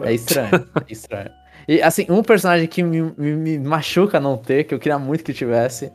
É 0.00 0.12
estranho. 0.12 0.50
é 0.88 0.92
estranho. 0.92 1.30
E 1.68 1.82
assim, 1.82 2.06
um 2.08 2.22
personagem 2.22 2.66
que 2.68 2.82
me, 2.82 3.02
me- 3.16 3.32
me 3.36 3.58
machuca 3.58 4.20
não 4.20 4.36
ter, 4.36 4.64
que 4.64 4.74
eu 4.74 4.78
queria 4.78 4.98
muito 4.98 5.24
que 5.24 5.32
tivesse. 5.32 5.90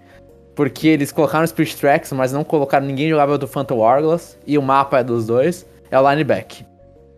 Porque 0.55 0.87
eles 0.89 1.11
colocaram 1.11 1.47
Spirit 1.47 1.77
Tracks, 1.77 2.11
mas 2.11 2.33
não 2.33 2.43
colocaram 2.43 2.85
ninguém 2.85 3.09
jogável 3.09 3.37
do 3.37 3.47
Phantom 3.47 3.77
Hourglass. 3.77 4.37
E 4.45 4.57
o 4.57 4.61
mapa 4.61 4.99
é 4.99 5.03
dos 5.03 5.25
dois. 5.27 5.65
É 5.89 5.97
o 5.99 6.09
Lineback. 6.09 6.65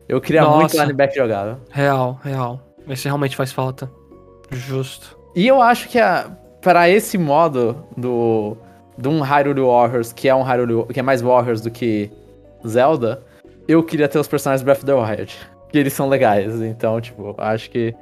Eu 0.08 0.22
queria 0.22 0.44
muito 0.46 0.62
Nossa. 0.74 0.84
Lineback 0.84 1.16
jogável. 1.16 1.58
Real, 1.72 2.20
real. 2.24 2.60
Esse 2.88 3.06
realmente 3.06 3.36
faz 3.36 3.52
falta. 3.52 3.90
Justo. 4.52 5.18
E 5.36 5.48
eu 5.48 5.62
acho 5.62 5.90
que 5.90 5.98
para 6.62 6.88
esse 6.90 7.18
modo 7.18 7.84
do, 7.98 8.56
do 8.98 9.10
um 9.10 9.22
Hyrule 9.22 9.62
Warriors, 9.62 10.14
que 10.14 10.30
é 10.30 10.36
um 10.36 10.44
Hyrule, 10.44 10.86
que 10.94 11.00
é 11.00 11.04
mais 11.04 11.22
Warriors 11.22 11.62
do 11.62 11.72
que 11.72 12.12
Zelda, 12.68 13.24
eu 13.68 13.82
queria 13.84 14.08
ter 14.08 14.20
os 14.20 14.28
personagens 14.28 14.64
Breath 14.64 14.78
of 14.80 14.86
the 14.86 14.94
Wild. 14.94 15.36
Que 15.74 15.80
eles 15.80 15.94
são 15.94 16.08
legais, 16.08 16.62
então, 16.62 17.02
tipo, 17.02 17.34
acho 17.40 17.72
que. 17.72 17.96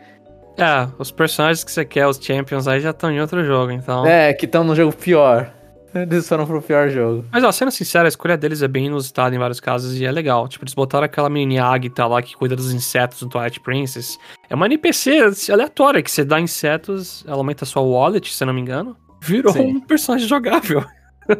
É, 0.58 0.88
os 1.00 1.10
personagens 1.10 1.64
que 1.64 1.72
você 1.72 1.86
quer, 1.86 2.06
os 2.06 2.20
champions, 2.22 2.68
aí 2.68 2.82
já 2.82 2.90
estão 2.90 3.10
em 3.10 3.22
outro 3.22 3.46
jogo, 3.46 3.72
então. 3.72 4.06
É, 4.06 4.34
que 4.34 4.46
estão 4.46 4.64
no 4.66 4.76
jogo 4.76 4.94
pior. 4.94 5.50
Eles 5.96 6.28
foram 6.28 6.46
pro 6.46 6.62
pior 6.62 6.90
jogo. 6.90 7.26
Mas, 7.32 7.44
ó, 7.44 7.52
sendo 7.52 7.72
sincero, 7.72 8.06
a 8.06 8.10
escolha 8.10 8.38
deles 8.38 8.62
é 8.62 8.68
bem 8.68 8.88
inusitada 8.88 9.34
em 9.34 9.40
vários 9.40 9.62
casos 9.62 9.98
e 9.98 10.06
é 10.06 10.12
legal. 10.12 10.48
Tipo, 10.50 10.66
eles 10.66 10.74
botaram 10.74 11.06
aquela 11.06 11.30
mini 11.30 11.60
Agatha 11.60 12.06
lá 12.08 12.22
que 12.22 12.36
cuida 12.36 12.56
dos 12.56 12.74
insetos 12.74 13.22
no 13.22 13.30
Twilight 13.30 13.60
Princess. 13.62 14.18
É 14.50 14.56
uma 14.56 14.66
NPC 14.66 15.32
aleatória 15.50 16.02
que 16.02 16.12
você 16.12 16.24
dá 16.26 16.40
insetos, 16.40 17.24
ela 17.26 17.38
aumenta 17.38 17.64
a 17.64 17.68
sua 17.68 17.82
wallet, 17.82 18.34
se 18.34 18.44
eu 18.44 18.48
não 18.48 18.54
me 18.54 18.62
engano. 18.62 18.98
Virou 19.22 19.54
Sim. 19.54 19.78
um 19.78 19.80
personagem 19.80 20.28
jogável. 20.28 20.84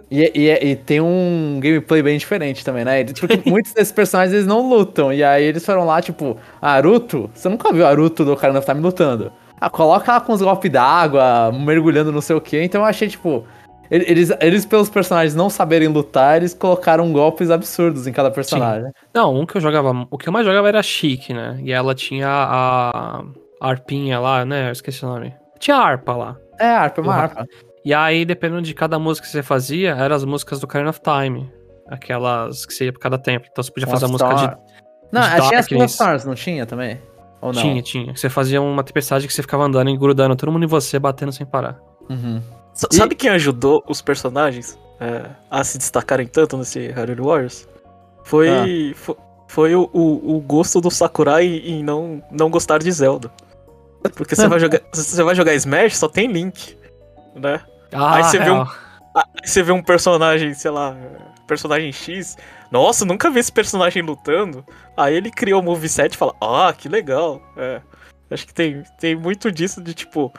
E, 0.10 0.32
e- 0.36 0.72
e 0.72 0.76
tem 0.76 1.02
um 1.02 1.60
gameplay 1.62 2.02
bem 2.04 2.18
diferente 2.18 2.64
também, 2.64 2.86
né? 2.86 3.04
Porque 3.06 3.42
muitos 3.50 3.74
desses 3.74 3.92
personagens 3.92 4.34
eles 4.34 4.48
não 4.48 4.68
lutam. 4.70 5.12
E 5.12 5.24
aí 5.24 5.44
eles 5.44 5.66
foram 5.66 5.86
lá, 5.86 6.02
tipo, 6.02 6.38
Aruto. 6.62 7.30
Você 7.34 7.50
nunca 7.50 7.74
viu 7.74 7.86
Aruto 7.86 8.24
do 8.24 8.34
Ocarina 8.34 8.60
of 8.60 8.66
Time 8.68 8.80
lutando? 8.82 9.32
Ah, 9.60 9.70
coloca 9.70 10.12
ela 10.12 10.22
com 10.22 10.34
os 10.34 10.42
golpes 10.42 10.72
d'água, 10.72 11.52
mergulhando 11.52 12.12
não 12.12 12.22
sei 12.22 12.36
o 12.36 12.42
que. 12.42 12.62
Então 12.62 12.82
eu 12.82 12.86
achei, 12.86 13.08
tipo. 13.08 13.44
ele- 13.90 14.06
Eles, 14.08 14.32
eles, 14.40 14.66
pelos 14.66 14.90
personagens 14.90 15.36
não 15.36 15.50
saberem 15.50 15.88
lutar, 15.88 16.38
eles 16.38 16.54
colocaram 16.54 17.12
golpes 17.12 17.52
absurdos 17.52 18.08
em 18.08 18.12
cada 18.14 18.32
personagem. 18.32 18.92
Não, 19.14 19.36
um 19.36 19.46
que 19.46 19.58
eu 19.58 19.62
jogava. 19.62 20.08
O 20.10 20.18
que 20.18 20.30
eu 20.30 20.34
mais 20.34 20.46
jogava 20.46 20.68
era 20.68 20.80
a 20.80 20.84
Chic, 20.84 21.30
né? 21.32 21.60
E 21.64 21.72
ela 21.72 21.94
tinha 21.94 22.28
a, 22.28 23.20
a 23.60 23.70
arpinha 23.70 24.20
lá, 24.20 24.46
né? 24.46 24.70
Eu 24.70 24.72
esqueci 24.72 25.04
o 25.04 25.10
nome. 25.10 25.34
Tinha 25.60 25.78
a 25.78 25.84
harpa 25.86 26.16
lá. 26.16 26.38
É, 26.60 26.66
harpa, 26.68 27.02
é 27.02 27.04
uma 27.04 27.14
harpa. 27.16 27.46
E 27.84 27.94
aí, 27.94 28.26
dependendo 28.26 28.62
de 28.62 28.74
cada 28.74 28.98
música 29.00 29.26
que 29.26 29.32
você 29.32 29.42
fazia, 29.44 29.92
eram 29.92 30.16
as 30.16 30.24
músicas 30.24 30.60
do 30.60 30.66
Ocarina 30.66 30.90
of 30.92 31.00
Time. 31.02 31.52
Aquelas 31.90 32.66
que 32.66 32.74
você 32.74 32.86
ia 32.86 32.94
pra 32.94 33.02
cada 33.02 33.18
templo. 33.18 33.48
Então 33.52 33.64
você 33.64 33.72
podia 33.72 33.88
fazer 33.88 34.06
a 34.06 34.08
música 34.08 34.34
de. 34.34 34.58
Não, 35.12 35.22
de 35.22 35.48
tinha 35.48 35.60
as 35.60 35.66
of 35.72 35.86
Stars, 35.86 36.26
não 36.26 36.36
tinha 36.36 36.66
também? 36.66 37.02
Ou 37.42 37.52
não? 37.52 37.62
Tinha, 37.62 37.82
tinha. 37.82 38.16
Você 38.16 38.30
fazia 38.30 38.62
uma 38.62 38.84
tempestade 38.84 39.28
que 39.28 39.34
você 39.34 39.42
ficava 39.42 39.64
andando 39.66 39.90
e 39.90 39.98
grudando 39.98 40.36
todo 40.36 40.52
mundo 40.52 40.64
em 40.64 40.68
você, 40.68 40.98
batendo 41.00 41.32
sem 41.32 41.46
parar. 41.46 41.80
Uhum. 42.10 42.40
S- 42.74 42.88
E- 42.92 42.96
Sabe 42.96 43.16
quem 43.16 43.30
ajudou 43.32 43.84
os 43.90 44.02
personagens 44.02 44.80
é, 45.00 45.26
a 45.50 45.64
se 45.64 45.78
destacarem 45.78 46.28
tanto 46.28 46.56
nesse 46.56 46.88
Hyrule 46.92 47.22
Warriors? 47.22 47.68
Foi, 48.24 48.94
fo- 48.96 49.18
foi, 49.48 49.76
o, 49.76 49.90
o, 49.92 50.36
o 50.38 50.40
gosto 50.40 50.80
do 50.80 50.92
Sakurai 50.92 51.46
em 51.46 51.84
não, 51.84 52.24
não 52.32 52.50
gostar 52.50 52.78
de 52.78 52.92
Zelda. 52.92 53.30
Porque 54.16 54.36
você 54.36 54.48
vai 54.48 54.60
jogar, 54.60 54.80
você 54.94 55.24
vai 55.24 55.36
jogar 55.36 55.54
Smash, 55.56 55.98
só 55.98 56.08
tem 56.08 56.32
Link, 56.32 56.78
né? 57.36 57.62
Ah, 57.94 58.16
Aí 58.16 58.24
você 58.24 58.38
vê 58.38 58.44
real. 58.46 58.64
um- 58.64 58.92
Aí 59.14 59.24
você 59.48 59.62
vê 59.64 59.72
um 59.74 59.84
personagem, 59.84 60.54
sei 60.54 60.72
lá, 60.72 60.96
personagem 61.46 61.92
X. 61.92 62.38
Nossa, 62.72 63.04
nunca 63.04 63.30
vi 63.30 63.40
esse 63.42 63.52
personagem 63.52 64.02
lutando. 64.02 64.64
Aí 64.96 65.14
ele 65.16 65.30
criou 65.30 65.60
o 65.62 65.64
moveset 65.64 66.14
e 66.14 66.18
fala, 66.18 66.34
ah, 66.42 66.74
que 66.74 66.88
legal. 66.88 67.42
É. 67.58 67.82
Acho 68.30 68.48
que 68.48 68.54
tem, 68.54 68.84
tem 69.00 69.14
muito 69.16 69.52
disso 69.52 69.82
de 69.82 69.94
tipo. 69.94 70.32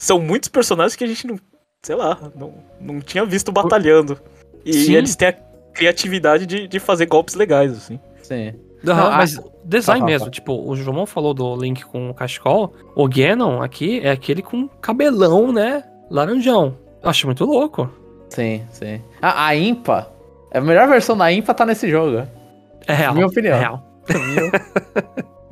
São 0.00 0.20
muitos 0.20 0.48
personagens 0.48 0.94
que 0.94 1.02
a 1.02 1.06
gente 1.08 1.26
não. 1.26 1.38
Sei 1.82 1.96
lá, 1.96 2.16
não, 2.36 2.54
não 2.80 3.00
tinha 3.00 3.24
visto 3.24 3.50
batalhando. 3.50 4.20
E 4.64 4.72
Sim. 4.72 4.94
eles 4.94 5.16
têm 5.16 5.28
a 5.28 5.32
criatividade 5.74 6.46
de, 6.46 6.68
de 6.68 6.78
fazer 6.78 7.06
golpes 7.06 7.34
legais, 7.34 7.72
assim. 7.72 7.98
Sim. 8.22 8.54
Não, 8.84 9.06
a- 9.08 9.16
mas 9.16 9.32
design 9.64 10.00
Fala, 10.00 10.04
mesmo, 10.10 10.18
fala. 10.20 10.30
tipo, 10.30 10.52
o 10.70 10.76
João 10.76 11.04
falou 11.06 11.34
do 11.34 11.56
Link 11.56 11.84
com 11.84 12.10
o 12.10 12.14
cachecol, 12.14 12.72
o 12.94 13.08
Ganon 13.08 13.60
aqui 13.62 14.00
é 14.00 14.10
aquele 14.10 14.42
com 14.42 14.68
cabelão, 14.68 15.52
né, 15.52 15.84
laranjão. 16.10 16.76
Acho 17.02 17.26
muito 17.26 17.44
louco. 17.44 17.88
Sim, 18.28 18.62
sim. 18.70 19.00
A, 19.22 19.46
a 19.46 19.56
Impa, 19.56 20.08
a 20.52 20.60
melhor 20.60 20.86
versão 20.88 21.16
da 21.16 21.32
Impa 21.32 21.54
tá 21.54 21.64
nesse 21.64 21.88
jogo. 21.90 22.26
É 22.86 22.92
real. 22.94 23.14
Minha 23.14 23.26
opinião. 23.26 23.54
É 23.54 23.58
real. 23.58 23.82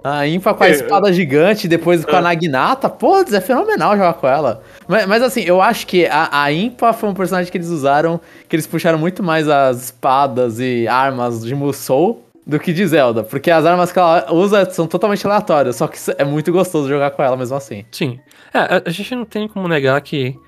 A 0.05 0.27
Impa 0.29 0.55
com 0.55 0.63
a 0.63 0.69
É. 0.69 0.71
espada 0.71 1.13
gigante, 1.13 1.67
depois 1.67 2.05
com 2.05 2.15
a 2.15 2.19
É. 2.21 2.23
Naginata, 2.23 2.89
pô, 2.89 3.19
é 3.19 3.41
fenomenal 3.41 3.97
jogar 3.97 4.15
com 4.15 4.29
ela. 4.29 4.63
Mas, 4.87 5.05
mas 5.07 5.23
assim, 5.23 5.41
eu 5.43 5.61
acho 5.61 5.87
que 5.89 6.07
a, 6.07 6.29
a 6.45 6.53
Impa 6.53 6.93
foi 6.93 7.09
um 7.09 7.15
personagem 7.15 7.51
que 7.51 7.59
eles 7.59 7.69
usaram, 7.69 8.21
que 8.49 8.55
eles 8.55 8.67
puxaram 8.67 8.97
muito 8.97 9.25
mais 9.25 9.49
as 9.49 9.87
espadas 9.87 10.61
e 10.61 10.87
armas 10.87 11.45
de 11.45 11.53
Musou 11.55 12.25
do 12.47 12.61
que 12.61 12.73
de 12.73 12.87
Zelda. 12.87 13.25
Porque 13.25 13.51
as 13.51 13.67
armas 13.67 13.91
que 13.91 13.99
ela 13.99 14.33
usa 14.33 14.71
são 14.71 14.87
totalmente 14.87 15.27
aleatórias, 15.27 15.75
só 15.77 15.89
que 15.89 15.99
é 16.17 16.25
muito 16.25 16.53
gostoso 16.53 16.89
jogar 16.89 17.11
com 17.11 17.23
ela 17.23 17.37
mesmo 17.37 17.57
assim. 17.57 17.85
Sim. 17.91 18.21
É, 18.55 18.59
a- 18.61 18.83
a 18.87 18.91
gente 18.91 19.15
não 19.17 19.25
tem 19.25 19.49
como 19.49 19.67
negar 19.67 20.01
que 20.01 20.39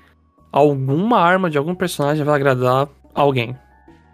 alguma 0.51 1.19
arma 1.19 1.49
de 1.49 1.57
algum 1.57 1.73
personagem 1.75 2.23
vai 2.23 2.35
agradar 2.35 2.87
alguém. 3.13 3.55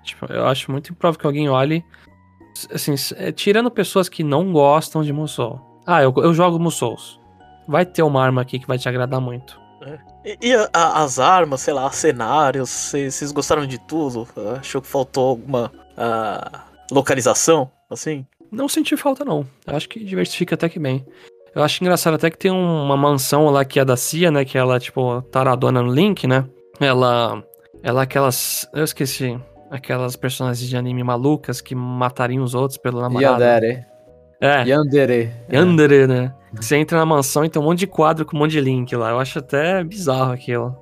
Tipo, 0.04 0.32
eu 0.32 0.45
acho 0.47 0.71
muito 0.71 0.91
improvável 0.91 1.19
que 1.19 1.28
alguém 1.28 1.50
olhe. 1.50 1.84
Assim, 2.73 2.95
é, 3.17 3.32
tirando 3.32 3.69
pessoas 3.69 4.08
que 4.10 4.23
não 4.23 4.52
gostam 4.52 5.04
de 5.04 5.12
Musou. 5.13 5.62
Ah, 5.86 6.02
eu, 6.02 6.13
eu 6.17 6.34
jogo 6.34 6.58
Musous. 6.60 7.19
Vai 7.67 7.86
ter 7.86 8.02
uma 8.04 8.23
arma 8.23 8.41
aqui 8.41 8.60
que 8.60 8.67
vai 8.67 8.78
te 8.78 8.88
agradar 8.89 9.19
muito. 9.21 9.60
E, 10.26 10.38
e 10.41 10.54
a- 10.56 10.69
a- 10.73 11.04
as 11.04 11.19
armas, 11.19 11.62
sei 11.62 11.73
lá, 11.73 11.89
cenários, 11.91 12.69
vocês 12.69 13.32
gostaram 13.32 13.65
de 13.67 13.78
tudo? 13.78 14.28
Achou 14.60 14.82
que 14.82 14.88
faltou 14.88 15.30
alguma 15.30 15.71
ah, 15.97 16.63
localização, 16.91 17.69
assim? 17.89 18.26
Não 18.52 18.67
senti 18.67 18.95
falta, 18.97 19.23
não. 19.26 19.45
Acho 19.65 19.88
que 19.89 20.04
diversifica 20.04 20.56
até 20.56 20.67
que 20.69 20.80
bem. 20.80 21.06
Eu 21.57 21.63
acho 21.63 21.83
engraçado 21.83 22.13
até 22.13 22.29
que 22.29 22.37
tem 22.37 22.51
um- 22.51 22.83
uma 22.83 22.95
mansão 22.95 23.45
lá 23.49 23.65
que 23.65 23.79
é 23.79 23.85
da 23.85 23.97
Cia, 23.97 24.29
né? 24.29 24.45
Que 24.45 24.57
ela, 24.57 24.79
tipo, 24.79 25.21
taradona 25.23 25.81
no 25.81 25.91
Link, 25.91 26.27
né? 26.27 26.45
Ela. 26.79 27.43
Ela 27.81 28.01
é 28.01 28.03
aquelas. 28.03 28.69
Eu 28.73 28.83
esqueci. 28.83 29.39
Aquelas 29.71 30.15
personagens 30.15 30.69
de 30.69 30.77
anime 30.77 31.03
malucas 31.03 31.59
que 31.59 31.73
matariam 31.75 32.43
os 32.43 32.53
outros 32.53 32.77
pelo 32.77 33.01
namorado. 33.01 33.41
Yandere. 33.43 33.85
É, 34.39 34.63
Yandere. 34.65 35.31
Yandere, 35.51 36.07
né? 36.07 36.33
Você 36.53 36.77
entra 36.77 36.99
na 36.99 37.05
mansão 37.05 37.43
e 37.43 37.49
tem 37.49 37.59
um 37.61 37.65
monte 37.65 37.79
de 37.79 37.87
quadro 37.87 38.23
com 38.25 38.35
um 38.37 38.39
monte 38.39 38.51
de 38.51 38.61
Link 38.61 38.95
lá. 38.95 39.09
Eu 39.09 39.19
acho 39.19 39.39
até 39.39 39.83
bizarro 39.83 40.31
aquilo. 40.31 40.77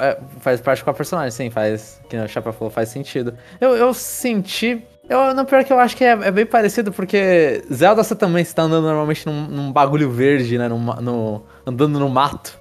É, 0.00 0.18
faz 0.38 0.60
parte 0.60 0.84
com 0.84 0.90
a 0.90 0.94
personagem, 0.94 1.30
sim, 1.30 1.50
faz. 1.50 2.00
Que 2.08 2.16
o 2.16 2.28
Chapa 2.28 2.52
falou, 2.52 2.70
faz 2.70 2.90
sentido. 2.90 3.34
Eu, 3.60 3.76
eu 3.76 3.92
senti. 3.92 4.82
Eu, 5.12 5.34
não, 5.34 5.44
pior 5.44 5.62
que 5.62 5.72
eu 5.72 5.78
acho 5.78 5.94
que 5.94 6.04
é, 6.04 6.12
é 6.12 6.30
bem 6.30 6.46
parecido, 6.46 6.90
porque 6.90 7.62
Zelda 7.70 8.02
você 8.02 8.14
também 8.16 8.40
está 8.42 8.62
andando 8.62 8.84
normalmente 8.84 9.26
num, 9.26 9.46
num 9.46 9.70
bagulho 9.70 10.10
verde, 10.10 10.56
né? 10.56 10.68
num 10.68 10.78
no, 10.78 11.42
andando 11.66 11.98
no 11.98 12.08
mato. 12.08 12.58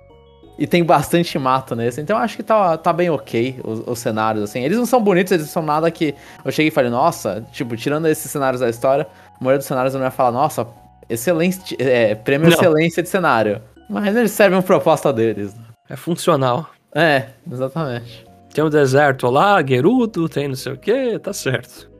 E 0.59 0.67
tem 0.67 0.83
bastante 0.83 1.39
mato 1.39 1.75
nesse. 1.75 2.01
Então 2.01 2.17
eu 2.17 2.21
acho 2.21 2.35
que 2.35 2.43
tá, 2.43 2.77
tá 2.77 2.91
bem 2.91 3.09
ok 3.09 3.59
os, 3.63 3.81
os 3.87 3.99
cenários, 3.99 4.43
assim. 4.43 4.61
Eles 4.63 4.77
não 4.77 4.85
são 4.85 5.01
bonitos, 5.01 5.31
eles 5.31 5.45
não 5.45 5.51
são 5.51 5.63
nada 5.63 5.89
que. 5.89 6.13
Eu 6.43 6.51
cheguei 6.51 6.67
e 6.67 6.71
falei, 6.71 6.91
nossa, 6.91 7.43
tipo, 7.53 7.75
tirando 7.77 8.07
esses 8.07 8.29
cenários 8.29 8.59
da 8.59 8.69
história, 8.69 9.07
a 9.39 9.43
maioria 9.43 9.57
dos 9.57 9.67
cenários 9.67 9.93
eu 9.93 9.99
não 9.99 10.05
ia 10.05 10.11
falar, 10.11 10.31
nossa, 10.31 10.67
excelente. 11.09 11.75
É, 11.79 12.15
prêmio 12.15 12.49
Não. 12.49 12.53
excelência 12.53 13.01
de 13.01 13.07
cenário. 13.07 13.61
Mas 13.89 14.15
eles 14.15 14.31
servem 14.31 14.59
a 14.59 14.61
proposta 14.61 15.11
deles. 15.11 15.55
né? 15.55 15.63
É 15.89 15.95
funcional. 15.95 16.69
É, 16.93 17.27
exatamente. 17.49 18.25
Tem 18.53 18.63
o 18.63 18.69
deserto 18.69 19.27
lá, 19.29 19.65
Gerudo, 19.65 20.27
tem 20.27 20.49
não 20.49 20.55
sei 20.55 20.73
o 20.73 20.77
que, 20.77 21.17
tá 21.17 21.31
certo. 21.31 21.90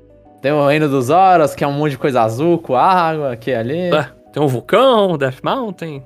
Tem 0.42 0.52
o 0.52 0.68
Reino 0.68 0.90
dos 0.90 1.10
Horas, 1.10 1.54
que 1.54 1.64
é 1.64 1.68
um 1.68 1.74
monte 1.74 1.92
de 1.92 1.98
coisa 1.98 2.22
azul 2.22 2.58
com 2.58 2.76
água 2.76 3.34
aqui 3.34 3.52
e 3.52 3.56
ali. 3.56 3.94
É, 3.94 4.10
tem 4.34 4.42
um 4.42 4.48
vulcão, 4.48 5.18
Death 5.18 5.42
Mountain. 5.44 6.04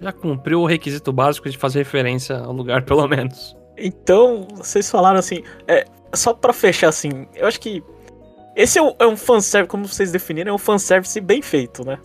Já 0.00 0.12
cumpriu 0.12 0.60
o 0.60 0.66
requisito 0.66 1.12
básico 1.12 1.48
de 1.48 1.56
fazer 1.56 1.78
referência 1.78 2.38
ao 2.38 2.52
lugar, 2.52 2.82
pelo 2.84 3.06
menos. 3.06 3.56
Então, 3.78 4.48
vocês 4.56 4.90
falaram 4.90 5.18
assim, 5.18 5.42
é, 5.68 5.84
só 6.14 6.34
pra 6.34 6.52
fechar 6.52 6.88
assim, 6.88 7.26
eu 7.34 7.46
acho 7.46 7.60
que 7.60 7.82
esse 8.56 8.78
é 8.78 8.82
um, 8.82 8.94
é 8.98 9.06
um 9.06 9.16
fanservice, 9.16 9.68
como 9.68 9.86
vocês 9.86 10.10
definiram, 10.10 10.50
é 10.50 10.54
um 10.54 10.58
fanservice 10.58 11.20
bem 11.20 11.42
feito, 11.42 11.86
né? 11.86 11.98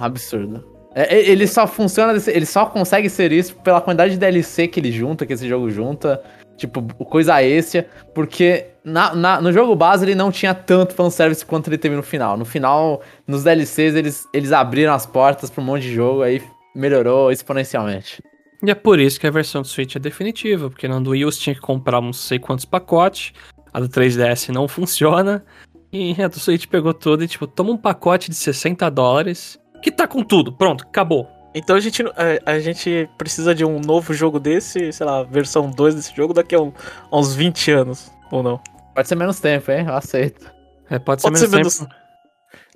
Absurdo. 0.00 0.64
É, 0.94 1.14
é, 1.14 1.28
ele 1.28 1.46
só 1.46 1.66
funciona, 1.66 2.18
ele 2.26 2.46
só 2.46 2.64
consegue 2.64 3.10
ser 3.10 3.30
isso 3.30 3.54
pela 3.56 3.82
quantidade 3.82 4.14
de 4.14 4.18
DLC 4.18 4.66
que 4.66 4.80
ele 4.80 4.90
junta, 4.90 5.26
que 5.26 5.34
esse 5.34 5.46
jogo 5.46 5.68
junta. 5.70 6.22
Tipo, 6.56 6.82
coisa 7.04 7.42
extra. 7.42 7.86
Porque 8.14 8.68
na, 8.86 9.14
na- 9.14 9.40
no 9.40 9.52
jogo 9.52 9.74
base 9.74 10.04
ele 10.04 10.14
não 10.14 10.30
tinha 10.30 10.54
tanto 10.54 10.94
fanservice 10.94 11.44
quanto 11.44 11.68
ele 11.68 11.76
teve 11.76 11.96
no 11.96 12.02
final. 12.02 12.36
No 12.36 12.44
final, 12.44 13.02
nos 13.26 13.42
DLCs, 13.42 13.94
eles, 13.96 14.26
eles 14.32 14.52
abriram 14.52 14.94
as 14.94 15.04
portas 15.04 15.50
pra 15.50 15.60
um 15.60 15.66
monte 15.66 15.82
de 15.82 15.92
jogo, 15.94 16.22
aí 16.22 16.40
melhorou 16.74 17.30
exponencialmente. 17.32 18.22
E 18.62 18.70
é 18.70 18.74
por 18.74 18.98
isso 18.98 19.18
que 19.20 19.26
a 19.26 19.30
versão 19.30 19.60
do 19.62 19.68
Switch 19.68 19.96
é 19.96 19.98
definitiva, 19.98 20.70
porque 20.70 20.86
na 20.88 20.98
do 21.00 21.10
Wii 21.10 21.24
você 21.24 21.40
tinha 21.40 21.54
que 21.54 21.60
comprar 21.60 22.00
não 22.00 22.12
sei 22.12 22.38
quantos 22.38 22.64
pacotes, 22.64 23.32
a 23.72 23.80
do 23.80 23.88
3DS 23.88 24.48
não 24.50 24.66
funciona, 24.68 25.44
e 25.92 26.14
a 26.22 26.28
do 26.28 26.38
Switch 26.38 26.66
pegou 26.66 26.94
tudo 26.94 27.24
e 27.24 27.28
tipo, 27.28 27.46
toma 27.46 27.70
um 27.72 27.76
pacote 27.76 28.30
de 28.30 28.36
60 28.36 28.88
dólares, 28.90 29.58
que 29.82 29.90
tá 29.90 30.06
com 30.06 30.22
tudo, 30.22 30.52
pronto, 30.52 30.84
acabou. 30.84 31.28
Então 31.54 31.74
a 31.76 31.80
gente, 31.80 32.02
a, 32.02 32.52
a 32.52 32.58
gente 32.60 33.08
precisa 33.18 33.54
de 33.54 33.64
um 33.64 33.78
novo 33.80 34.12
jogo 34.14 34.38
desse, 34.38 34.92
sei 34.92 35.06
lá, 35.06 35.22
versão 35.22 35.70
2 35.70 35.94
desse 35.94 36.14
jogo 36.14 36.32
daqui 36.32 36.54
a, 36.54 36.60
um- 36.60 36.72
a 37.10 37.18
uns 37.18 37.34
20 37.34 37.70
anos, 37.72 38.10
ou 38.30 38.42
não? 38.42 38.60
Pode 38.96 39.08
ser 39.08 39.14
menos 39.14 39.38
tempo, 39.38 39.70
hein? 39.70 39.84
Eu 39.86 39.94
aceito. 39.94 40.50
É, 40.90 40.98
pode 40.98 41.20
ser 41.22 41.28
Pode 41.30 41.40
menos 41.50 41.72
ser 41.74 41.84
tempo. 41.84 41.94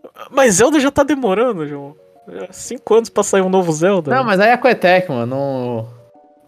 menos- 0.02 0.30
Mas 0.30 0.54
Zelda 0.54 0.78
já 0.78 0.90
tá 0.90 1.02
demorando, 1.02 1.66
João. 1.66 1.96
Já 2.28 2.46
5 2.52 2.94
anos 2.94 3.08
pra 3.08 3.22
sair 3.22 3.40
um 3.40 3.48
novo 3.48 3.72
Zelda. 3.72 4.14
Não, 4.14 4.22
mas 4.24 4.38
aí 4.38 4.50
é 4.50 4.56
Coetec, 4.56 5.08
mano. 5.10 5.26
Não... 5.26 6.00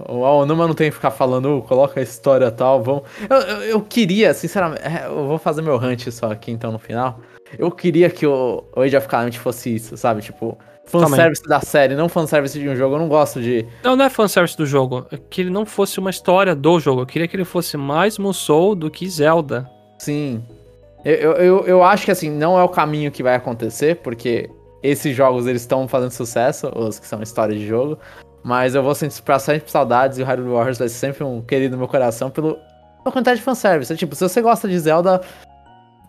O 0.08 0.24
Aonuma 0.24 0.66
não 0.66 0.74
tem 0.74 0.90
que 0.90 0.96
ficar 0.96 1.12
falando, 1.12 1.58
"Uh, 1.58 1.62
coloca 1.62 2.00
a 2.00 2.02
história 2.02 2.46
e 2.46 2.50
tal, 2.50 2.82
vamos... 2.82 3.02
Eu, 3.30 3.36
eu, 3.36 3.62
eu 3.62 3.80
queria, 3.80 4.34
sinceramente, 4.34 4.82
é, 4.82 5.06
eu 5.06 5.26
vou 5.28 5.38
fazer 5.38 5.62
meu 5.62 5.76
hunt 5.76 6.08
só 6.10 6.30
aqui 6.32 6.50
então 6.50 6.72
no 6.72 6.78
final. 6.78 7.20
Eu 7.56 7.70
queria 7.70 8.10
que 8.10 8.26
o, 8.26 8.64
o 8.74 8.80
Age 8.80 8.96
of 8.96 9.06
Calamity 9.06 9.38
fosse 9.38 9.74
isso, 9.76 9.96
sabe? 9.96 10.20
Tipo, 10.20 10.58
fanservice 10.86 11.42
da 11.44 11.60
série, 11.60 11.94
não 11.94 12.08
fanservice 12.08 12.58
de 12.58 12.68
um 12.68 12.76
jogo. 12.76 12.96
Eu 12.96 13.00
não 13.00 13.08
gosto 13.08 13.40
de... 13.40 13.66
Não, 13.82 13.96
não 13.96 14.04
é 14.04 14.10
fanservice 14.10 14.56
do 14.56 14.66
jogo, 14.66 15.06
é 15.10 15.16
que 15.16 15.40
ele 15.40 15.50
não 15.50 15.64
fosse 15.64 15.98
uma 15.98 16.10
história 16.10 16.54
do 16.54 16.78
jogo, 16.80 17.02
eu 17.02 17.06
queria 17.06 17.28
que 17.28 17.36
ele 17.36 17.44
fosse 17.44 17.76
mais 17.76 18.18
Musou 18.18 18.74
do 18.74 18.90
que 18.90 19.08
Zelda. 19.08 19.68
Sim. 19.98 20.42
Eu, 21.04 21.14
eu, 21.14 21.32
eu, 21.32 21.66
eu 21.66 21.82
acho 21.82 22.04
que 22.04 22.10
assim, 22.10 22.30
não 22.30 22.58
é 22.58 22.62
o 22.62 22.68
caminho 22.68 23.10
que 23.10 23.22
vai 23.22 23.34
acontecer, 23.34 23.96
porque 23.96 24.48
esses 24.82 25.14
jogos 25.14 25.46
eles 25.46 25.62
estão 25.62 25.86
fazendo 25.86 26.10
sucesso, 26.10 26.70
os 26.74 26.98
que 26.98 27.06
são 27.06 27.22
história 27.22 27.56
de 27.56 27.66
jogo. 27.66 27.98
Mas 28.42 28.74
eu 28.74 28.82
vou 28.82 28.94
sentir 28.94 29.22
bastante 29.22 29.70
saudades 29.70 30.18
e 30.18 30.22
o 30.22 30.26
Hyrule 30.26 30.50
Warriors 30.50 30.78
vai 30.78 30.88
ser 30.88 30.98
sempre 30.98 31.22
um 31.22 31.40
querido 31.40 31.72
no 31.72 31.78
meu 31.78 31.88
coração 31.88 32.28
pelo, 32.28 32.54
pela 33.02 33.12
quantidade 33.12 33.38
de 33.38 33.44
fanservice. 33.44 33.92
É 33.92 33.96
Tipo, 33.96 34.16
se 34.16 34.28
você 34.28 34.42
gosta 34.42 34.68
de 34.68 34.76
Zelda, 34.78 35.20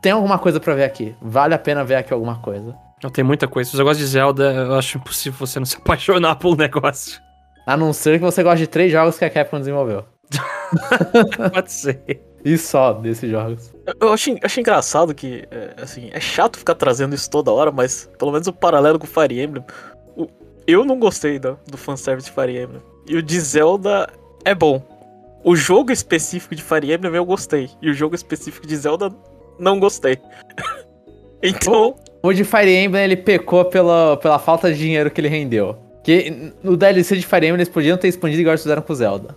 tem 0.01 0.11
alguma 0.11 0.39
coisa 0.39 0.59
pra 0.59 0.73
ver 0.73 0.83
aqui. 0.83 1.15
Vale 1.21 1.53
a 1.53 1.59
pena 1.59 1.83
ver 1.83 1.95
aqui 1.95 2.11
alguma 2.11 2.39
coisa. 2.39 2.75
Não 3.03 3.09
tem 3.09 3.23
muita 3.23 3.47
coisa. 3.47 3.69
Se 3.69 3.75
você 3.77 3.83
gosta 3.83 4.01
de 4.01 4.07
Zelda, 4.07 4.51
eu 4.53 4.75
acho 4.75 4.97
impossível 4.97 5.37
você 5.45 5.59
não 5.59 5.65
se 5.65 5.75
apaixonar 5.77 6.35
pelo 6.37 6.55
negócio. 6.55 7.19
A 7.67 7.77
não 7.77 7.93
ser 7.93 8.17
que 8.19 8.25
você 8.25 8.41
goste 8.43 8.59
de 8.59 8.67
três 8.67 8.91
jogos 8.91 9.17
que 9.17 9.25
a 9.25 9.29
Capcom 9.29 9.59
desenvolveu. 9.59 10.05
Pode 11.53 11.71
ser. 11.71 12.01
E 12.43 12.57
só 12.57 12.93
desses 12.93 13.29
jogos. 13.31 13.73
Eu- 14.01 14.11
achei, 14.13 14.37
achei 14.43 14.61
engraçado 14.61 15.13
que, 15.15 15.47
é, 15.49 15.75
assim, 15.81 16.09
é 16.11 16.19
chato 16.19 16.57
ficar 16.57 16.75
trazendo 16.75 17.15
isso 17.15 17.29
toda 17.29 17.51
hora, 17.51 17.71
mas 17.71 18.09
pelo 18.19 18.31
menos 18.31 18.47
o 18.47 18.53
paralelo 18.53 18.99
com 18.99 19.05
o 19.05 19.09
Fire 19.09 19.41
Emblem. 19.41 19.63
o- 20.17 20.27
eu 20.67 20.83
não 20.83 20.99
gostei 20.99 21.39
do, 21.39 21.57
do 21.67 21.77
fanservice 21.77 22.29
de 22.29 22.33
Fire 22.35 22.57
Emblem. 22.57 22.81
E 23.07 23.15
o 23.15 23.21
de 23.21 23.39
Zelda 23.39 24.09
é 24.43 24.53
bom. 24.53 24.81
O 25.43 25.55
jogo 25.55 25.91
específico 25.91 26.55
de 26.55 26.63
Fire 26.63 26.91
Emblem 26.93 27.13
eu 27.15 27.25
gostei. 27.25 27.69
E 27.81 27.89
o 27.89 27.93
jogo 27.93 28.15
específico 28.15 28.65
de 28.67 28.75
Zelda, 28.75 29.09
não 29.59 29.79
gostei. 29.79 30.17
então, 31.41 31.95
O 32.23 32.31
de 32.31 32.45
Fire 32.45 32.73
Emblem 32.73 33.03
ele 33.03 33.17
pecou 33.17 33.65
pela, 33.65 34.15
pela 34.15 34.39
falta 34.39 34.71
de 34.71 34.79
dinheiro 34.79 35.11
que 35.11 35.19
ele 35.19 35.27
rendeu. 35.27 35.77
Que 36.03 36.53
no 36.63 36.77
DLC 36.77 37.17
de 37.17 37.25
Fire 37.25 37.45
Emblem 37.45 37.55
eles 37.55 37.69
podiam 37.69 37.97
ter 37.97 38.07
expandido 38.07 38.39
igual 38.39 38.53
eles 38.53 38.63
fizeram 38.63 38.81
com 38.81 38.93
o 38.93 38.95
Zelda. 38.95 39.35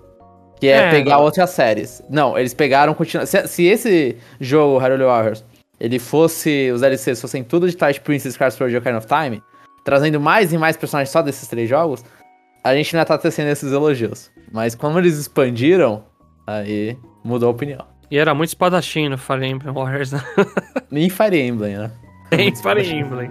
Que 0.61 0.69
é, 0.69 0.77
É, 0.77 0.91
pegar 0.91 1.17
não. 1.17 1.25
outras 1.25 1.51
séries. 1.51 2.01
Não, 2.09 2.39
eles 2.39 2.55
pegaram 2.55 2.95
continua... 2.95 3.27
se, 3.27 3.47
se 3.49 3.65
esse 3.65 4.17
jogo, 4.41 4.79
Hyrule 4.79 5.03
Warriors, 5.03 5.45
ele 5.81 5.99
fosse. 5.99 6.71
Os 6.71 6.81
DLCs 6.81 7.21
fossem 7.21 7.43
tudo 7.43 7.69
de 7.69 7.77
Twilight 7.77 8.01
Princess, 8.01 8.35
Scars 8.35 8.55
Sword 8.55 8.73
e 8.73 8.79
Ocarina 8.79 8.99
of 8.99 9.09
Time, 9.09 9.43
trazendo 9.85 10.21
mais 10.21 10.53
e 10.53 10.59
mais 10.59 10.77
personagens 10.77 11.11
só 11.11 11.23
desses 11.23 11.49
três 11.49 11.69
jogos, 11.69 12.05
a 12.63 12.73
gente 12.75 12.95
ainda 12.95 13.05
tá 13.05 13.19
tecendo 13.19 13.51
esses 13.51 13.73
elogios. 13.73 14.31
Mas 14.53 14.77
como 14.77 14.99
eles 14.99 15.19
expandiram, 15.19 16.05
aí 16.47 16.97
mudou 17.25 17.49
a 17.49 17.53
opinião. 17.53 17.85
E 18.11 18.17
era 18.17 18.33
muito 18.33 18.51
espadachim 18.51 19.09
no 19.09 19.19
Fire 19.19 19.45
Emblem 19.45 19.75
Warriors, 19.75 20.13
né? 20.13 20.23
Nem 20.89 21.11
Fire 21.11 21.37
Emblem, 21.37 21.77
né? 21.77 21.91
Tem 22.31 22.55
Fire 22.55 22.83
Emblem. 22.91 23.31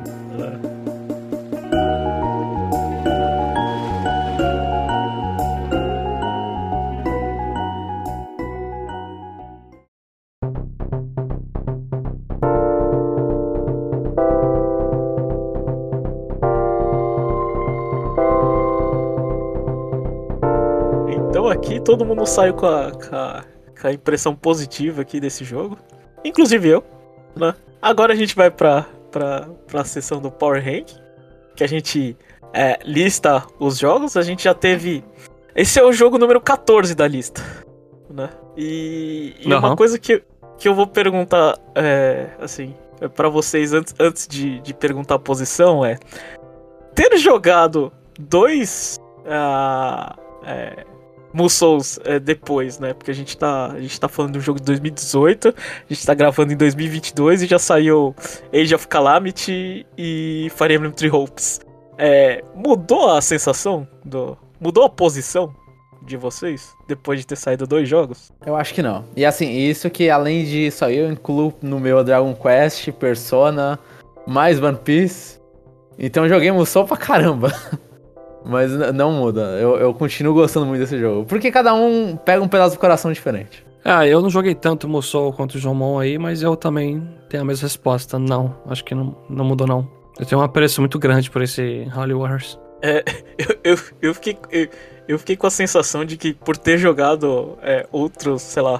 então 21.35 21.49
aqui 21.49 21.79
todo 21.79 22.05
mundo 22.05 22.25
saiu 22.25 22.53
com 22.55 22.65
a, 22.65 22.91
com 22.91 23.15
a, 23.15 23.45
com 23.79 23.87
a 23.87 23.93
impressão 23.93 24.35
positiva 24.35 25.03
aqui 25.03 25.19
desse 25.19 25.43
jogo. 25.43 25.77
Inclusive 26.23 26.69
eu, 26.69 26.83
né? 27.35 27.53
Agora 27.85 28.13
a 28.13 28.15
gente 28.15 28.35
vai 28.35 28.49
pra, 28.49 28.83
pra, 29.11 29.47
pra 29.67 29.83
sessão 29.83 30.19
do 30.19 30.31
Power 30.31 30.59
Rank, 30.59 30.89
que 31.55 31.63
a 31.63 31.67
gente 31.67 32.17
é, 32.51 32.79
lista 32.83 33.45
os 33.59 33.77
jogos. 33.77 34.17
A 34.17 34.23
gente 34.23 34.45
já 34.45 34.55
teve. 34.55 35.03
Esse 35.55 35.79
é 35.79 35.83
o 35.83 35.93
jogo 35.93 36.17
número 36.17 36.41
14 36.41 36.95
da 36.95 37.07
lista. 37.07 37.43
Né? 38.09 38.27
E, 38.57 39.35
e 39.39 39.45
uma 39.45 39.57
Aham. 39.57 39.75
coisa 39.75 39.99
que, 39.99 40.23
que 40.57 40.67
eu 40.67 40.73
vou 40.73 40.87
perguntar, 40.87 41.59
é, 41.75 42.29
assim, 42.41 42.73
é, 42.99 43.07
para 43.07 43.29
vocês 43.29 43.71
antes, 43.71 43.93
antes 43.99 44.27
de, 44.27 44.59
de 44.61 44.73
perguntar 44.73 45.13
a 45.13 45.19
posição 45.19 45.85
é. 45.85 45.99
Ter 46.95 47.15
jogado 47.19 47.93
dois. 48.17 48.97
ah, 49.27 50.15
é, 50.43 50.85
Musous 51.35 51.99
é, 52.05 52.17
depois, 52.17 52.79
né? 52.79 52.93
Porque 52.93 53.11
a 53.11 53.13
gente, 53.13 53.37
tá, 53.37 53.73
a 53.73 53.81
gente 53.81 53.99
tá 53.99 54.07
falando 54.07 54.33
de 54.33 54.39
um 54.39 54.41
jogo 54.41 54.59
de 54.59 54.65
2018, 54.65 55.49
a 55.49 55.93
gente 55.93 56.05
tá 56.05 56.13
gravando 56.13 56.53
em 56.53 56.55
2022 56.55 57.43
e 57.43 57.45
já 57.45 57.59
saiu 57.59 58.15
Age 58.53 58.73
of 58.73 58.87
Calamity 58.87 59.85
e 59.97 60.49
Fire 60.55 60.73
Emblem 60.73 60.91
Three 60.91 61.11
Hopes. 61.11 61.59
É, 61.97 62.41
mudou 62.55 63.11
a 63.11 63.21
sensação? 63.21 63.87
do 64.03 64.37
Mudou 64.59 64.85
a 64.85 64.89
posição 64.89 65.53
de 66.05 66.15
vocês 66.15 66.73
depois 66.87 67.19
de 67.19 67.27
ter 67.27 67.35
saído 67.35 67.67
dois 67.67 67.89
jogos? 67.89 68.31
Eu 68.45 68.55
acho 68.55 68.73
que 68.73 68.81
não. 68.81 69.03
E 69.15 69.25
assim, 69.25 69.49
isso 69.51 69.89
que 69.89 70.09
além 70.09 70.45
disso 70.45 70.85
aí 70.85 70.97
eu 70.97 71.11
incluo 71.11 71.53
no 71.61 71.79
meu 71.79 72.03
Dragon 72.03 72.33
Quest, 72.33 72.91
Persona, 72.93 73.77
mais 74.25 74.61
One 74.61 74.77
Piece. 74.77 75.39
Então 75.97 76.29
joguei 76.29 76.51
Musou 76.51 76.85
pra 76.85 76.95
caramba. 76.95 77.51
Mas 78.45 78.71
não 78.93 79.11
muda. 79.11 79.41
Eu, 79.59 79.77
eu 79.77 79.93
continuo 79.93 80.33
gostando 80.33 80.65
muito 80.65 80.81
desse 80.81 80.99
jogo. 80.99 81.25
Porque 81.25 81.51
cada 81.51 81.73
um 81.73 82.15
pega 82.15 82.41
um 82.41 82.47
pedaço 82.47 82.75
do 82.75 82.79
coração 82.79 83.11
diferente. 83.11 83.65
Ah, 83.83 84.07
eu 84.07 84.21
não 84.21 84.29
joguei 84.29 84.55
tanto 84.55 84.87
Musou 84.87 85.31
quanto 85.31 85.55
o 85.55 85.59
Jomon 85.59 85.99
aí, 85.99 86.17
mas 86.17 86.41
eu 86.41 86.55
também 86.55 87.07
tenho 87.29 87.43
a 87.43 87.45
mesma 87.45 87.67
resposta. 87.67 88.17
Não, 88.17 88.55
acho 88.67 88.83
que 88.83 88.95
não, 88.95 89.15
não 89.29 89.45
mudou 89.45 89.67
não. 89.67 89.87
Eu 90.19 90.25
tenho 90.25 90.41
um 90.41 90.43
apreço 90.43 90.81
muito 90.81 90.97
grande 90.97 91.29
por 91.29 91.41
esse 91.41 91.87
Holy 91.95 92.13
Wars. 92.13 92.59
Eu, 93.37 93.57
eu, 93.63 93.79
eu, 94.01 94.13
fiquei, 94.13 94.37
eu, 94.51 94.69
eu 95.07 95.19
fiquei 95.19 95.35
com 95.35 95.47
a 95.47 95.49
sensação 95.49 96.05
de 96.05 96.17
que 96.17 96.33
por 96.33 96.55
ter 96.55 96.77
jogado 96.77 97.57
é, 97.63 97.87
outros, 97.91 98.43
sei 98.43 98.61
lá, 98.61 98.79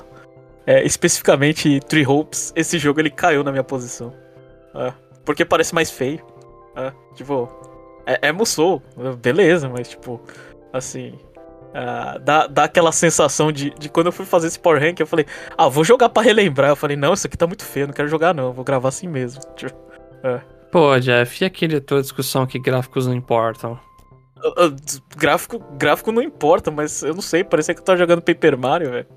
é, 0.66 0.86
especificamente 0.86 1.80
Three 1.82 2.06
Hopes, 2.06 2.54
esse 2.56 2.78
jogo 2.78 3.00
ele 3.00 3.10
caiu 3.10 3.44
na 3.44 3.52
minha 3.52 3.64
posição. 3.64 4.14
É, 4.76 4.94
porque 5.26 5.44
parece 5.44 5.74
mais 5.74 5.90
feio. 5.90 6.20
É, 6.76 6.92
tipo, 7.16 7.50
é, 8.06 8.30
é 8.30 8.32
Musou, 8.32 8.82
beleza, 9.22 9.70
mas 9.70 9.90
tipo, 9.90 10.22
assim. 10.74 11.14
ah, 11.74 12.18
dá, 12.24 12.48
dá 12.48 12.64
aquela 12.66 12.92
sensação 12.92 13.52
de, 13.52 13.72
de 13.72 13.90
quando 13.90 14.08
eu 14.08 14.12
fui 14.12 14.26
fazer 14.26 14.48
esse 14.48 14.60
Power 14.60 14.82
Rank, 14.82 15.00
eu 15.00 15.08
falei, 15.08 15.26
ah, 15.58 15.68
vou 15.68 15.84
jogar 15.84 16.10
pra 16.10 16.24
relembrar. 16.24 16.70
Eu 16.70 16.76
falei, 16.76 16.96
não, 16.98 17.14
isso 17.14 17.28
aqui 17.28 17.38
tá 17.38 17.48
muito 17.48 17.64
feio, 17.66 17.88
não 17.88 17.94
quero 17.94 18.08
jogar 18.08 18.34
não, 18.34 18.54
vou 18.54 18.64
gravar 18.64 18.90
assim 18.90 19.08
mesmo. 19.08 19.42
Tipo, 19.56 19.76
Pô, 20.72 21.00
Jeff, 21.00 21.44
e 21.44 21.46
aquele 21.46 21.80
tua 21.80 22.02
discussão 22.02 22.46
que 22.46 22.60
gráficos 22.60 23.08
não 23.08 23.14
importam? 23.14 23.80
Ah, 24.38 24.54
ah, 24.58 24.76
Gráfico, 25.16 25.60
gráfico 25.78 26.12
não 26.12 26.22
importa, 26.22 26.70
mas 26.70 27.02
eu 27.02 27.14
não 27.14 27.22
sei, 27.22 27.44
parecia 27.44 27.74
que 27.74 27.80
eu 27.80 27.86
tava 27.86 27.98
jogando 27.98 28.22
Paper 28.22 28.58
Mario, 28.58 28.92
velho. 28.92 29.08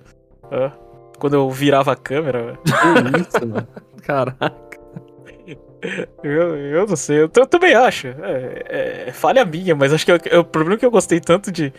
Ah, 0.52 0.72
quando 1.18 1.34
eu 1.34 1.50
virava 1.50 1.92
a 1.92 1.96
câmera, 1.96 2.44
velho. 2.44 2.58
Que 2.58 3.20
isso, 3.20 3.46
mano. 3.46 3.68
Caraca. 4.02 4.77
Eu, 6.22 6.56
eu 6.56 6.86
não 6.86 6.96
sei, 6.96 7.18
eu, 7.22 7.30
eu 7.36 7.46
também 7.46 7.74
acho. 7.74 8.08
É, 8.08 8.62
é, 8.68 9.04
é 9.08 9.12
falha 9.12 9.44
minha, 9.44 9.74
mas 9.76 9.92
acho 9.92 10.04
que 10.04 10.12
eu- 10.12 10.18
é 10.30 10.38
o 10.38 10.44
problema 10.44 10.78
que 10.78 10.84
eu 10.86 10.90
gostei 10.90 11.20
tanto 11.20 11.52
de. 11.52 11.72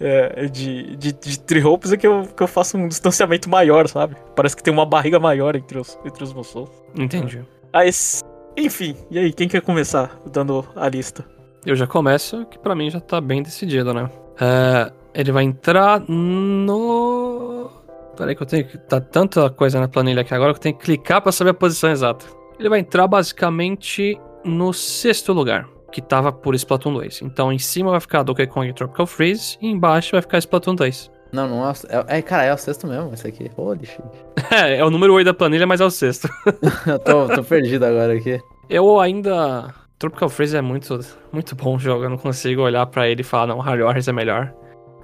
é, 0.00 0.46
de, 0.46 0.96
de, 0.96 1.12
de 1.12 1.40
Three 1.40 1.64
Hopes 1.64 1.92
é 1.92 1.96
que 1.96 2.06
eu, 2.06 2.22
que 2.36 2.42
eu 2.42 2.46
faço 2.48 2.76
um 2.76 2.86
distanciamento 2.86 3.48
maior, 3.48 3.88
sabe? 3.88 4.16
Parece 4.36 4.54
que 4.56 4.62
tem 4.62 4.72
uma 4.72 4.86
barriga 4.86 5.18
maior 5.18 5.56
entre 5.56 5.78
os, 5.78 5.98
entre 6.04 6.22
os 6.22 6.32
Musou. 6.32 6.68
Entendi. 6.96 7.42
Mas, 7.72 8.22
enfim, 8.56 8.96
e 9.10 9.18
aí, 9.18 9.32
quem 9.32 9.48
quer 9.48 9.60
começar 9.62 10.18
dando 10.30 10.64
a 10.76 10.88
lista? 10.88 11.24
eu 11.66 11.74
já 11.76 11.86
começo, 11.86 12.46
que 12.46 12.58
pra 12.58 12.74
mim 12.74 12.88
já 12.90 13.00
tá 13.00 13.20
bem 13.20 13.42
decidido, 13.42 13.92
né? 13.92 14.08
É, 14.40 14.90
ele 15.14 15.32
vai 15.32 15.44
entrar 15.44 16.00
no. 16.08 17.70
Peraí, 18.16 18.34
que 18.34 18.42
eu 18.42 18.46
tenho 18.46 18.64
que. 18.66 18.78
Tá 18.78 19.00
tanta 19.00 19.50
coisa 19.50 19.78
na 19.80 19.88
planilha 19.88 20.22
aqui 20.22 20.32
agora 20.34 20.52
que 20.52 20.58
eu 20.58 20.62
tenho 20.62 20.76
que 20.76 20.84
clicar 20.84 21.20
pra 21.20 21.30
saber 21.32 21.50
a 21.50 21.54
posição 21.54 21.90
exata. 21.90 22.24
Ele 22.58 22.68
vai 22.68 22.80
entrar 22.80 23.06
basicamente 23.06 24.18
no 24.44 24.72
sexto 24.72 25.32
lugar, 25.32 25.68
que 25.92 26.02
tava 26.02 26.32
por 26.32 26.54
Splatoon 26.54 26.94
2. 26.94 27.22
Então 27.22 27.52
em 27.52 27.58
cima 27.58 27.90
vai 27.90 28.00
ficar 28.00 28.22
Donkey 28.22 28.46
Kong 28.46 28.72
Tropical 28.72 29.06
Freeze 29.06 29.56
e 29.60 29.68
embaixo 29.68 30.12
vai 30.12 30.22
ficar 30.22 30.38
Splatoon 30.38 30.74
2. 30.74 31.10
Não, 31.32 31.46
não 31.46 31.68
é, 31.68 31.72
é, 31.88 32.18
é. 32.18 32.22
Cara, 32.22 32.44
é 32.44 32.54
o 32.54 32.56
sexto 32.56 32.86
mesmo, 32.86 33.12
esse 33.12 33.26
aqui. 33.26 33.50
Holy 33.56 33.86
shit. 33.86 34.02
É, 34.50 34.78
é 34.78 34.84
o 34.84 34.90
número 34.90 35.12
8 35.12 35.26
da 35.26 35.34
planilha, 35.34 35.66
mas 35.66 35.80
é 35.80 35.84
o 35.84 35.90
sexto. 35.90 36.26
eu 36.86 36.98
tô, 36.98 37.28
tô 37.28 37.44
perdido 37.44 37.84
agora 37.84 38.14
aqui. 38.14 38.40
Eu 38.68 38.98
ainda. 38.98 39.74
Tropical 39.98 40.28
Freeze 40.28 40.56
é 40.56 40.62
muito, 40.62 40.98
muito 41.30 41.54
bom 41.54 41.78
jogo. 41.78 42.04
Eu 42.04 42.10
não 42.10 42.16
consigo 42.16 42.62
olhar 42.62 42.86
para 42.86 43.08
ele 43.08 43.20
e 43.20 43.24
falar, 43.24 43.48
não, 43.48 43.60
Harry 43.60 43.82
Horrors 43.82 44.08
é 44.08 44.12
melhor. 44.12 44.54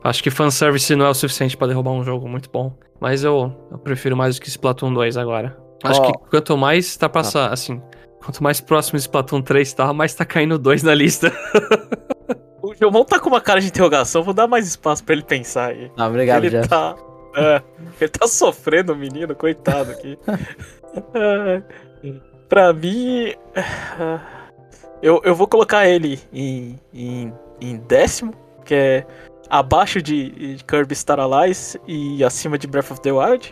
Acho 0.02 0.22
que 0.22 0.30
fanservice 0.30 0.94
não 0.96 1.07
é 1.07 1.11
o 1.11 1.14
suficiente 1.14 1.57
para 1.57 1.68
derrubar 1.68 1.90
um 1.90 2.05
jogo 2.05 2.28
muito 2.28 2.48
bom. 2.50 2.72
Mas 3.00 3.22
eu, 3.22 3.55
eu 3.70 3.78
prefiro 3.78 4.16
mais 4.16 4.36
do 4.36 4.40
que 4.40 4.48
Splatoon 4.48 4.94
2 4.94 5.16
agora. 5.16 5.64
Acho 5.85 6.01
oh. 6.01 6.12
que 6.12 6.30
quanto 6.30 6.57
mais 6.57 6.97
tá 6.97 7.09
passando, 7.09 7.51
ah. 7.51 7.53
assim, 7.53 7.80
quanto 8.24 8.43
mais 8.43 8.61
próximo 8.61 8.99
Splatoon 8.99 9.43
3 9.43 9.72
tá, 9.74 9.93
mais 9.93 10.14
tá 10.14 10.24
caindo 10.24 10.59
2 10.59 10.82
na 10.82 10.95
lista. 10.95 11.30
o 12.62 12.74
Jomon 12.74 13.05
tá 13.05 13.20
com 13.20 13.28
uma 13.28 13.41
cara 13.41 13.61
de 13.61 13.68
interrogação, 13.68 14.22
vou 14.22 14.32
dar 14.32 14.47
mais 14.47 14.66
espaço 14.66 15.05
para 15.05 15.14
ele 15.14 15.24
pensar 15.24 15.70
aí. 15.70 15.91
Ah, 15.97 16.09
obrigado, 16.09 16.45
ele 16.45 16.57
Jeff. 16.57 16.68
Tá, 16.68 16.97
é, 17.37 17.62
ele 18.01 18.11
tá 18.11 18.26
sofrendo, 18.26 18.97
menino, 18.97 19.35
coitado 19.35 19.91
aqui. 19.93 20.18
é, 21.14 21.62
pra 22.49 22.72
mim. 22.72 23.35
Eu, 25.03 25.20
eu 25.22 25.35
vou 25.35 25.47
colocar 25.47 25.87
ele 25.87 26.18
em, 26.32 26.80
em, 26.95 27.32
em 27.61 27.76
décimo, 27.76 28.32
que 28.64 28.74
é 28.74 29.07
abaixo 29.51 30.01
de, 30.01 30.57
de 30.57 30.64
Kirby 30.64 30.95
Star 30.95 31.20
Allies 31.20 31.76
e 31.87 32.24
acima 32.24 32.57
de 32.57 32.66
Breath 32.66 32.91
of 32.91 33.03
the 33.03 33.12
Wild. 33.12 33.51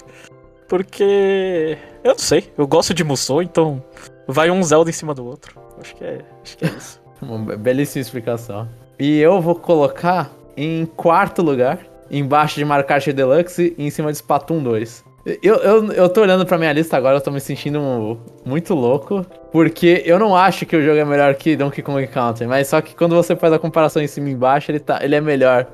Porque. 0.73 1.77
Eu 2.03 2.13
não 2.13 2.19
sei, 2.19 2.51
eu 2.57 2.67
gosto 2.67 2.95
de 2.95 3.05
Musou, 3.05 3.43
então 3.43 3.85
vai 4.27 4.51
um 4.51 4.63
Zelda 4.63 4.89
em 4.89 4.93
cima 4.95 5.13
do 5.13 5.23
outro. 5.23 5.61
Acho 5.79 5.95
que 5.95 6.03
é, 6.03 6.21
acho 6.43 6.57
que 6.57 6.65
é 6.65 6.69
isso. 6.69 6.99
Uma 7.21 7.59
belíssima 7.59 8.01
explicação. 8.01 8.67
E 8.99 9.19
eu 9.19 9.39
vou 9.39 9.55
colocar 9.55 10.31
em 10.57 10.87
quarto 10.87 11.43
lugar, 11.43 11.79
embaixo 12.11 12.55
de 12.55 12.65
Mario 12.65 12.87
Kart 12.87 13.07
Deluxe 13.07 13.75
e 13.77 13.85
em 13.85 13.91
cima 13.91 14.11
de 14.11 14.17
Splatoon 14.17 14.63
2. 14.63 15.05
Eu, 15.43 15.57
eu, 15.57 15.93
eu 15.93 16.09
tô 16.09 16.23
olhando 16.23 16.47
pra 16.47 16.57
minha 16.57 16.73
lista 16.73 16.97
agora, 16.97 17.19
eu 17.19 17.21
tô 17.21 17.31
me 17.31 17.39
sentindo 17.39 18.19
muito 18.43 18.73
louco. 18.73 19.27
Porque 19.53 20.03
eu 20.07 20.19
não 20.19 20.35
acho 20.35 20.65
que 20.65 20.75
o 20.75 20.83
jogo 20.83 20.97
é 20.97 21.05
melhor 21.05 21.35
que 21.35 21.55
Donkey 21.55 21.83
Kong 21.83 22.07
Country, 22.07 22.47
mas 22.47 22.69
só 22.69 22.81
que 22.81 22.97
quando 22.97 23.15
você 23.15 23.37
faz 23.37 23.53
a 23.53 23.59
comparação 23.59 24.01
em 24.01 24.07
cima 24.07 24.31
e 24.31 24.33
embaixo, 24.33 24.71
ele, 24.71 24.81
tá, 24.81 25.01
ele 25.03 25.17
é 25.17 25.21
melhor 25.21 25.67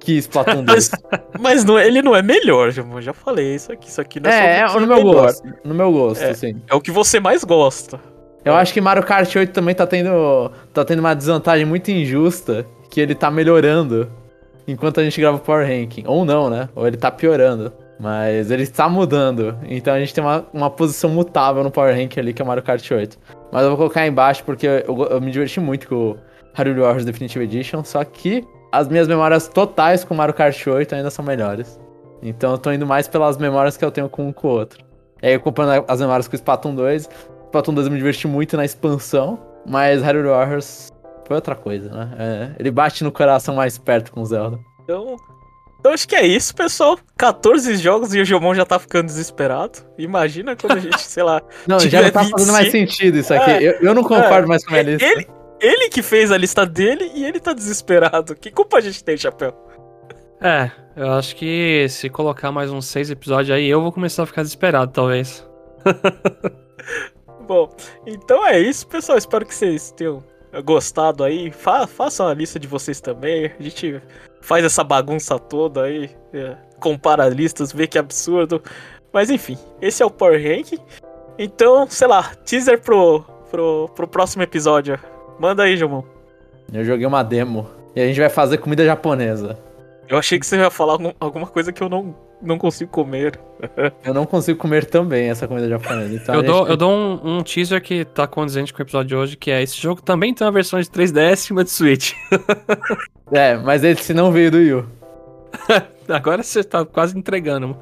que 0.00 0.18
Splatoon 0.18 0.64
2. 0.64 0.90
mas, 1.40 1.64
não, 1.64 1.78
ele 1.78 2.02
não 2.02 2.14
é 2.14 2.22
melhor, 2.22 2.72
eu 2.76 3.00
já 3.00 3.12
falei 3.12 3.54
isso 3.54 3.72
aqui. 3.72 3.88
Isso 3.88 4.00
aqui 4.00 4.20
não 4.20 4.30
é, 4.30 4.60
é 4.60 4.66
no 4.66 4.86
meu 4.86 4.96
melhor. 4.96 5.22
gosto. 5.22 5.48
No 5.64 5.74
meu 5.74 5.92
gosto, 5.92 6.22
é, 6.22 6.34
sim. 6.34 6.60
É 6.68 6.74
o 6.74 6.80
que 6.80 6.90
você 6.90 7.18
mais 7.20 7.44
gosta. 7.44 8.00
Eu 8.44 8.54
acho 8.54 8.72
que 8.72 8.80
Mario 8.80 9.02
Kart 9.02 9.34
8 9.34 9.52
também 9.52 9.74
tá 9.74 9.86
tendo, 9.86 10.50
tá 10.72 10.84
tendo 10.84 11.00
uma 11.00 11.14
desvantagem 11.14 11.66
muito 11.66 11.90
injusta, 11.90 12.64
que 12.88 13.00
ele 13.00 13.14
tá 13.14 13.28
melhorando 13.30 14.08
enquanto 14.68 15.00
a 15.00 15.04
gente 15.04 15.20
grava 15.20 15.36
o 15.36 15.40
Power 15.40 15.66
Ranking. 15.66 16.04
Ou 16.06 16.24
não, 16.24 16.48
né? 16.48 16.68
Ou 16.74 16.86
ele 16.86 16.96
tá 16.96 17.10
piorando. 17.10 17.72
Mas 17.98 18.50
ele 18.50 18.62
está 18.62 18.88
mudando. 18.88 19.58
Então 19.64 19.94
a 19.94 19.98
gente 19.98 20.14
tem 20.14 20.22
uma, 20.22 20.46
uma 20.52 20.70
posição 20.70 21.10
mutável 21.10 21.64
no 21.64 21.70
Power 21.70 21.94
Rank 21.96 22.18
ali, 22.18 22.32
que 22.32 22.42
é 22.42 22.44
o 22.44 22.48
Mario 22.48 22.62
Kart 22.62 22.88
8. 22.88 23.18
Mas 23.50 23.62
eu 23.62 23.70
vou 23.70 23.78
colocar 23.78 24.02
aí 24.02 24.08
embaixo 24.08 24.44
porque 24.44 24.66
eu, 24.66 25.08
eu 25.10 25.20
me 25.20 25.30
diverti 25.30 25.58
muito 25.58 25.88
com 25.88 25.94
o 25.94 26.16
Hyrule 26.54 26.80
Warriors 26.80 27.04
Definitive 27.04 27.44
Edition. 27.44 27.82
Só 27.84 28.04
que 28.04 28.44
as 28.70 28.88
minhas 28.88 29.08
memórias 29.08 29.48
totais 29.48 30.04
com 30.04 30.14
o 30.14 30.16
Mario 30.16 30.34
Kart 30.34 30.66
8 30.66 30.94
ainda 30.94 31.10
são 31.10 31.24
melhores. 31.24 31.78
Então 32.22 32.52
eu 32.52 32.58
tô 32.58 32.72
indo 32.72 32.86
mais 32.86 33.08
pelas 33.08 33.36
memórias 33.36 33.76
que 33.76 33.84
eu 33.84 33.90
tenho 33.90 34.08
com 34.08 34.28
um 34.28 34.32
com 34.32 34.48
o 34.48 34.50
outro. 34.50 34.84
E 35.22 35.26
aí 35.26 35.32
eu 35.34 35.40
comparando 35.40 35.84
as 35.88 36.00
memórias 36.00 36.28
com 36.28 36.34
o 36.34 36.36
Splatoon 36.36 36.74
2. 36.74 37.08
Splatoon 37.46 37.74
2 37.74 37.86
eu 37.86 37.92
me 37.92 37.98
diverti 37.98 38.26
muito 38.26 38.56
na 38.56 38.64
expansão. 38.64 39.38
Mas 39.68 40.02
Hyrule 40.02 40.28
Warriors 40.28 40.92
foi 41.26 41.36
outra 41.36 41.56
coisa, 41.56 41.90
né? 41.90 42.10
É, 42.18 42.50
ele 42.58 42.70
bate 42.70 43.02
no 43.02 43.10
coração 43.10 43.56
mais 43.56 43.78
perto 43.78 44.12
com 44.12 44.20
o 44.20 44.26
Zelda. 44.26 44.58
Então, 44.84 45.16
então 45.80 45.92
acho 45.92 46.06
que 46.06 46.14
é 46.14 46.24
isso, 46.24 46.54
pessoal. 46.54 46.98
14 47.16 47.76
jogos 47.76 48.14
e 48.14 48.20
o 48.20 48.24
Jomon 48.24 48.54
já 48.54 48.64
tá 48.64 48.78
ficando 48.78 49.06
desesperado. 49.06 49.80
Imagina 49.98 50.54
quando 50.54 50.78
a 50.78 50.80
gente, 50.80 51.00
sei 51.00 51.22
lá. 51.22 51.42
Não, 51.66 51.80
já 51.80 52.02
não 52.02 52.10
tá 52.10 52.20
25. 52.20 52.38
fazendo 52.38 52.52
mais 52.52 52.70
sentido 52.70 53.18
isso 53.18 53.34
aqui. 53.34 53.50
É, 53.50 53.62
eu, 53.62 53.72
eu, 53.80 53.94
não 53.94 54.02
concordo 54.02 54.44
é, 54.44 54.46
mais 54.46 54.64
com 54.64 54.70
a 54.70 54.72
minha 54.72 54.94
lista. 54.94 55.06
Ele, 55.06 55.26
ele 55.60 55.88
que 55.88 56.02
fez 56.02 56.30
a 56.30 56.36
lista 56.36 56.66
dele 56.66 57.10
e 57.14 57.24
ele 57.24 57.40
tá 57.40 57.52
desesperado. 57.52 58.34
Que 58.34 58.50
culpa 58.50 58.78
a 58.78 58.80
gente 58.80 59.02
tem, 59.02 59.16
Chapéu? 59.16 59.54
É, 60.40 60.70
eu 60.94 61.12
acho 61.12 61.34
que 61.36 61.86
se 61.88 62.10
colocar 62.10 62.52
mais 62.52 62.70
uns 62.70 62.86
seis 62.86 63.10
episódios 63.10 63.56
aí, 63.56 63.66
eu 63.66 63.80
vou 63.80 63.92
começar 63.92 64.22
a 64.22 64.26
ficar 64.26 64.42
desesperado, 64.42 64.92
talvez. 64.92 65.46
Bom, 67.46 67.74
então 68.06 68.44
é 68.46 68.58
isso, 68.58 68.86
pessoal. 68.86 69.16
Espero 69.16 69.46
que 69.46 69.54
vocês 69.54 69.92
tenham 69.92 70.22
gostado 70.64 71.24
aí. 71.24 71.50
Fa 71.50 71.86
façam 71.86 72.28
a 72.28 72.34
lista 72.34 72.58
de 72.58 72.66
vocês 72.66 73.00
também. 73.00 73.52
A 73.58 73.62
gente 73.62 74.00
faz 74.40 74.64
essa 74.64 74.84
bagunça 74.84 75.38
toda 75.38 75.84
aí, 75.84 76.10
é, 76.32 76.56
compara 76.80 77.28
listas, 77.28 77.72
vê 77.72 77.86
que 77.86 77.98
absurdo. 77.98 78.62
Mas 79.12 79.30
enfim, 79.30 79.56
esse 79.80 80.02
é 80.02 80.06
o 80.06 80.10
Power 80.10 80.40
Rank. 80.42 80.78
Então, 81.38 81.86
sei 81.88 82.08
lá, 82.08 82.34
teaser 82.44 82.80
pro, 82.80 83.22
pro, 83.50 83.88
pro 83.94 84.08
próximo 84.08 84.42
episódio. 84.42 84.98
Manda 85.38 85.64
aí, 85.64 85.76
Jomon. 85.76 86.02
Eu 86.72 86.84
joguei 86.84 87.06
uma 87.06 87.22
demo 87.22 87.68
e 87.94 88.00
a 88.00 88.06
gente 88.06 88.18
vai 88.18 88.28
fazer 88.28 88.58
comida 88.58 88.84
japonesa. 88.84 89.58
Eu 90.08 90.18
achei 90.18 90.38
que 90.38 90.46
você 90.46 90.56
ia 90.56 90.70
falar 90.70 90.98
alguma 91.18 91.46
coisa 91.46 91.72
que 91.72 91.82
eu 91.82 91.88
não, 91.88 92.14
não 92.40 92.58
consigo 92.58 92.90
comer. 92.90 93.38
eu 94.04 94.14
não 94.14 94.24
consigo 94.24 94.58
comer 94.58 94.84
também 94.84 95.28
essa 95.28 95.48
comida 95.48 95.68
japonesa. 95.68 96.14
Então 96.14 96.34
eu, 96.34 96.42
dou, 96.42 96.68
eu 96.68 96.76
dou 96.76 96.90
um, 96.90 97.38
um, 97.38 97.42
teaser 97.42 97.82
que 97.82 98.04
tá 98.04 98.26
condizente 98.26 98.72
com 98.72 98.80
o 98.80 98.82
episódio 98.82 99.08
de 99.08 99.16
hoje, 99.16 99.36
que 99.36 99.50
é 99.50 99.62
esse 99.62 99.80
jogo 99.80 100.00
também 100.00 100.32
tem 100.32 100.46
uma 100.46 100.52
versão 100.52 100.80
de 100.80 100.86
3DS 100.86 101.50
e 101.50 101.52
uma 101.52 101.64
de 101.64 101.70
Switch. 101.70 102.12
é, 103.32 103.56
mas 103.56 103.82
esse 103.82 104.14
não 104.14 104.30
veio 104.30 104.50
do 104.50 104.58
Yu. 104.58 104.86
Agora 106.08 106.42
você 106.42 106.62
tá 106.62 106.84
quase 106.84 107.18
entregando. 107.18 107.76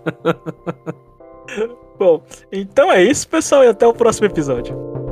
Bom, 1.99 2.23
então 2.51 2.91
é 2.91 3.03
isso, 3.03 3.29
pessoal, 3.29 3.65
e 3.65 3.69
até 3.69 3.87
o 3.87 3.93
próximo 3.93 4.27
episódio. 4.27 5.04